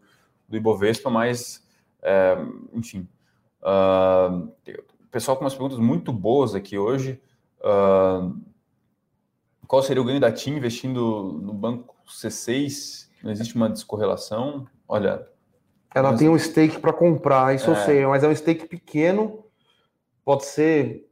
do 0.48 0.56
Ibovespa, 0.56 1.10
mas, 1.10 1.66
é, 2.02 2.36
enfim. 2.72 3.08
Uh, 3.62 4.48
o 4.66 5.08
pessoal 5.10 5.36
com 5.36 5.44
umas 5.44 5.54
perguntas 5.54 5.78
muito 5.78 6.12
boas 6.12 6.54
aqui 6.54 6.78
hoje. 6.78 7.20
Uh, 7.60 8.34
qual 9.66 9.82
seria 9.82 10.02
o 10.02 10.04
ganho 10.04 10.20
da 10.20 10.30
TIM 10.30 10.56
investindo 10.56 11.40
no 11.42 11.52
banco 11.52 11.94
C6? 12.08 13.08
Não 13.22 13.30
existe 13.30 13.54
uma 13.54 13.68
descorrelação? 13.68 14.66
Olha. 14.88 15.26
Ela 15.94 16.10
mas... 16.10 16.18
tem 16.18 16.28
um 16.28 16.38
stake 16.38 16.78
para 16.78 16.92
comprar, 16.92 17.54
isso 17.54 17.70
é. 17.70 17.72
eu 17.72 17.76
sei, 17.76 18.06
mas 18.06 18.24
é 18.24 18.28
um 18.28 18.34
stake 18.34 18.66
pequeno. 18.66 19.44
Pode 20.24 20.44
ser. 20.44 21.08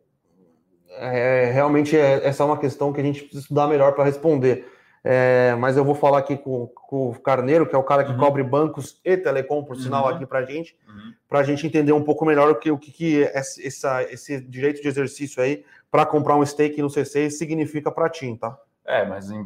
É, 0.90 1.50
realmente, 1.52 1.96
é, 1.96 2.26
essa 2.26 2.42
é 2.42 2.46
uma 2.46 2.58
questão 2.58 2.92
que 2.92 3.00
a 3.00 3.04
gente 3.04 3.20
precisa 3.20 3.42
estudar 3.42 3.68
melhor 3.68 3.92
para 3.94 4.04
responder. 4.04 4.66
É, 5.02 5.54
mas 5.58 5.76
eu 5.76 5.84
vou 5.84 5.94
falar 5.94 6.18
aqui 6.18 6.36
com, 6.36 6.66
com, 6.66 7.08
o 7.08 7.18
Carneiro, 7.20 7.66
que 7.66 7.74
é 7.74 7.78
o 7.78 7.82
cara 7.82 8.04
que 8.04 8.12
uhum. 8.12 8.18
cobre 8.18 8.42
bancos 8.42 9.00
e 9.02 9.16
telecom, 9.16 9.64
por 9.64 9.76
sinal, 9.76 10.04
uhum. 10.04 10.14
aqui 10.14 10.26
para 10.26 10.40
a 10.40 10.44
gente, 10.44 10.76
uhum. 10.86 11.14
para 11.26 11.38
a 11.38 11.42
gente 11.42 11.66
entender 11.66 11.92
um 11.92 12.02
pouco 12.02 12.26
melhor 12.26 12.50
o 12.50 12.56
que, 12.56 12.70
o 12.70 12.78
que, 12.78 12.92
que 12.92 13.22
essa, 13.32 14.02
esse 14.02 14.40
direito 14.42 14.82
de 14.82 14.88
exercício 14.88 15.42
aí 15.42 15.64
para 15.90 16.06
comprar 16.06 16.36
um 16.36 16.44
stake 16.44 16.80
no 16.80 16.88
C6 16.88 17.30
significa 17.30 17.90
para 17.90 18.08
ti, 18.08 18.36
tá? 18.36 18.58
É, 18.84 19.04
mas 19.04 19.30
em, 19.30 19.42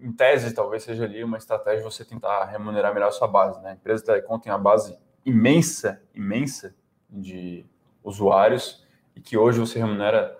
em, 0.00 0.12
tese 0.12 0.54
talvez 0.54 0.82
seja 0.82 1.04
ali 1.04 1.22
uma 1.22 1.36
estratégia 1.36 1.82
você 1.82 2.04
tentar 2.04 2.44
remunerar 2.46 2.94
melhor 2.94 3.08
a 3.08 3.12
sua 3.12 3.28
base, 3.28 3.60
né? 3.60 3.70
A 3.70 3.74
empresa 3.74 4.04
telecom 4.04 4.38
tem 4.38 4.52
uma 4.52 4.58
base 4.58 4.96
imensa, 5.24 6.02
imensa 6.14 6.74
de 7.08 7.66
usuários 8.02 8.86
e 9.14 9.20
que 9.20 9.36
hoje 9.36 9.60
você 9.60 9.78
remunera 9.78 10.38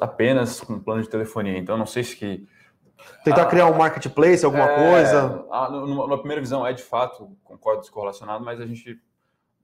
apenas 0.00 0.60
com 0.60 0.78
plano 0.78 1.02
de 1.02 1.08
telefonia. 1.08 1.58
Então, 1.58 1.76
não 1.76 1.86
sei 1.86 2.02
se 2.04 2.16
que 2.16 2.46
Tentar 3.22 3.42
ah, 3.42 3.46
criar 3.46 3.66
um 3.66 3.74
marketplace, 3.74 4.44
alguma 4.44 4.70
é, 4.70 4.90
coisa. 4.90 5.46
A, 5.50 5.70
na 6.08 6.18
primeira 6.18 6.40
visão 6.40 6.66
é 6.66 6.72
de 6.72 6.82
fato, 6.82 7.36
concordo, 7.42 7.80
descorrelacionado, 7.80 8.44
mas 8.44 8.60
a 8.60 8.66
gente 8.66 9.00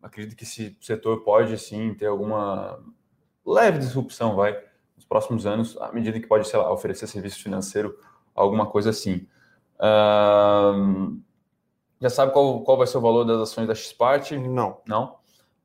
acredita 0.02 0.34
que 0.34 0.44
esse 0.44 0.76
setor 0.80 1.22
pode 1.22 1.56
sim 1.58 1.94
ter 1.94 2.06
alguma 2.06 2.78
leve 3.44 3.78
disrupção, 3.78 4.34
vai 4.34 4.58
nos 5.00 5.04
próximos 5.06 5.46
anos, 5.46 5.78
à 5.80 5.90
medida 5.92 6.20
que 6.20 6.26
pode, 6.26 6.46
sei 6.46 6.58
lá, 6.58 6.70
oferecer 6.70 7.06
serviço 7.06 7.42
financeiro, 7.42 7.96
alguma 8.34 8.66
coisa 8.66 8.90
assim. 8.90 9.26
Uh, 9.76 11.18
já 12.00 12.10
sabe 12.10 12.32
qual, 12.32 12.62
qual 12.62 12.76
vai 12.76 12.86
ser 12.86 12.98
o 12.98 13.00
valor 13.00 13.24
das 13.24 13.40
ações 13.40 13.66
da 13.66 13.74
Xpart? 13.74 14.32
Não. 14.32 14.78
Não? 14.86 15.16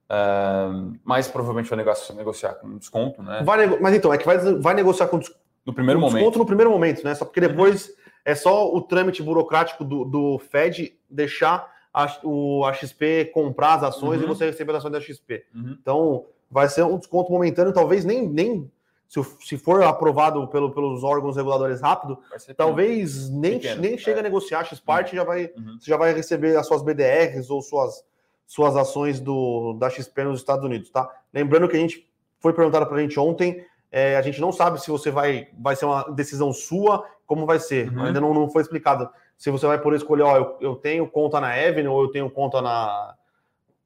Uh, 0.09 0.97
mas 1.03 1.27
provavelmente 1.27 1.69
vai 1.69 1.77
negociar, 1.77 2.15
negociar 2.15 2.53
com 2.55 2.77
desconto, 2.77 3.21
né? 3.21 3.41
Vai, 3.43 3.67
mas 3.79 3.93
então, 3.93 4.13
é 4.13 4.17
que 4.17 4.25
vai, 4.25 4.37
vai 4.37 4.73
negociar 4.73 5.07
com 5.07 5.19
desconto. 5.19 5.43
No 5.65 5.73
primeiro 5.73 5.99
com 5.99 6.05
momento. 6.05 6.17
Desconto 6.17 6.39
no 6.39 6.45
primeiro 6.45 6.71
momento, 6.71 7.03
né? 7.03 7.13
Só 7.13 7.25
porque 7.25 7.41
depois 7.41 7.89
uhum. 7.89 7.95
é 8.23 8.35
só 8.35 8.73
o 8.73 8.81
trâmite 8.81 9.21
burocrático 9.21 9.83
do, 9.83 10.05
do 10.05 10.39
Fed 10.39 10.97
deixar 11.09 11.69
a, 11.93 12.19
o, 12.23 12.63
a 12.63 12.71
XP 12.71 13.31
comprar 13.33 13.75
as 13.75 13.83
ações 13.83 14.19
uhum. 14.19 14.25
e 14.25 14.27
você 14.27 14.45
receber 14.45 14.71
as 14.71 14.77
ações 14.77 14.93
da 14.93 15.01
XP. 15.01 15.45
Uhum. 15.53 15.77
Então, 15.81 16.25
vai 16.49 16.69
ser 16.69 16.83
um 16.83 16.97
desconto 16.97 17.31
momentâneo, 17.31 17.73
talvez 17.73 18.05
nem, 18.05 18.29
nem 18.29 18.71
se, 19.07 19.23
se 19.41 19.57
for 19.57 19.83
aprovado 19.83 20.47
pelo, 20.47 20.71
pelos 20.71 21.03
órgãos 21.03 21.35
reguladores 21.35 21.81
rápido, 21.81 22.17
talvez 22.57 23.29
nem, 23.29 23.59
nem 23.79 23.97
chega 23.97 24.17
é. 24.17 24.19
a 24.19 24.23
negociar 24.23 24.59
a 24.59 24.63
X-Part, 24.63 25.11
uhum. 25.11 25.15
já 25.17 25.23
vai, 25.23 25.51
uhum. 25.55 25.77
você 25.79 25.91
já 25.91 25.97
vai 25.97 26.13
receber 26.13 26.57
as 26.57 26.67
suas 26.67 26.81
BDRs 26.81 27.49
ou 27.49 27.61
suas, 27.61 28.03
suas 28.45 28.75
ações 28.75 29.19
do, 29.19 29.73
da 29.73 29.89
XP 29.89 30.23
nos 30.23 30.39
Estados 30.39 30.65
Unidos, 30.65 30.89
tá? 30.89 31.09
Lembrando 31.33 31.67
que 31.67 31.77
a 31.77 31.79
gente 31.79 32.09
foi 32.39 32.53
perguntado 32.53 32.85
para 32.87 32.97
a 32.97 33.01
gente 33.01 33.19
ontem, 33.19 33.65
é, 33.91 34.17
a 34.17 34.21
gente 34.21 34.41
não 34.41 34.51
sabe 34.51 34.81
se 34.81 34.89
você 34.89 35.09
vai, 35.11 35.47
vai 35.57 35.75
ser 35.75 35.85
uma 35.85 36.03
decisão 36.11 36.51
sua, 36.51 37.05
como 37.25 37.45
vai 37.45 37.59
ser, 37.59 37.91
uhum. 37.91 38.03
ainda 38.03 38.19
não, 38.19 38.33
não 38.33 38.49
foi 38.49 38.61
explicado. 38.61 39.09
Se 39.37 39.49
você 39.49 39.65
vai 39.67 39.79
por 39.79 39.93
escolher, 39.93 40.23
ó, 40.23 40.37
eu, 40.37 40.57
eu 40.61 40.75
tenho 40.75 41.07
conta 41.07 41.39
na 41.39 41.57
Evan 41.57 41.89
ou 41.89 42.03
eu 42.03 42.09
tenho 42.09 42.29
conta 42.29 42.61
na 42.61 43.15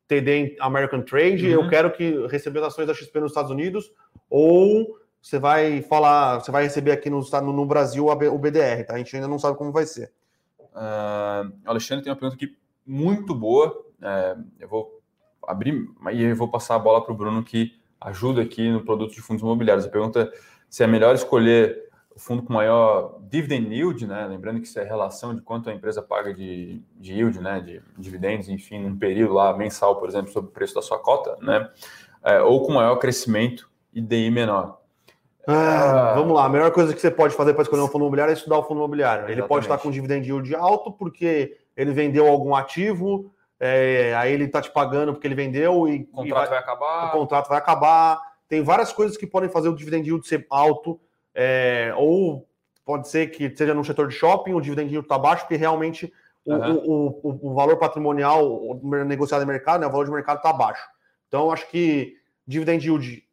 TD 0.08 0.58
American 0.60 1.02
Trade, 1.02 1.48
eu 1.48 1.62
uhum. 1.62 1.70
quero 1.70 1.92
que 1.92 2.26
receber 2.28 2.60
as 2.60 2.68
ações 2.68 2.88
da 2.88 2.94
XP 2.94 3.20
nos 3.20 3.32
Estados 3.32 3.52
Unidos, 3.52 3.92
ou 4.30 4.98
você 5.22 5.38
vai 5.38 5.82
falar, 5.82 6.40
você 6.40 6.52
vai 6.52 6.64
receber 6.64 6.92
aqui 6.92 7.10
no, 7.10 7.22
no 7.54 7.66
Brasil 7.66 8.08
o 8.08 8.38
BDR, 8.38 8.86
tá? 8.86 8.96
A 8.96 8.98
gente 8.98 9.16
ainda 9.16 9.28
não 9.28 9.40
sabe 9.40 9.58
como 9.58 9.72
vai 9.72 9.86
ser. 9.86 10.12
Uh, 10.60 11.52
Alexandre 11.66 12.04
tem 12.04 12.12
uma 12.12 12.20
pergunta 12.20 12.36
aqui 12.36 12.56
muito 12.86 13.36
boa. 13.36 13.86
É, 14.02 14.38
eu 14.60 14.68
vou 14.68 15.02
abrir 15.46 15.90
e 16.12 16.24
eu 16.24 16.36
vou 16.36 16.48
passar 16.48 16.76
a 16.76 16.80
bola 16.80 17.04
para 17.04 17.14
o 17.14 17.18
Bruno 17.18 17.44
que 17.44 17.78
ajuda 18.00 18.42
aqui 18.42 18.72
no 18.72 18.84
produto 18.84 19.14
de 19.14 19.22
fundos 19.22 19.42
imobiliários. 19.42 19.86
A 19.86 19.90
pergunta 19.90 20.32
se 20.70 20.84
é 20.84 20.88
melhor 20.88 21.14
escolher 21.16 21.90
o 22.16 22.20
fundo 22.20 22.44
com 22.44 22.54
maior 22.54 23.20
dividend 23.30 23.74
yield, 23.74 24.08
né? 24.08 24.26
Lembrando 24.28 24.60
que 24.62 24.68
isso 24.68 24.80
é 24.80 24.84
relação 24.84 25.36
de 25.36 25.42
quanto 25.42 25.70
a 25.70 25.74
empresa 25.74 26.02
paga 26.02 26.34
de, 26.34 26.82
de 26.98 27.14
yield, 27.14 27.40
né? 27.40 27.60
De 27.60 27.82
dividendos, 27.98 28.50
enfim, 28.50 28.80
num 28.80 28.98
período 28.98 29.34
lá 29.34 29.56
mensal, 29.56 30.00
por 30.00 30.08
exemplo, 30.08 30.32
sobre 30.32 30.50
o 30.50 30.54
preço 30.54 30.76
da 30.76 30.82
sua 30.82 31.00
cota, 31.00 31.38
né? 31.42 31.70
É, 32.24 32.42
ou 32.42 32.66
com 32.66 32.74
maior 32.74 32.98
crescimento 32.98 33.70
e 33.94 34.02
DI 34.02 34.30
menor. 34.32 34.80
Ah, 35.48 36.14
vamos 36.16 36.36
lá, 36.36 36.46
a 36.46 36.50
melhor 36.50 36.72
coisa 36.72 36.94
que 36.94 37.00
você 37.00 37.10
pode 37.10 37.34
fazer 37.34 37.54
para 37.54 37.64
escolher 37.64 37.82
um 37.82 37.88
fundo 37.88 38.04
imobiliário 38.04 38.32
é 38.32 38.36
estudar 38.36 38.60
o 38.60 38.64
fundo 38.64 38.78
imobiliário. 38.78 39.22
Exatamente. 39.22 39.40
Ele 39.40 39.48
pode 39.48 39.66
estar 39.66 39.78
com 39.78 39.90
dividend 39.90 40.28
yield 40.28 40.56
alto 40.56 40.92
porque 40.92 41.58
ele 41.76 41.92
vendeu 41.92 42.28
algum 42.28 42.54
ativo, 42.54 43.32
é, 43.60 44.14
aí 44.16 44.32
ele 44.34 44.46
está 44.46 44.62
te 44.62 44.72
pagando 44.72 45.14
porque 45.14 45.28
ele 45.28 45.36
vendeu 45.36 45.88
e 45.88 46.02
o 46.02 46.06
contrato 46.08 46.28
e 46.28 46.32
vai, 46.32 46.48
vai, 46.48 46.58
acabar. 46.60 47.08
O 47.08 47.12
contrato 47.12 47.50
vai 47.50 47.58
acabar. 47.58 48.22
Tem 48.48 48.62
várias 48.62 48.94
coisas 48.94 49.18
que 49.18 49.28
podem 49.28 49.50
fazer 49.50 49.70
o 49.70 49.76
dividend 49.76 50.08
yield 50.08 50.28
ser 50.28 50.46
alto, 50.50 51.00
é, 51.34 51.94
ou 51.96 52.48
pode 52.86 53.08
ser 53.08 53.28
que 53.28 53.56
seja 53.56 53.74
no 53.74 53.86
setor 53.86 54.08
de 54.08 54.16
shopping, 54.16 54.54
o 54.54 54.62
dividend 54.62 54.90
yield 54.90 55.06
está 55.06 55.18
baixo, 55.18 55.44
porque 55.44 55.56
realmente 55.56 56.12
o, 56.44 56.54
uhum. 56.54 56.76
o, 56.76 57.20
o, 57.24 57.50
o, 57.52 57.54
valor 57.54 57.78
patrimonial 57.78 58.80
negociado 59.06 59.42
no 59.42 59.48
mercado, 59.48 59.82
né, 59.82 59.88
o 59.88 59.92
valor 59.92 60.06
de 60.06 60.12
mercado 60.12 60.38
está 60.38 60.52
baixo. 60.52 60.84
Então, 61.28 61.52
acho 61.52 61.68
que 61.70 62.16
dividend 62.48 62.84
yield 62.84 63.24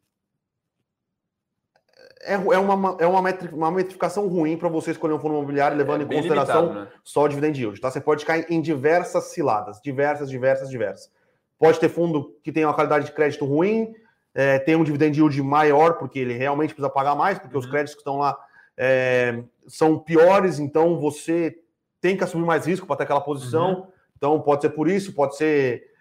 é, 2.21 2.33
é, 2.33 2.37
uma, 2.37 2.97
é 2.99 3.05
uma, 3.05 3.21
metri, 3.21 3.49
uma 3.53 3.71
metrificação 3.71 4.27
ruim 4.27 4.57
para 4.57 4.69
você 4.69 4.91
escolher 4.91 5.13
um 5.13 5.19
fundo 5.19 5.35
imobiliário 5.35 5.77
levando 5.77 6.01
é 6.01 6.03
em 6.03 6.07
consideração 6.07 6.61
limitado, 6.61 6.85
né? 6.85 6.91
só 7.03 7.23
o 7.23 7.27
dividend 7.27 7.59
yield. 7.59 7.79
Tá? 7.79 7.91
Você 7.91 8.01
pode 8.01 8.25
cair 8.25 8.45
em 8.49 8.61
diversas 8.61 9.25
ciladas, 9.25 9.79
diversas, 9.81 10.29
diversas, 10.29 10.69
diversas. 10.69 11.11
Pode 11.57 11.79
ter 11.79 11.89
fundo 11.89 12.35
que 12.43 12.51
tem 12.51 12.65
uma 12.65 12.73
qualidade 12.73 13.05
de 13.05 13.11
crédito 13.11 13.45
ruim, 13.45 13.93
é, 14.33 14.59
tem 14.59 14.75
um 14.75 14.83
dividend 14.83 15.17
yield 15.17 15.41
maior, 15.41 15.93
porque 15.97 16.19
ele 16.19 16.33
realmente 16.33 16.73
precisa 16.73 16.89
pagar 16.89 17.15
mais, 17.15 17.39
porque 17.39 17.55
uhum. 17.55 17.61
os 17.61 17.65
créditos 17.65 17.95
que 17.95 18.01
estão 18.01 18.17
lá 18.17 18.37
é, 18.77 19.43
são 19.67 19.97
piores, 19.97 20.59
então 20.59 20.99
você 20.99 21.57
tem 21.99 22.15
que 22.15 22.23
assumir 22.23 22.45
mais 22.45 22.65
risco 22.65 22.85
para 22.85 22.97
ter 22.97 23.03
aquela 23.03 23.21
posição. 23.21 23.79
Uhum. 23.79 23.87
Então 24.15 24.41
pode 24.41 24.61
ser 24.61 24.69
por 24.69 24.87
isso, 24.87 25.13
pode 25.13 25.35
ser. 25.35 25.91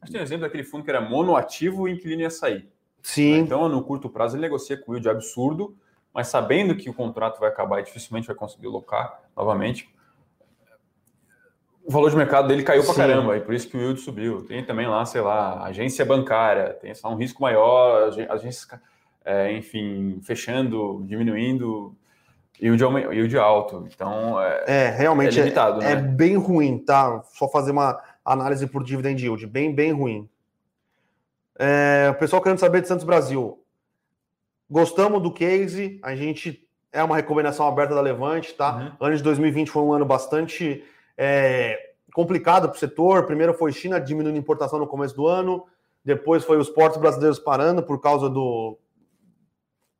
Mas 0.00 0.10
tem 0.10 0.20
um 0.20 0.24
exemplo 0.24 0.42
daquele 0.42 0.64
fundo 0.64 0.84
que 0.84 0.90
era 0.90 1.00
monoativo 1.00 1.86
e 1.86 1.92
o 1.92 1.94
inquilino 1.94 2.22
ia 2.22 2.30
sair. 2.30 2.68
Sim. 3.02 3.38
Então, 3.38 3.68
no 3.68 3.82
curto 3.82 4.08
prazo, 4.08 4.36
ele 4.36 4.42
negocia 4.42 4.76
com 4.76 4.92
o 4.92 4.94
yield 4.94 5.08
absurdo, 5.08 5.76
mas 6.14 6.28
sabendo 6.28 6.76
que 6.76 6.88
o 6.88 6.94
contrato 6.94 7.40
vai 7.40 7.48
acabar 7.48 7.80
e 7.80 7.84
dificilmente 7.84 8.26
vai 8.26 8.36
conseguir 8.36 8.68
locar 8.68 9.20
novamente, 9.36 9.92
o 11.84 11.90
valor 11.90 12.10
de 12.10 12.16
mercado 12.16 12.46
dele 12.46 12.62
caiu 12.62 12.84
para 12.84 12.94
caramba, 12.94 13.36
e 13.36 13.40
por 13.40 13.54
isso 13.54 13.68
que 13.68 13.76
o 13.76 13.80
yield 13.80 14.00
subiu. 14.00 14.44
Tem 14.46 14.64
também 14.64 14.86
lá, 14.86 15.04
sei 15.04 15.20
lá, 15.20 15.64
agência 15.64 16.04
bancária, 16.04 16.74
tem 16.74 16.94
só 16.94 17.10
um 17.12 17.16
risco 17.16 17.42
maior, 17.42 18.12
agências, 18.30 18.68
é, 19.24 19.52
enfim, 19.52 20.20
fechando, 20.22 21.02
diminuindo, 21.04 21.96
yield, 22.60 22.82
yield 23.12 23.36
alto. 23.36 23.88
Então, 23.92 24.40
é, 24.40 24.64
é 24.66 24.90
realmente 24.90 25.38
é, 25.38 25.42
limitado, 25.42 25.82
é, 25.82 25.84
né? 25.84 25.92
é 25.92 25.96
bem 25.96 26.36
ruim, 26.36 26.78
tá? 26.78 27.20
Só 27.32 27.48
fazer 27.48 27.72
uma 27.72 28.00
análise 28.24 28.66
por 28.68 28.84
dividend 28.84 29.20
yield, 29.20 29.44
bem, 29.46 29.74
bem 29.74 29.92
ruim. 29.92 30.28
É, 31.64 32.10
o 32.10 32.14
pessoal 32.14 32.42
querendo 32.42 32.58
saber 32.58 32.80
de 32.80 32.88
Santos 32.88 33.04
Brasil. 33.04 33.62
Gostamos 34.68 35.22
do 35.22 35.32
case, 35.32 36.00
a 36.02 36.16
gente 36.16 36.68
é 36.90 37.04
uma 37.04 37.14
recomendação 37.14 37.68
aberta 37.68 37.94
da 37.94 38.00
Levante, 38.00 38.52
tá? 38.52 38.76
Uhum. 38.76 39.06
Ano 39.06 39.16
de 39.16 39.22
2020 39.22 39.70
foi 39.70 39.82
um 39.84 39.92
ano 39.92 40.04
bastante 40.04 40.82
é, 41.16 41.92
complicado 42.12 42.68
para 42.68 42.74
o 42.74 42.80
setor. 42.80 43.26
Primeiro 43.26 43.54
foi 43.54 43.70
China 43.70 44.00
diminuindo 44.00 44.36
importação 44.36 44.76
no 44.80 44.88
começo 44.88 45.14
do 45.14 45.28
ano, 45.28 45.64
depois 46.04 46.42
foi 46.42 46.58
os 46.58 46.68
portos 46.68 47.00
brasileiros 47.00 47.38
parando 47.38 47.80
por 47.80 48.00
causa 48.00 48.28
do, 48.28 48.76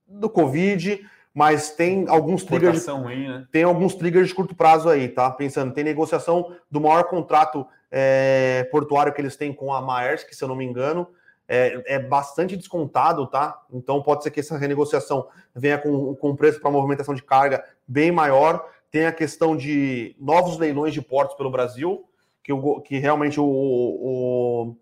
do 0.04 0.28
Covid, 0.28 1.00
mas 1.32 1.70
tem 1.70 2.06
alguns 2.08 2.42
triggers. 2.42 2.84
Ruim, 2.88 3.28
né? 3.28 3.46
Tem 3.52 3.62
alguns 3.62 3.94
triggers 3.94 4.26
de 4.26 4.34
curto 4.34 4.52
prazo 4.52 4.88
aí, 4.88 5.08
tá? 5.08 5.30
Pensando, 5.30 5.72
tem 5.72 5.84
negociação 5.84 6.56
do 6.68 6.80
maior 6.80 7.04
contrato 7.04 7.64
é, 7.88 8.66
portuário 8.72 9.12
que 9.12 9.20
eles 9.20 9.36
têm 9.36 9.52
com 9.52 9.72
a 9.72 9.80
Maersk, 9.80 10.32
se 10.32 10.42
eu 10.42 10.48
não 10.48 10.56
me 10.56 10.64
engano 10.64 11.06
é, 11.49 11.95
é, 11.95 11.99
bastante 11.99 12.57
descontado, 12.57 13.26
tá? 13.26 13.61
Então 13.72 14.03
pode 14.03 14.22
ser 14.22 14.30
que 14.30 14.40
essa 14.40 14.57
renegociação 14.57 15.28
venha 15.55 15.78
com, 15.78 16.14
com 16.14 16.36
preço 16.36 16.61
para 16.61 16.70
movimentação 16.70 17.14
de 17.14 17.22
carga 17.22 17.64
bem 17.86 18.11
maior. 18.11 18.68
Tem 18.90 19.07
a 19.07 19.12
questão 19.12 19.57
de 19.57 20.16
novos 20.18 20.59
leilões 20.59 20.95
de 20.95 21.03
portos 21.03 21.36
pelo 21.36 21.51
Brasil, 21.51 22.05
que, 22.43 22.53
o, 22.53 22.80
que 22.80 22.99
realmente 22.99 23.40
o, 23.40 23.45
o 23.45 24.76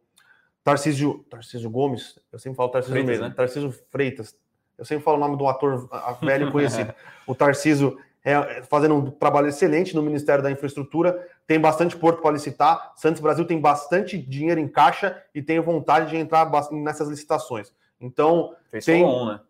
Tarcísio, 0.62 1.24
Tarcísio 1.30 1.70
Gomes, 1.70 2.18
eu 2.32 2.38
sempre 2.38 2.56
falo 2.56 2.70
Tarcísio 2.70 2.94
Freitas, 2.94 3.10
mesmo, 3.10 3.28
né? 3.28 3.34
Tarcísio 3.34 3.74
Freitas, 3.90 4.36
eu 4.76 4.84
sempre 4.84 5.04
falo 5.04 5.16
o 5.16 5.20
nome 5.20 5.36
do 5.36 5.46
ator 5.46 5.88
velho 6.22 6.50
conhecido. 6.52 6.94
o 7.26 7.34
Tarcísio 7.34 7.98
é, 8.24 8.62
fazendo 8.62 8.94
um 8.94 9.10
trabalho 9.10 9.48
excelente 9.48 9.94
no 9.94 10.02
Ministério 10.02 10.42
da 10.42 10.50
Infraestrutura, 10.50 11.26
tem 11.46 11.58
bastante 11.58 11.96
porto 11.96 12.20
para 12.20 12.32
licitar. 12.32 12.92
Santos 12.96 13.20
Brasil 13.20 13.44
tem 13.44 13.58
bastante 13.58 14.18
dinheiro 14.18 14.60
em 14.60 14.68
caixa 14.68 15.22
e 15.34 15.42
tem 15.42 15.58
vontade 15.60 16.10
de 16.10 16.16
entrar 16.16 16.50
nessas 16.70 17.08
licitações. 17.08 17.72
Então, 18.00 18.54
fez 18.70 18.84
tem, 18.84 19.02
follow-on, 19.02 19.26
né? 19.26 19.40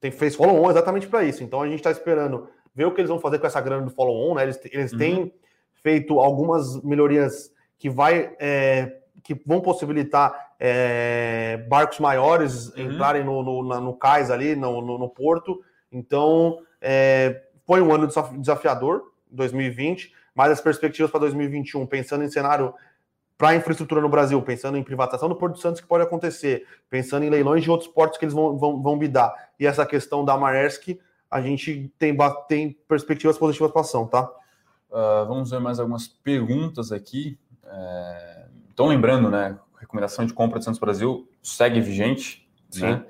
Tem, 0.00 0.10
fez 0.10 0.34
follow-on 0.36 0.70
exatamente 0.70 1.06
para 1.08 1.24
isso. 1.24 1.42
Então, 1.42 1.60
a 1.60 1.66
gente 1.66 1.76
está 1.76 1.90
esperando 1.90 2.48
ver 2.74 2.86
o 2.86 2.92
que 2.92 3.00
eles 3.00 3.10
vão 3.10 3.18
fazer 3.18 3.38
com 3.38 3.46
essa 3.46 3.60
grana 3.60 3.82
do 3.82 3.90
follow-on. 3.90 4.34
Né? 4.34 4.44
Eles, 4.44 4.60
eles 4.66 4.92
uhum. 4.92 4.98
têm 4.98 5.34
feito 5.82 6.20
algumas 6.20 6.82
melhorias 6.82 7.52
que, 7.78 7.90
vai, 7.90 8.34
é, 8.38 8.98
que 9.22 9.34
vão 9.46 9.60
possibilitar 9.60 10.54
é, 10.58 11.56
barcos 11.68 11.98
maiores 11.98 12.68
uhum. 12.70 12.92
entrarem 12.92 13.24
no, 13.24 13.42
no, 13.42 13.80
no, 13.80 13.94
cais 13.94 14.30
ali, 14.30 14.54
no, 14.54 14.80
no, 14.80 14.98
no 14.98 15.08
porto. 15.08 15.60
Então, 15.90 16.58
é, 16.80 17.42
foi 17.70 17.80
um 17.80 17.94
ano 17.94 18.08
desafiador, 18.36 19.12
2020, 19.30 20.12
mas 20.34 20.50
as 20.50 20.60
perspectivas 20.60 21.08
para 21.08 21.20
2021, 21.20 21.86
pensando 21.86 22.24
em 22.24 22.28
cenário 22.28 22.74
para 23.38 23.54
infraestrutura 23.54 24.00
no 24.00 24.08
Brasil, 24.08 24.42
pensando 24.42 24.76
em 24.76 24.82
privatização 24.82 25.28
do 25.28 25.36
Porto 25.36 25.60
Santos 25.60 25.80
que 25.80 25.86
pode 25.86 26.02
acontecer, 26.02 26.66
pensando 26.88 27.24
em 27.24 27.30
leilões 27.30 27.62
de 27.62 27.70
outros 27.70 27.88
portos 27.88 28.18
que 28.18 28.24
eles 28.24 28.34
vão, 28.34 28.58
vão, 28.58 28.82
vão 28.82 28.98
bidar, 28.98 29.32
e 29.56 29.66
essa 29.66 29.86
questão 29.86 30.24
da 30.24 30.36
Maersk, 30.36 30.98
a 31.30 31.40
gente 31.40 31.94
tem, 31.96 32.16
tem 32.48 32.76
perspectivas 32.88 33.38
positivas 33.38 33.70
para 33.70 33.82
ação, 33.82 34.04
tá? 34.04 34.24
Uh, 34.90 35.28
vamos 35.28 35.52
ver 35.52 35.60
mais 35.60 35.78
algumas 35.78 36.08
perguntas 36.08 36.90
aqui. 36.90 37.38
É... 37.64 38.46
Então, 38.74 38.88
lembrando, 38.88 39.30
né, 39.30 39.56
recomendação 39.78 40.26
de 40.26 40.32
compra 40.32 40.58
de 40.58 40.64
Santos 40.64 40.80
Brasil 40.80 41.30
segue 41.40 41.80
vigente, 41.80 42.50
Sim. 42.68 42.82
né? 42.82 43.06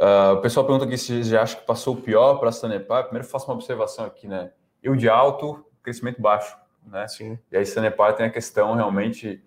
Uh, 0.00 0.32
o 0.32 0.40
pessoal 0.40 0.64
pergunta 0.64 0.86
aqui 0.86 0.96
se 0.96 1.22
já 1.22 1.42
acha 1.42 1.56
que 1.56 1.66
passou 1.66 1.94
o 1.94 2.00
pior 2.00 2.36
para 2.38 2.48
a 2.48 2.52
Sanepar. 2.52 3.04
Primeiro, 3.04 3.28
faço 3.28 3.46
uma 3.46 3.54
observação 3.54 4.06
aqui, 4.06 4.26
né? 4.26 4.50
Eu 4.82 4.96
de 4.96 5.10
alto, 5.10 5.62
crescimento 5.82 6.22
baixo, 6.22 6.56
né? 6.86 7.06
Sim. 7.06 7.38
E 7.52 7.56
aí, 7.58 7.66
Sanepar 7.66 8.14
tem 8.16 8.24
a 8.24 8.30
questão 8.30 8.74
realmente 8.74 9.44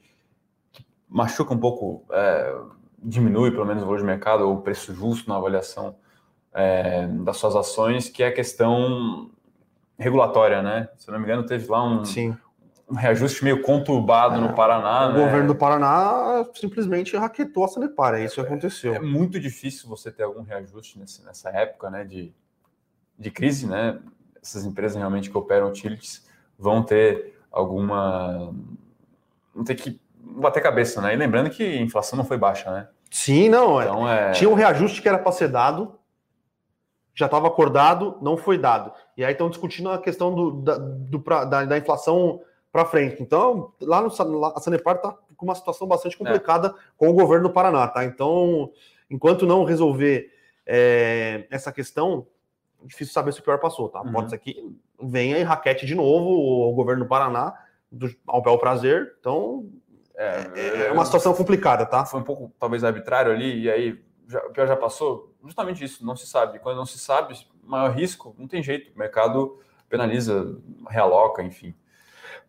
que 0.72 0.86
machuca 1.10 1.56
um 1.56 1.60
pouco, 1.60 2.06
é, 2.12 2.56
diminui 3.00 3.50
pelo 3.50 3.66
menos 3.66 3.82
o 3.82 3.86
valor 3.88 3.98
de 3.98 4.06
mercado 4.06 4.48
ou 4.48 4.54
o 4.54 4.62
preço 4.62 4.94
justo 4.94 5.28
na 5.28 5.38
avaliação 5.38 5.96
é, 6.54 7.08
das 7.08 7.38
suas 7.38 7.56
ações, 7.56 8.08
que 8.08 8.22
é 8.22 8.28
a 8.28 8.34
questão 8.34 9.32
regulatória, 9.98 10.62
né? 10.62 10.88
Se 11.00 11.10
eu 11.10 11.14
não 11.14 11.20
me 11.20 11.26
engano, 11.26 11.48
teve 11.48 11.68
lá 11.68 11.84
um, 11.84 12.06
Sim 12.06 12.38
um 12.90 12.96
reajuste 12.96 13.44
meio 13.44 13.62
conturbado 13.62 14.36
é, 14.36 14.40
no 14.40 14.54
Paraná. 14.54 15.08
O 15.08 15.14
né? 15.14 15.26
governo 15.26 15.48
do 15.48 15.56
Paraná 15.56 16.46
simplesmente 16.54 17.16
raquetou 17.16 17.64
a 17.64 17.68
Sanepar, 17.68 18.16
é 18.16 18.26
isso 18.26 18.36
que 18.36 18.42
aconteceu. 18.42 18.94
É, 18.94 19.00
muito 19.00 19.40
difícil 19.40 19.88
você 19.90 20.12
ter 20.12 20.24
algum 20.24 20.44
reajuste 20.44 21.00
nesse, 21.00 21.24
nessa 21.24 21.50
época 21.50 21.90
né, 21.90 22.04
de, 22.04 22.34
de 23.18 23.32
crise, 23.32 23.68
né? 23.68 24.00
Essas 24.42 24.66
empresas 24.66 24.98
realmente 24.98 25.30
que 25.30 25.38
operam 25.38 25.70
utilities 25.70 26.26
vão 26.60 26.84
ter 26.84 27.40
alguma. 27.52 28.54
vão 29.56 29.64
ter 29.64 29.76
que 29.76 30.00
bater 30.18 30.62
cabeça, 30.62 31.02
né? 31.02 31.14
E 31.14 31.18
lembrando 31.18 31.50
que 31.50 31.64
a 31.64 31.82
inflação 31.82 32.18
não 32.18 32.26
foi 32.26 32.38
baixa, 32.38 32.72
né? 32.72 32.88
Sim, 33.10 33.48
não. 33.48 33.80
É. 33.80 33.86
Então, 33.86 34.10
é... 34.10 34.32
Tinha 34.32 34.50
um 34.50 34.54
reajuste 34.56 35.02
que 35.02 35.08
era 35.08 35.18
para 35.18 35.32
ser 35.32 35.48
dado, 35.48 35.98
já 37.16 37.26
estava 37.28 37.48
acordado, 37.48 38.18
não 38.22 38.36
foi 38.36 38.58
dado. 38.58 38.92
E 39.16 39.24
aí 39.24 39.32
estão 39.32 39.50
discutindo 39.50 39.90
a 39.90 40.00
questão 40.00 40.34
do, 40.34 40.52
da, 40.62 40.78
do, 40.78 41.20
da, 41.20 41.66
da 41.66 41.78
inflação 41.78 42.42
para 42.74 42.86
frente. 42.86 43.22
Então, 43.22 43.72
lá 43.80 44.02
no 44.02 44.08
a 44.08 44.60
Sanepar 44.60 44.96
está 44.96 45.16
com 45.38 45.46
uma 45.46 45.54
situação 45.54 45.88
bastante 45.88 46.18
complicada 46.18 46.70
é. 46.70 46.72
com 46.98 47.08
o 47.08 47.14
governo 47.14 47.48
do 47.48 47.54
Paraná, 47.54 47.88
tá? 47.88 48.04
Então, 48.04 48.72
enquanto 49.08 49.46
não 49.46 49.64
resolver 49.64 50.32
é, 50.66 51.46
essa 51.52 51.72
questão, 51.72 52.26
difícil 52.84 53.14
saber 53.14 53.32
se 53.32 53.40
o 53.40 53.44
pior 53.44 53.60
passou, 53.60 53.90
tá? 53.90 54.02
Uhum. 54.02 54.12
Pode 54.12 54.32
ser 54.32 54.40
que 54.40 54.76
venha 55.00 55.38
e 55.38 55.44
raquete 55.44 55.86
de 55.86 55.94
novo 55.94 56.30
o 56.32 56.74
governo 56.74 57.04
do 57.04 57.08
Paraná 57.08 57.54
do, 57.92 58.10
ao 58.26 58.42
bel 58.42 58.58
prazer. 58.58 59.18
Então, 59.20 59.70
é, 60.16 60.48
é, 60.56 60.88
é 60.88 60.92
uma 60.92 61.06
situação 61.06 61.36
complicada, 61.36 61.86
tá? 61.86 62.04
Foi 62.06 62.22
um 62.22 62.24
pouco, 62.24 62.52
talvez, 62.60 62.84
arbitrário 62.84 63.32
ali, 63.32 63.62
e 63.62 63.70
aí 63.70 64.04
já, 64.28 64.44
o 64.48 64.50
pior 64.50 64.66
já 64.66 64.76
passou. 64.76 65.32
Justamente 65.44 65.84
isso, 65.84 66.04
não 66.04 66.16
se 66.16 66.26
sabe. 66.26 66.58
Quando 66.58 66.78
não 66.78 66.88
se 66.88 66.98
sabe, 66.98 67.36
maior 67.64 67.92
risco, 67.92 68.34
não 68.36 68.48
tem 68.48 68.64
jeito. 68.64 68.92
O 68.96 68.98
mercado 68.98 69.60
penaliza, 69.88 70.58
realoca, 70.90 71.44
enfim. 71.44 71.76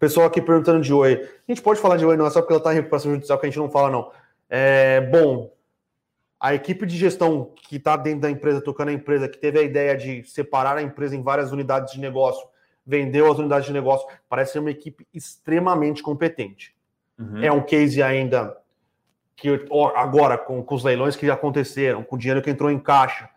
Pessoal 0.04 0.26
aqui 0.26 0.38
perguntando 0.38 0.82
de 0.82 0.92
Oi. 0.92 1.14
A 1.14 1.50
gente 1.50 1.62
pode 1.62 1.80
falar 1.80 1.96
de 1.96 2.04
Oi, 2.04 2.14
não 2.14 2.26
é 2.26 2.30
só 2.30 2.42
porque 2.42 2.52
ela 2.52 2.58
está 2.58 2.72
em 2.72 2.76
recuperação 2.76 3.12
judicial 3.12 3.38
que 3.38 3.46
a 3.46 3.48
gente 3.48 3.58
não 3.58 3.70
fala, 3.70 3.88
não. 3.88 4.12
É, 4.50 5.00
bom, 5.00 5.50
a 6.38 6.54
equipe 6.54 6.84
de 6.84 6.94
gestão 6.94 7.54
que 7.56 7.76
está 7.76 7.96
dentro 7.96 8.20
da 8.20 8.30
empresa, 8.30 8.60
tocando 8.60 8.90
a 8.90 8.92
empresa, 8.92 9.30
que 9.30 9.38
teve 9.38 9.58
a 9.58 9.62
ideia 9.62 9.96
de 9.96 10.22
separar 10.24 10.76
a 10.76 10.82
empresa 10.82 11.16
em 11.16 11.22
várias 11.22 11.52
unidades 11.52 11.94
de 11.94 12.00
negócio, 12.00 12.46
vendeu 12.86 13.32
as 13.32 13.38
unidades 13.38 13.66
de 13.66 13.72
negócio, 13.72 14.06
parece 14.28 14.52
ser 14.52 14.58
uma 14.58 14.70
equipe 14.70 15.06
extremamente 15.14 16.02
competente. 16.02 16.76
Uhum. 17.18 17.42
É 17.42 17.50
um 17.50 17.62
case 17.62 18.02
ainda 18.02 18.54
que 19.34 19.48
agora, 19.94 20.36
com, 20.36 20.62
com 20.62 20.74
os 20.74 20.84
leilões 20.84 21.16
que 21.16 21.26
já 21.26 21.32
aconteceram, 21.32 22.04
com 22.04 22.16
o 22.16 22.18
dinheiro 22.18 22.42
que 22.42 22.50
entrou 22.50 22.70
em 22.70 22.78
caixa, 22.78 23.30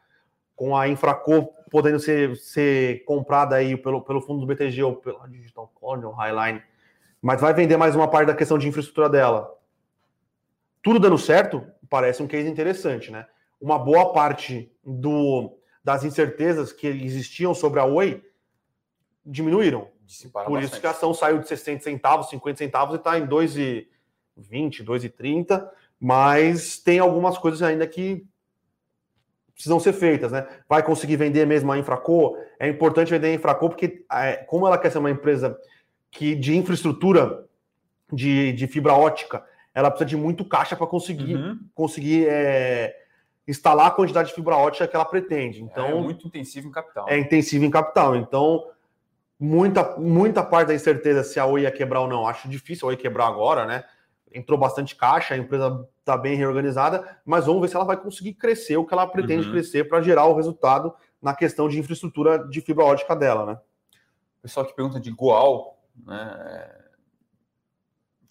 com 0.57 0.75
a 0.75 0.89
Infraco 0.89 1.53
podendo 1.69 1.99
ser, 1.99 2.35
ser 2.35 3.05
comprada 3.05 3.55
aí 3.55 3.77
pelo, 3.77 4.01
pelo 4.01 4.19
fundo 4.19 4.41
do 4.41 4.47
BTG 4.47 4.83
ou 4.83 4.95
pela 4.95 5.27
Digital 5.29 5.71
Corner 5.75 6.07
ou 6.07 6.13
Highline, 6.13 6.61
mas 7.21 7.39
vai 7.39 7.53
vender 7.53 7.77
mais 7.77 7.95
uma 7.95 8.07
parte 8.07 8.27
da 8.27 8.35
questão 8.35 8.57
de 8.57 8.67
infraestrutura 8.67 9.07
dela. 9.07 9.55
Tudo 10.81 10.99
dando 10.99 11.17
certo, 11.17 11.65
parece 11.89 12.23
um 12.23 12.27
case 12.27 12.49
interessante, 12.49 13.11
né? 13.11 13.27
Uma 13.61 13.77
boa 13.77 14.11
parte 14.13 14.71
do, 14.83 15.57
das 15.83 16.03
incertezas 16.03 16.73
que 16.73 16.87
existiam 16.87 17.53
sobre 17.53 17.79
a 17.79 17.85
Oi 17.85 18.23
diminuíram. 19.25 19.89
Por 20.31 20.31
bastante. 20.31 20.63
isso 20.65 20.81
que 20.81 20.87
a 20.87 20.91
ação 20.91 21.13
saiu 21.13 21.39
de 21.39 21.47
60 21.47 21.83
centavos, 21.83 22.29
50 22.29 22.57
centavos 22.57 22.95
e 22.95 22.97
está 22.97 23.19
em 23.19 23.27
2,20, 23.27 24.83
2,30, 24.83 25.69
mas 25.99 26.79
tem 26.79 26.97
algumas 26.97 27.37
coisas 27.37 27.61
ainda 27.61 27.85
que 27.85 28.25
precisam 29.57 29.79
ser 29.79 29.91
feitas, 29.91 30.31
né? 30.31 30.47
Vai 30.69 30.83
conseguir 30.83 31.15
vender 31.15 31.45
mesmo 31.47 31.71
a 31.71 31.77
Infraco? 31.79 32.37
É 32.59 32.67
importante 32.67 33.09
vender 33.09 33.29
a 33.29 33.33
Infraco 33.33 33.67
porque, 33.67 34.05
é, 34.11 34.35
como 34.35 34.67
ela 34.67 34.77
quer 34.77 34.91
ser 34.91 34.99
uma 34.99 35.09
empresa 35.09 35.57
que 36.11 36.35
de 36.35 36.55
infraestrutura 36.55 37.43
de, 38.13 38.53
de 38.53 38.67
fibra 38.67 38.93
ótica, 38.93 39.43
ela 39.73 39.89
precisa 39.89 40.09
de 40.09 40.15
muito 40.15 40.45
caixa 40.45 40.75
para 40.75 40.85
conseguir, 40.85 41.35
uhum. 41.35 41.59
conseguir 41.73 42.27
é, 42.29 42.95
instalar 43.47 43.87
a 43.87 43.91
quantidade 43.91 44.29
de 44.29 44.35
fibra 44.35 44.55
ótica 44.55 44.87
que 44.87 44.95
ela 44.95 45.05
pretende. 45.05 45.63
Então, 45.63 45.87
é 45.87 45.93
muito 45.95 46.27
intensivo 46.27 46.67
em 46.67 46.71
capital. 46.71 47.07
É 47.09 47.17
intensivo 47.17 47.65
em 47.65 47.71
capital. 47.71 48.15
Então, 48.15 48.63
muita, 49.39 49.97
muita 49.97 50.43
parte 50.43 50.67
da 50.67 50.75
incerteza 50.75 51.23
se 51.23 51.39
a 51.39 51.47
Oi 51.47 51.61
ia 51.61 51.71
quebrar 51.71 52.01
ou 52.01 52.07
não. 52.07 52.27
Acho 52.27 52.47
difícil 52.47 52.87
a 52.87 52.89
Oi 52.89 52.97
quebrar 52.97 53.25
agora, 53.25 53.65
né? 53.65 53.83
Entrou 54.31 54.59
bastante 54.59 54.95
caixa, 54.95 55.33
a 55.33 55.37
empresa 55.37 55.83
está 56.07 56.17
bem 56.17 56.35
reorganizada, 56.35 57.19
mas 57.25 57.45
vamos 57.45 57.61
ver 57.61 57.67
se 57.67 57.75
ela 57.75 57.83
vai 57.83 57.97
conseguir 57.97 58.33
crescer 58.33 58.77
o 58.77 58.85
que 58.85 58.93
ela 58.93 59.05
pretende 59.05 59.45
uhum. 59.45 59.51
crescer 59.51 59.87
para 59.89 60.01
gerar 60.01 60.25
o 60.25 60.35
resultado 60.35 60.95
na 61.21 61.35
questão 61.35 61.67
de 61.67 61.77
infraestrutura 61.77 62.47
de 62.47 62.61
fibra 62.61 62.85
ótica 62.85 63.13
dela, 63.13 63.45
né? 63.45 63.59
O 64.39 64.41
pessoal 64.43 64.65
que 64.65 64.73
pergunta 64.73 64.99
de 64.99 65.11
Goal, 65.11 65.77
né? 66.05 66.73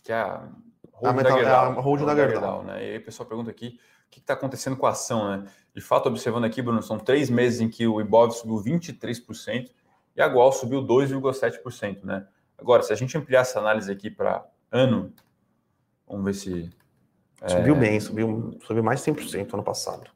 Que 0.03 0.13
é 0.13 0.17
a 0.17 0.49
holding 0.95 1.23
da 1.23 1.31
Gerdau, 1.31 1.67
é 1.67 1.77
a 1.77 1.81
holding 1.81 2.07
da 2.07 2.15
Gerdau. 2.15 2.63
né? 2.63 2.85
E 2.85 2.91
aí 2.93 2.99
o 2.99 3.05
pessoal 3.05 3.29
pergunta 3.29 3.51
aqui 3.51 3.79
o 4.07 4.11
que 4.11 4.21
está 4.21 4.33
acontecendo 4.33 4.77
com 4.77 4.87
a 4.87 4.91
ação, 4.91 5.29
né? 5.29 5.47
De 5.75 5.81
fato, 5.83 6.09
observando 6.09 6.45
aqui, 6.45 6.63
Bruno, 6.63 6.83
são 6.83 6.99
três 6.99 7.29
meses 7.29 7.61
em 7.61 7.69
que 7.69 7.87
o 7.87 8.01
Ibov 8.01 8.31
subiu 8.31 8.57
23% 8.57 9.71
e 10.17 10.23
a 10.23 10.29
Goal 10.29 10.53
subiu 10.53 10.83
2,7%, 10.83 12.05
né? 12.05 12.27
Agora, 12.57 12.83
se 12.83 12.93
a 12.93 12.97
gente 12.97 13.19
ampliar 13.19 13.43
essa 13.43 13.59
análise 13.59 13.93
aqui 13.93 14.11
para 14.11 14.47
ano, 14.73 15.13
vamos 16.09 16.25
ver 16.25 16.35
se. 16.35 16.71
Subiu 17.47 17.75
é... 17.75 17.79
bem, 17.79 18.01
subiu, 18.01 18.59
subiu 18.67 18.83
mais 18.83 19.05
de 19.05 19.13
100% 19.13 19.55
ano 19.55 19.63
passado. 19.63 20.11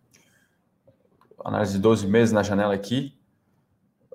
Análise 1.44 1.74
de 1.74 1.78
12 1.78 2.06
meses 2.06 2.32
na 2.32 2.42
janela 2.42 2.74
aqui. 2.74 3.18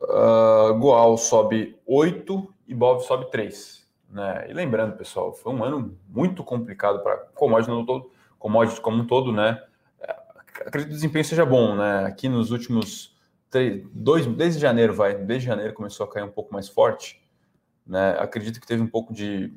Uh, 0.02 0.78
Goal 0.78 1.18
sobe 1.18 1.80
8 1.86 2.54
e 2.68 2.74
Bov 2.74 3.02
sobe 3.02 3.30
3. 3.32 3.86
Né? 4.10 4.48
E 4.50 4.54
lembrando, 4.54 4.96
pessoal, 4.96 5.34
foi 5.34 5.54
um 5.54 5.64
ano 5.64 5.98
muito 6.08 6.44
complicado 6.44 7.02
para 7.02 7.18
commodities 7.36 7.76
no 7.76 7.86
todo, 7.86 8.12
como 8.38 8.62
um 8.62 9.06
todo, 9.06 9.32
né? 9.32 9.62
Acredito 10.62 10.90
que 10.90 10.94
o 10.94 10.96
desempenho 10.96 11.26
seja 11.26 11.46
bom, 11.46 11.76
né? 11.76 12.06
Aqui 12.06 12.30
nos 12.30 12.52
últimos 12.52 13.16
três, 13.50 13.86
dois, 13.92 14.26
desde 14.26 14.62
janeiro, 14.62 14.94
vai, 14.94 15.16
desde 15.16 15.48
janeiro 15.48 15.74
começou 15.74 16.06
a 16.06 16.10
cair 16.10 16.24
um 16.24 16.32
pouco 16.32 16.54
mais 16.54 16.70
forte, 16.70 17.22
né? 17.86 18.12
Acredito 18.20 18.60
que 18.62 18.68
teve 18.68 18.82
um 18.82 18.88
pouco 18.88 19.14
de 19.14 19.54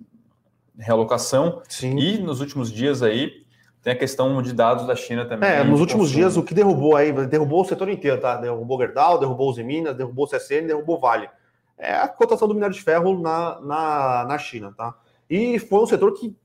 realocação 0.78 1.62
Sim. 1.68 1.98
e 1.98 2.18
nos 2.18 2.40
últimos 2.40 2.72
dias 2.72 3.02
aí 3.02 3.46
tem 3.82 3.92
a 3.92 3.96
questão 3.96 4.40
de 4.42 4.52
dados 4.52 4.86
da 4.86 4.94
China 4.94 5.24
também. 5.24 5.48
É, 5.48 5.64
nos 5.64 5.80
últimos 5.80 6.10
dias 6.10 6.36
o 6.36 6.42
que 6.42 6.54
derrubou 6.54 6.96
aí, 6.96 7.12
derrubou 7.26 7.62
o 7.62 7.64
setor 7.64 7.88
inteiro, 7.88 8.20
tá? 8.20 8.36
Derrubou 8.36 8.78
Gerdau, 8.78 9.18
derrubou 9.18 9.50
os 9.50 9.58
Minas, 9.58 9.96
derrubou 9.96 10.26
o 10.26 10.28
CSN, 10.28 10.66
derrubou 10.66 10.98
Vale. 10.98 11.28
É 11.76 11.94
a 11.94 12.08
cotação 12.08 12.48
do 12.48 12.54
minério 12.54 12.74
de 12.74 12.82
ferro 12.82 13.20
na, 13.20 13.60
na, 13.60 14.24
na 14.28 14.38
China, 14.38 14.74
tá? 14.76 14.94
E 15.30 15.58
foi 15.58 15.80
um 15.80 15.86
setor 15.86 16.12
que 16.12 16.36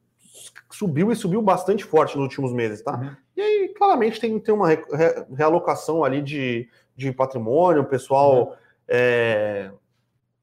subiu 0.72 1.12
e 1.12 1.16
subiu 1.16 1.42
bastante 1.42 1.84
forte 1.84 2.16
nos 2.16 2.24
últimos 2.24 2.54
meses, 2.54 2.82
tá? 2.82 2.98
Uhum. 2.98 3.16
E 3.36 3.42
aí, 3.42 3.74
claramente, 3.76 4.20
tem, 4.20 4.40
tem 4.40 4.54
uma 4.54 4.68
re, 4.68 4.76
re, 4.92 5.26
realocação 5.36 6.04
ali 6.04 6.22
de, 6.22 6.70
de 6.96 7.12
patrimônio, 7.12 7.82
o 7.82 7.86
pessoal 7.86 8.50
uhum. 8.50 8.54
é, 8.88 9.72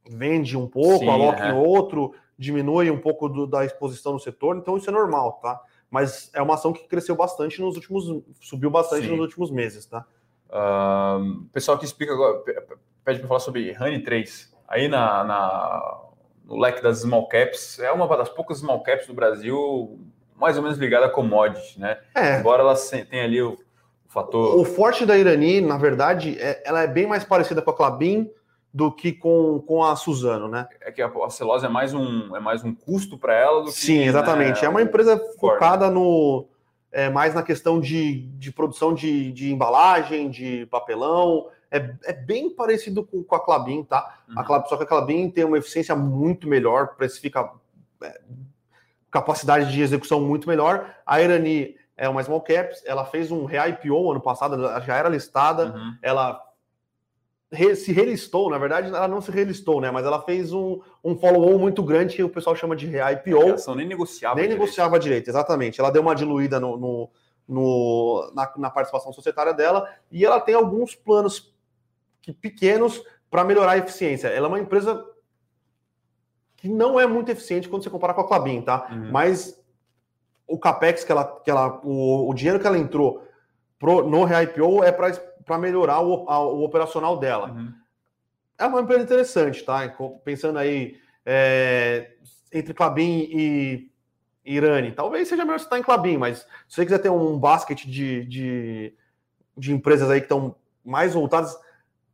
vende 0.09 0.57
um 0.57 0.67
pouco, 0.67 1.01
Sim, 1.01 1.09
aloca 1.09 1.45
é. 1.45 1.51
em 1.51 1.55
outro, 1.55 2.13
diminui 2.41 2.91
um 2.91 2.99
pouco 2.99 3.29
do, 3.29 3.47
da 3.47 3.67
exposição 3.67 4.15
no 4.15 4.19
setor, 4.19 4.57
então 4.57 4.75
isso 4.79 4.89
é 4.89 4.93
normal, 4.93 5.35
tá? 5.43 5.61
Mas 5.91 6.31
é 6.33 6.41
uma 6.41 6.55
ação 6.55 6.73
que 6.73 6.89
cresceu 6.89 7.15
bastante 7.15 7.61
nos 7.61 7.77
últimos, 7.77 8.25
subiu 8.41 8.71
bastante 8.71 9.05
Sim. 9.05 9.11
nos 9.11 9.21
últimos 9.21 9.51
meses, 9.51 9.85
tá? 9.85 10.07
Uh, 10.49 11.45
pessoal 11.53 11.79
que 11.79 11.85
explica 11.85 12.15
agora, 12.15 12.43
pede 13.05 13.19
para 13.19 13.29
falar 13.29 13.41
sobre 13.41 13.77
Honey 13.79 14.03
3. 14.03 14.57
Aí 14.67 14.89
na, 14.89 15.23
na, 15.23 16.01
no 16.47 16.59
leque 16.59 16.83
das 16.83 17.01
small 17.01 17.29
caps, 17.29 17.79
é 17.79 17.93
uma 17.93 18.09
das 18.17 18.31
poucas 18.31 18.59
small 18.59 18.83
caps 18.83 19.07
do 19.07 19.13
Brasil 19.13 20.01
mais 20.35 20.57
ou 20.57 20.63
menos 20.63 20.79
ligada 20.79 21.05
a 21.05 21.11
commodity, 21.11 21.79
né? 21.79 21.99
É. 22.15 22.39
Embora 22.39 22.63
ela 22.63 22.75
tenha 23.11 23.25
ali 23.25 23.43
o, 23.43 23.53
o 23.53 24.09
fator... 24.09 24.59
O 24.59 24.65
forte 24.65 25.05
da 25.05 25.19
Irani, 25.19 25.61
na 25.61 25.77
verdade, 25.77 26.39
é, 26.41 26.63
ela 26.65 26.81
é 26.83 26.87
bem 26.87 27.07
mais 27.07 27.23
parecida 27.23 27.61
com 27.61 27.71
a 27.71 27.77
Clabin, 27.77 28.31
do 28.73 28.91
que 28.91 29.13
com, 29.13 29.59
com 29.67 29.85
a 29.85 29.97
Suzano, 29.97 30.49
né? 30.49 30.69
É 30.81 30.93
que 30.93 31.03
a, 31.03 31.09
a 31.09 31.31
celulose 31.31 31.67
é 31.67 31.69
mais 31.69 31.93
um, 31.93 32.35
é 32.37 32.41
mais 32.41 32.63
um 32.63 32.75
custo 32.75 33.19
para 33.19 33.35
ela 33.35 33.61
do 33.61 33.67
que. 33.67 33.73
Sim, 33.73 34.03
exatamente. 34.05 34.61
Né, 34.61 34.67
é 34.67 34.69
uma 34.69 34.83
empresa 34.83 35.21
focada 35.39 35.91
no. 35.91 36.47
É, 36.93 37.09
mais 37.09 37.35
na 37.35 37.43
questão 37.43 37.81
de, 37.81 38.23
de 38.37 38.51
produção 38.51 38.93
de, 38.93 39.31
de 39.33 39.53
embalagem, 39.53 40.29
de 40.29 40.67
papelão. 40.67 41.49
É, 41.71 41.95
é 42.05 42.13
bem 42.13 42.51
parecido 42.51 43.05
com, 43.05 43.23
com 43.23 43.35
a 43.37 43.41
Clabin, 43.41 43.85
tá? 43.85 44.19
Uhum. 44.29 44.39
A 44.41 44.45
Clabin, 44.45 44.69
só 44.69 44.77
que 44.77 44.83
a 44.83 44.87
Clabin 44.87 45.31
tem 45.31 45.45
uma 45.45 45.59
eficiência 45.59 45.95
muito 45.95 46.49
melhor, 46.49 46.97
precifica 46.97 47.49
é, 48.03 48.21
capacidade 49.09 49.71
de 49.73 49.81
execução 49.81 50.21
muito 50.21 50.49
melhor. 50.49 50.93
A 51.07 51.21
Irani 51.21 51.77
é 51.97 52.09
uma 52.09 52.25
small 52.25 52.41
caps, 52.41 52.83
ela 52.85 53.05
fez 53.05 53.31
um 53.31 53.45
re-IPO 53.45 54.11
ano 54.11 54.21
passado, 54.21 54.55
ela 54.55 54.81
já 54.81 54.97
era 54.97 55.09
listada, 55.09 55.67
uhum. 55.67 55.95
ela 56.03 56.43
se 57.75 57.93
relistou, 57.93 58.49
na 58.49 58.59
verdade, 58.59 58.89
ela 58.89 59.09
não 59.09 59.21
se 59.21 59.31
relistou, 59.31 59.81
né? 59.81 59.91
Mas 59.91 60.07
ela 60.07 60.23
fez 60.23 60.53
um, 60.53 60.81
um 61.03 61.17
follow-on 61.17 61.59
muito 61.59 61.83
grande 61.83 62.15
que 62.15 62.23
o 62.23 62.29
pessoal 62.29 62.55
chama 62.55 62.77
de 62.77 62.87
IPO. 62.87 63.55
Ação 63.55 63.75
nem 63.75 63.87
negociava 63.87 64.37
Nem 64.37 64.45
direito. 64.45 64.61
negociava 64.61 64.99
direito, 65.01 65.29
exatamente. 65.29 65.81
Ela 65.81 65.91
deu 65.91 66.01
uma 66.01 66.15
diluída 66.15 66.61
no, 66.61 66.77
no, 66.77 67.11
no 67.49 68.33
na, 68.35 68.53
na, 68.57 68.71
participação 68.71 69.13
societária 69.13 69.53
dela 69.53 69.89
e 70.13 70.25
ela 70.25 70.41
tem 70.41 70.55
alguns 70.55 70.95
planos 70.95 71.53
que, 72.23 72.33
pequenos 72.33 73.03
para 73.29 73.43
melhorar 73.43 73.73
a 73.73 73.79
eficiência. 73.79 74.29
Ela 74.29 74.47
é 74.47 74.49
uma 74.49 74.61
empresa 74.61 75.05
que 76.57 76.69
não 76.69 77.01
é 77.01 77.07
muito 77.07 77.31
eficiente 77.31 77.69
quando 77.69 77.83
você 77.83 77.91
compara 77.91 78.15
com 78.15 78.21
a 78.21 78.29
Clabin, 78.29 78.63
tá? 78.63 78.89
Uhum. 78.93 79.11
Mas 79.11 79.61
o 80.47 80.57
capex 80.57 81.03
que 81.03 81.11
ela, 81.11 81.25
que 81.25 81.51
ela 81.51 81.81
o, 81.83 82.29
o 82.31 82.35
dinheiro 82.35 82.61
que 82.61 82.67
ela 82.67 82.79
entrou 82.79 83.27
pro, 83.77 84.09
no 84.09 84.25
IPO 84.25 84.85
é 84.85 84.93
para 84.93 85.30
para 85.51 85.59
melhorar 85.59 86.01
o, 86.01 86.31
a, 86.31 86.39
o, 86.39 86.63
operacional 86.63 87.17
dela. 87.17 87.51
Uhum. 87.51 87.75
É 88.57 88.67
uma 88.67 88.83
empresa 88.83 89.03
interessante, 89.03 89.65
tá? 89.65 89.81
Pensando 90.25 90.61
aí 90.61 90.97
é, 91.27 92.13
entre 92.53 92.73
Clabin 92.73 93.29
e 93.33 93.91
Irani, 94.45 94.93
talvez 94.93 95.27
seja 95.27 95.45
melhor 95.45 95.59
você 95.59 95.65
estar 95.65 95.77
em 95.81 95.83
Clabin, 95.83 96.19
mas 96.19 96.47
se 96.69 96.77
você 96.77 96.85
quiser 96.85 96.99
ter 96.99 97.09
um 97.09 97.37
basket 97.37 97.85
de, 97.85 98.25
de, 98.27 98.95
de 99.59 99.73
empresas 99.73 100.09
aí 100.09 100.21
que 100.21 100.27
estão 100.27 100.55
mais 100.85 101.15
voltadas 101.15 101.59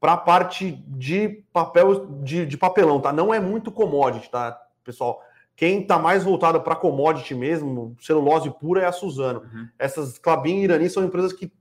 para 0.00 0.14
a 0.14 0.16
parte 0.16 0.72
de 0.88 1.44
papel 1.52 2.06
de, 2.22 2.46
de, 2.46 2.56
papelão, 2.56 3.02
tá? 3.02 3.12
Não 3.12 3.34
é 3.34 3.38
muito 3.38 3.70
commodity, 3.70 4.30
tá, 4.30 4.58
pessoal? 4.82 5.22
Quem 5.54 5.82
está 5.82 5.98
mais 5.98 6.24
voltado 6.24 6.58
para 6.62 6.74
commodity 6.74 7.34
mesmo, 7.34 7.94
celulose 8.00 8.50
pura, 8.58 8.80
é 8.80 8.86
a 8.86 8.92
Suzano. 8.92 9.40
Uhum. 9.40 9.68
Essas 9.78 10.16
Clabin 10.16 10.60
e 10.60 10.64
Irani 10.64 10.88
são 10.88 11.04
empresas 11.04 11.34
que 11.34 11.52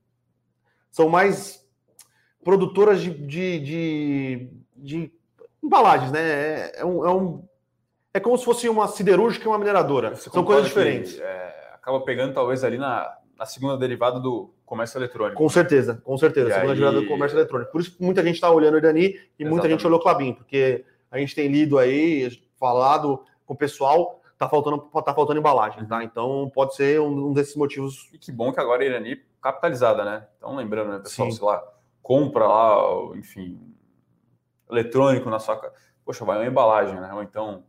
são 0.90 1.10
mais 1.10 1.65
produtoras 2.46 3.02
de, 3.02 3.10
de, 3.10 3.60
de, 3.60 4.50
de 4.78 5.12
embalagens, 5.62 6.12
né? 6.12 6.22
É, 6.22 6.72
é, 6.76 6.86
um, 6.86 7.06
é, 7.06 7.12
um, 7.12 7.44
é 8.14 8.20
como 8.20 8.38
se 8.38 8.46
fosse 8.46 8.70
uma 8.70 8.88
siderúrgica 8.88 9.46
e 9.46 9.48
uma 9.48 9.58
mineradora. 9.58 10.16
Você 10.16 10.30
são 10.30 10.46
coisas 10.46 10.68
diferentes. 10.68 11.16
Que, 11.16 11.24
é, 11.24 11.72
acaba 11.74 12.00
pegando 12.02 12.36
talvez 12.36 12.64
ali 12.64 12.78
na, 12.78 13.18
na 13.36 13.48
segunda 13.48 13.76
derivada 13.76 14.20
do 14.20 14.54
comércio 14.64 15.00
eletrônico. 15.00 15.36
Com 15.36 15.50
certeza, 15.50 16.00
com 16.04 16.16
certeza. 16.20 16.50
E 16.50 16.54
segunda 16.54 16.74
aí... 16.74 16.80
derivada 16.80 17.02
do 17.02 17.08
comércio 17.08 17.36
eletrônico. 17.36 17.72
Por 17.72 17.82
isso 17.82 17.98
que 17.98 18.04
muita 18.04 18.24
gente 18.24 18.36
está 18.36 18.52
olhando 18.52 18.76
o 18.76 18.78
Irani 18.78 19.02
e 19.02 19.08
Exatamente. 19.08 19.50
muita 19.50 19.68
gente 19.68 19.88
olhou 19.88 20.00
o 20.00 20.02
Clabin, 20.04 20.34
porque 20.34 20.86
a 21.10 21.18
gente 21.18 21.34
tem 21.34 21.48
lido 21.48 21.80
aí, 21.80 22.30
falado 22.60 23.24
com 23.44 23.56
o 23.56 23.58
pessoal, 23.58 24.22
tá 24.38 24.48
faltando, 24.48 24.78
tá 25.04 25.16
faltando 25.16 25.40
embalagem, 25.40 25.84
tá? 25.86 26.04
Então 26.04 26.52
pode 26.54 26.76
ser 26.76 27.02
um, 27.02 27.30
um 27.30 27.34
desses 27.34 27.56
motivos. 27.56 28.08
E 28.14 28.20
que 28.20 28.32
bom 28.32 28.54
que 28.54 28.60
agora 28.60 28.84
a 28.84 28.86
Irani 28.86 29.20
capitalizada, 29.42 30.06
né? 30.06 30.28
Então, 30.38 30.56
lembrando, 30.56 30.92
né, 30.92 31.00
pessoal, 31.00 31.32
Sim. 31.32 31.38
sei 31.38 31.46
lá, 31.46 31.75
compra 32.06 32.46
lá, 32.46 32.78
enfim, 33.16 33.60
eletrônico 34.70 35.28
na 35.28 35.40
sua 35.40 35.58
casa. 35.58 35.74
Poxa, 36.06 36.24
vai 36.24 36.38
uma 36.38 36.46
embalagem, 36.46 37.02
né? 37.02 37.12
Ou 37.12 37.24
então 37.24 37.64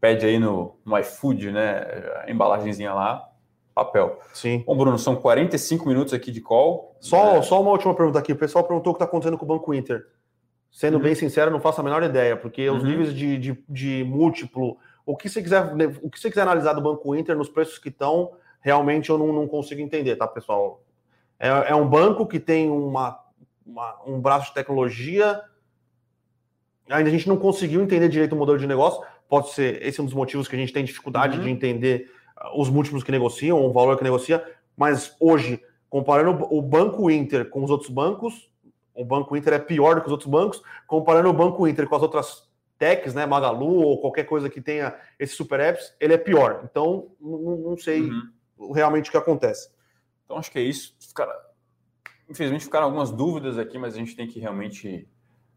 pede 0.00 0.26
aí 0.26 0.40
no, 0.40 0.76
no 0.84 0.98
iFood, 0.98 1.52
né? 1.52 1.86
A 2.24 2.28
embalagenzinha 2.28 2.92
lá, 2.92 3.30
papel. 3.72 4.18
Sim. 4.34 4.64
Bom, 4.66 4.76
Bruno, 4.76 4.98
são 4.98 5.14
45 5.14 5.86
minutos 5.86 6.12
aqui 6.12 6.32
de 6.32 6.40
call. 6.40 6.96
Só, 6.98 7.34
né? 7.34 7.42
só 7.42 7.62
uma 7.62 7.70
última 7.70 7.94
pergunta 7.94 8.18
aqui. 8.18 8.32
O 8.32 8.36
pessoal 8.36 8.64
perguntou 8.64 8.90
o 8.90 8.94
que 8.94 8.96
está 8.96 9.04
acontecendo 9.04 9.38
com 9.38 9.44
o 9.44 9.48
Banco 9.48 9.72
Inter. 9.72 10.04
Sendo 10.68 10.96
uhum. 10.96 11.04
bem 11.04 11.14
sincero, 11.14 11.52
não 11.52 11.60
faço 11.60 11.80
a 11.80 11.84
menor 11.84 12.02
ideia, 12.02 12.36
porque 12.36 12.68
uhum. 12.68 12.78
os 12.78 12.82
níveis 12.82 13.14
de, 13.14 13.38
de, 13.38 13.64
de, 13.68 14.04
múltiplo, 14.04 14.78
o 15.06 15.16
que 15.16 15.28
você 15.28 15.40
quiser, 15.40 15.62
o 16.02 16.10
que 16.10 16.18
você 16.18 16.28
quiser 16.28 16.42
analisar 16.42 16.72
do 16.72 16.82
Banco 16.82 17.14
Inter 17.14 17.36
nos 17.36 17.48
preços 17.48 17.78
que 17.78 17.88
estão, 17.88 18.32
realmente 18.60 19.10
eu 19.10 19.16
não, 19.16 19.32
não 19.32 19.46
consigo 19.46 19.80
entender, 19.80 20.16
tá, 20.16 20.26
pessoal? 20.26 20.82
É, 21.38 21.48
é 21.48 21.74
um 21.76 21.88
banco 21.88 22.26
que 22.26 22.40
tem 22.40 22.68
uma, 22.68 23.18
uma, 23.66 24.00
um 24.06 24.20
braço 24.20 24.48
de 24.48 24.54
tecnologia. 24.54 25.42
Ainda 26.88 27.08
a 27.08 27.12
gente 27.12 27.28
não 27.28 27.36
conseguiu 27.36 27.82
entender 27.82 28.08
direito 28.08 28.34
o 28.34 28.38
modelo 28.38 28.58
de 28.58 28.66
negócio. 28.66 29.02
Pode 29.28 29.50
ser 29.50 29.84
esse 29.84 29.98
é 29.98 30.02
um 30.02 30.06
dos 30.06 30.14
motivos 30.14 30.46
que 30.46 30.54
a 30.54 30.58
gente 30.58 30.72
tem 30.72 30.84
dificuldade 30.84 31.36
uhum. 31.36 31.44
de 31.44 31.50
entender 31.50 32.10
uh, 32.38 32.60
os 32.60 32.70
múltiplos 32.70 33.02
que 33.02 33.10
negociam, 33.10 33.60
o 33.64 33.72
valor 33.72 33.98
que 33.98 34.04
negocia. 34.04 34.44
Mas 34.76 35.16
hoje, 35.18 35.60
Comparando 35.88 36.46
o 36.50 36.60
Banco 36.60 37.10
Inter 37.10 37.48
com 37.48 37.62
os 37.62 37.70
outros 37.70 37.90
bancos, 37.90 38.50
o 38.94 39.04
Banco 39.04 39.36
Inter 39.36 39.54
é 39.54 39.58
pior 39.58 39.94
do 39.94 40.00
que 40.00 40.08
os 40.08 40.12
outros 40.12 40.28
bancos. 40.28 40.62
Comparando 40.86 41.28
o 41.28 41.32
Banco 41.32 41.66
Inter 41.66 41.88
com 41.88 41.94
as 41.94 42.02
outras 42.02 42.48
techs, 42.78 43.14
né, 43.14 43.24
Magalu 43.24 43.76
ou 43.82 44.00
qualquer 44.00 44.24
coisa 44.24 44.50
que 44.50 44.60
tenha 44.60 44.94
esses 45.18 45.36
super 45.36 45.60
apps, 45.60 45.94
ele 46.00 46.14
é 46.14 46.18
pior. 46.18 46.62
Então, 46.70 47.12
não, 47.20 47.56
não 47.56 47.76
sei 47.78 48.02
uhum. 48.02 48.72
realmente 48.72 49.08
o 49.08 49.10
que 49.12 49.16
acontece. 49.16 49.70
Então, 50.24 50.36
acho 50.36 50.50
que 50.50 50.58
é 50.58 50.62
isso. 50.62 50.94
Cara, 51.14 51.34
infelizmente 52.28 52.64
ficaram 52.64 52.86
algumas 52.86 53.10
dúvidas 53.10 53.58
aqui, 53.58 53.78
mas 53.78 53.94
a 53.94 53.98
gente 53.98 54.14
tem 54.14 54.26
que 54.26 54.38
realmente 54.38 55.08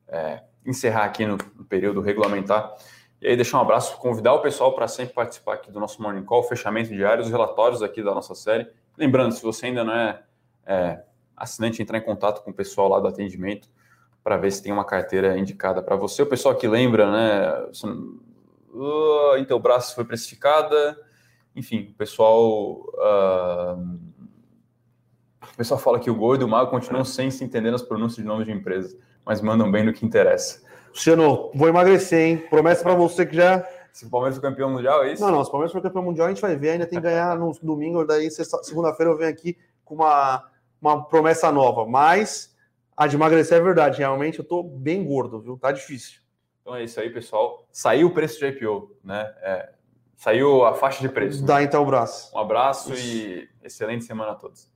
é, 0.07 0.43
encerrar 0.65 1.05
aqui 1.05 1.26
no, 1.26 1.38
no, 1.55 1.65
período 1.65 2.01
regulamentar. 2.01 2.76
E 3.22 3.28
aí, 3.28 3.36
deixar 3.36 3.57
um 3.57 3.61
abraço, 3.61 3.97
convidar 3.97 4.34
o 4.34 4.41
pessoal 4.41 4.74
para 4.74 4.88
sempre 4.88 5.13
participar 5.13 5.55
aqui 5.55 5.72
do 5.72 5.80
nosso 5.80 6.01
Morning 6.01 6.24
Call, 6.24 6.43
fechamento 6.43 6.89
diário, 6.89 7.24
os 7.24 7.30
relatórios 7.30 7.82
aqui 7.82 8.01
da 8.01 8.13
nossa 8.13 8.34
série. 8.34 8.67
Lembrando, 8.97 9.34
se 9.34 9.43
você 9.43 9.67
ainda 9.67 9.84
não 9.84 9.93
é, 9.93 10.24
é 10.65 11.03
assinante, 11.36 11.82
entrar 11.82 11.97
em 11.97 12.03
contato 12.03 12.43
com 12.43 12.51
o 12.51 12.53
pessoal 12.53 12.88
lá 12.88 12.99
do 12.99 13.07
atendimento 13.07 13.70
para 14.24 14.38
ver 14.38 14.51
se 14.51 14.61
tem 14.61 14.72
uma 14.72 14.86
carteira 14.86 15.38
indicada 15.38 15.82
para 15.82 15.95
você. 15.95 16.22
O 16.22 16.28
pessoal 16.28 16.55
que 16.55 16.67
lembra, 16.67 17.11
né? 17.11 17.70
Uh, 18.72 19.38
Intelbras 19.38 19.93
foi 19.93 20.05
precificada. 20.05 20.97
Enfim, 21.55 21.89
o 21.91 21.95
pessoal. 21.95 22.86
Uh, 22.93 24.09
o 25.42 25.58
pessoal 25.58 25.80
fala 25.80 26.00
que 26.00 26.10
o 26.10 26.16
Gordo 26.16 26.44
e 26.44 26.46
o 26.46 26.48
Mago 26.48 26.70
continuam 26.70 27.06
sem 27.06 27.32
se 27.32 27.44
entender 27.44 27.72
nas 27.72 27.82
pronúncias 27.82 28.18
de 28.18 28.24
nomes 28.24 28.46
de 28.46 28.54
empresas, 28.54 28.98
mas 29.26 29.42
mandam 29.42 29.72
bem 29.72 29.86
no 29.86 29.94
que 29.94 30.06
interessa. 30.06 30.62
Luciano, 30.90 31.52
vou 31.54 31.68
emagrecer, 31.68 32.20
hein? 32.20 32.38
Promessa 32.50 32.84
para 32.84 32.94
você 32.94 33.26
que 33.26 33.36
já. 33.36 33.66
Se 33.92 34.06
o 34.06 34.10
Palmeiras 34.10 34.36
for 34.36 34.42
campeão 34.42 34.70
mundial, 34.70 35.04
é 35.04 35.14
isso? 35.14 35.22
Não, 35.22 35.32
não. 35.32 35.44
Se 35.44 35.50
o 35.50 35.52
Palmeiras 35.52 35.72
for 35.72 35.82
campeão 35.82 36.04
mundial, 36.04 36.28
a 36.28 36.30
gente 36.30 36.42
vai 36.42 36.56
ver. 36.56 36.72
Ainda 36.72 36.86
tem 36.86 37.00
que 37.00 37.04
ganhar 37.04 37.38
no 37.38 37.52
domingo, 37.62 38.06
daí 38.06 38.30
segunda-feira 38.32 39.12
eu 39.12 39.18
venho 39.18 39.30
aqui 39.30 39.58
com 39.84 39.96
uma, 39.96 40.46
uma 40.82 41.06
promessa 41.06 41.52
nova. 41.52 41.86
Mas 41.86 42.56
a 42.96 43.08
de 43.08 43.16
emagrecer 43.16 43.58
é 43.58 43.62
verdade. 43.62 44.00
Realmente 44.00 44.40
eu 44.40 44.46
tô 44.46 44.64
bem 44.64 45.04
gordo, 45.04 45.40
viu? 45.40 45.58
Tá 45.58 45.72
difícil. 45.72 46.22
Então 46.62 46.76
é 46.76 46.84
isso 46.84 47.00
aí, 47.00 47.10
pessoal. 47.10 47.68
Saiu 47.72 48.08
o 48.08 48.14
preço 48.14 48.40
de 48.40 48.46
IPO, 48.46 48.96
né? 49.04 49.34
É, 49.42 49.70
saiu 50.16 50.66
a 50.66 50.74
faixa 50.74 51.02
de 51.02 51.10
preço. 51.10 51.44
Dá 51.44 51.64
então 51.64 51.82
o 51.82 51.86
braço. 51.86 52.36
Um 52.36 52.40
abraço 52.40 52.94
isso. 52.94 53.06
e 53.06 53.50
excelente 53.64 54.04
semana 54.06 54.32
a 54.34 54.36
todos. 54.36 54.72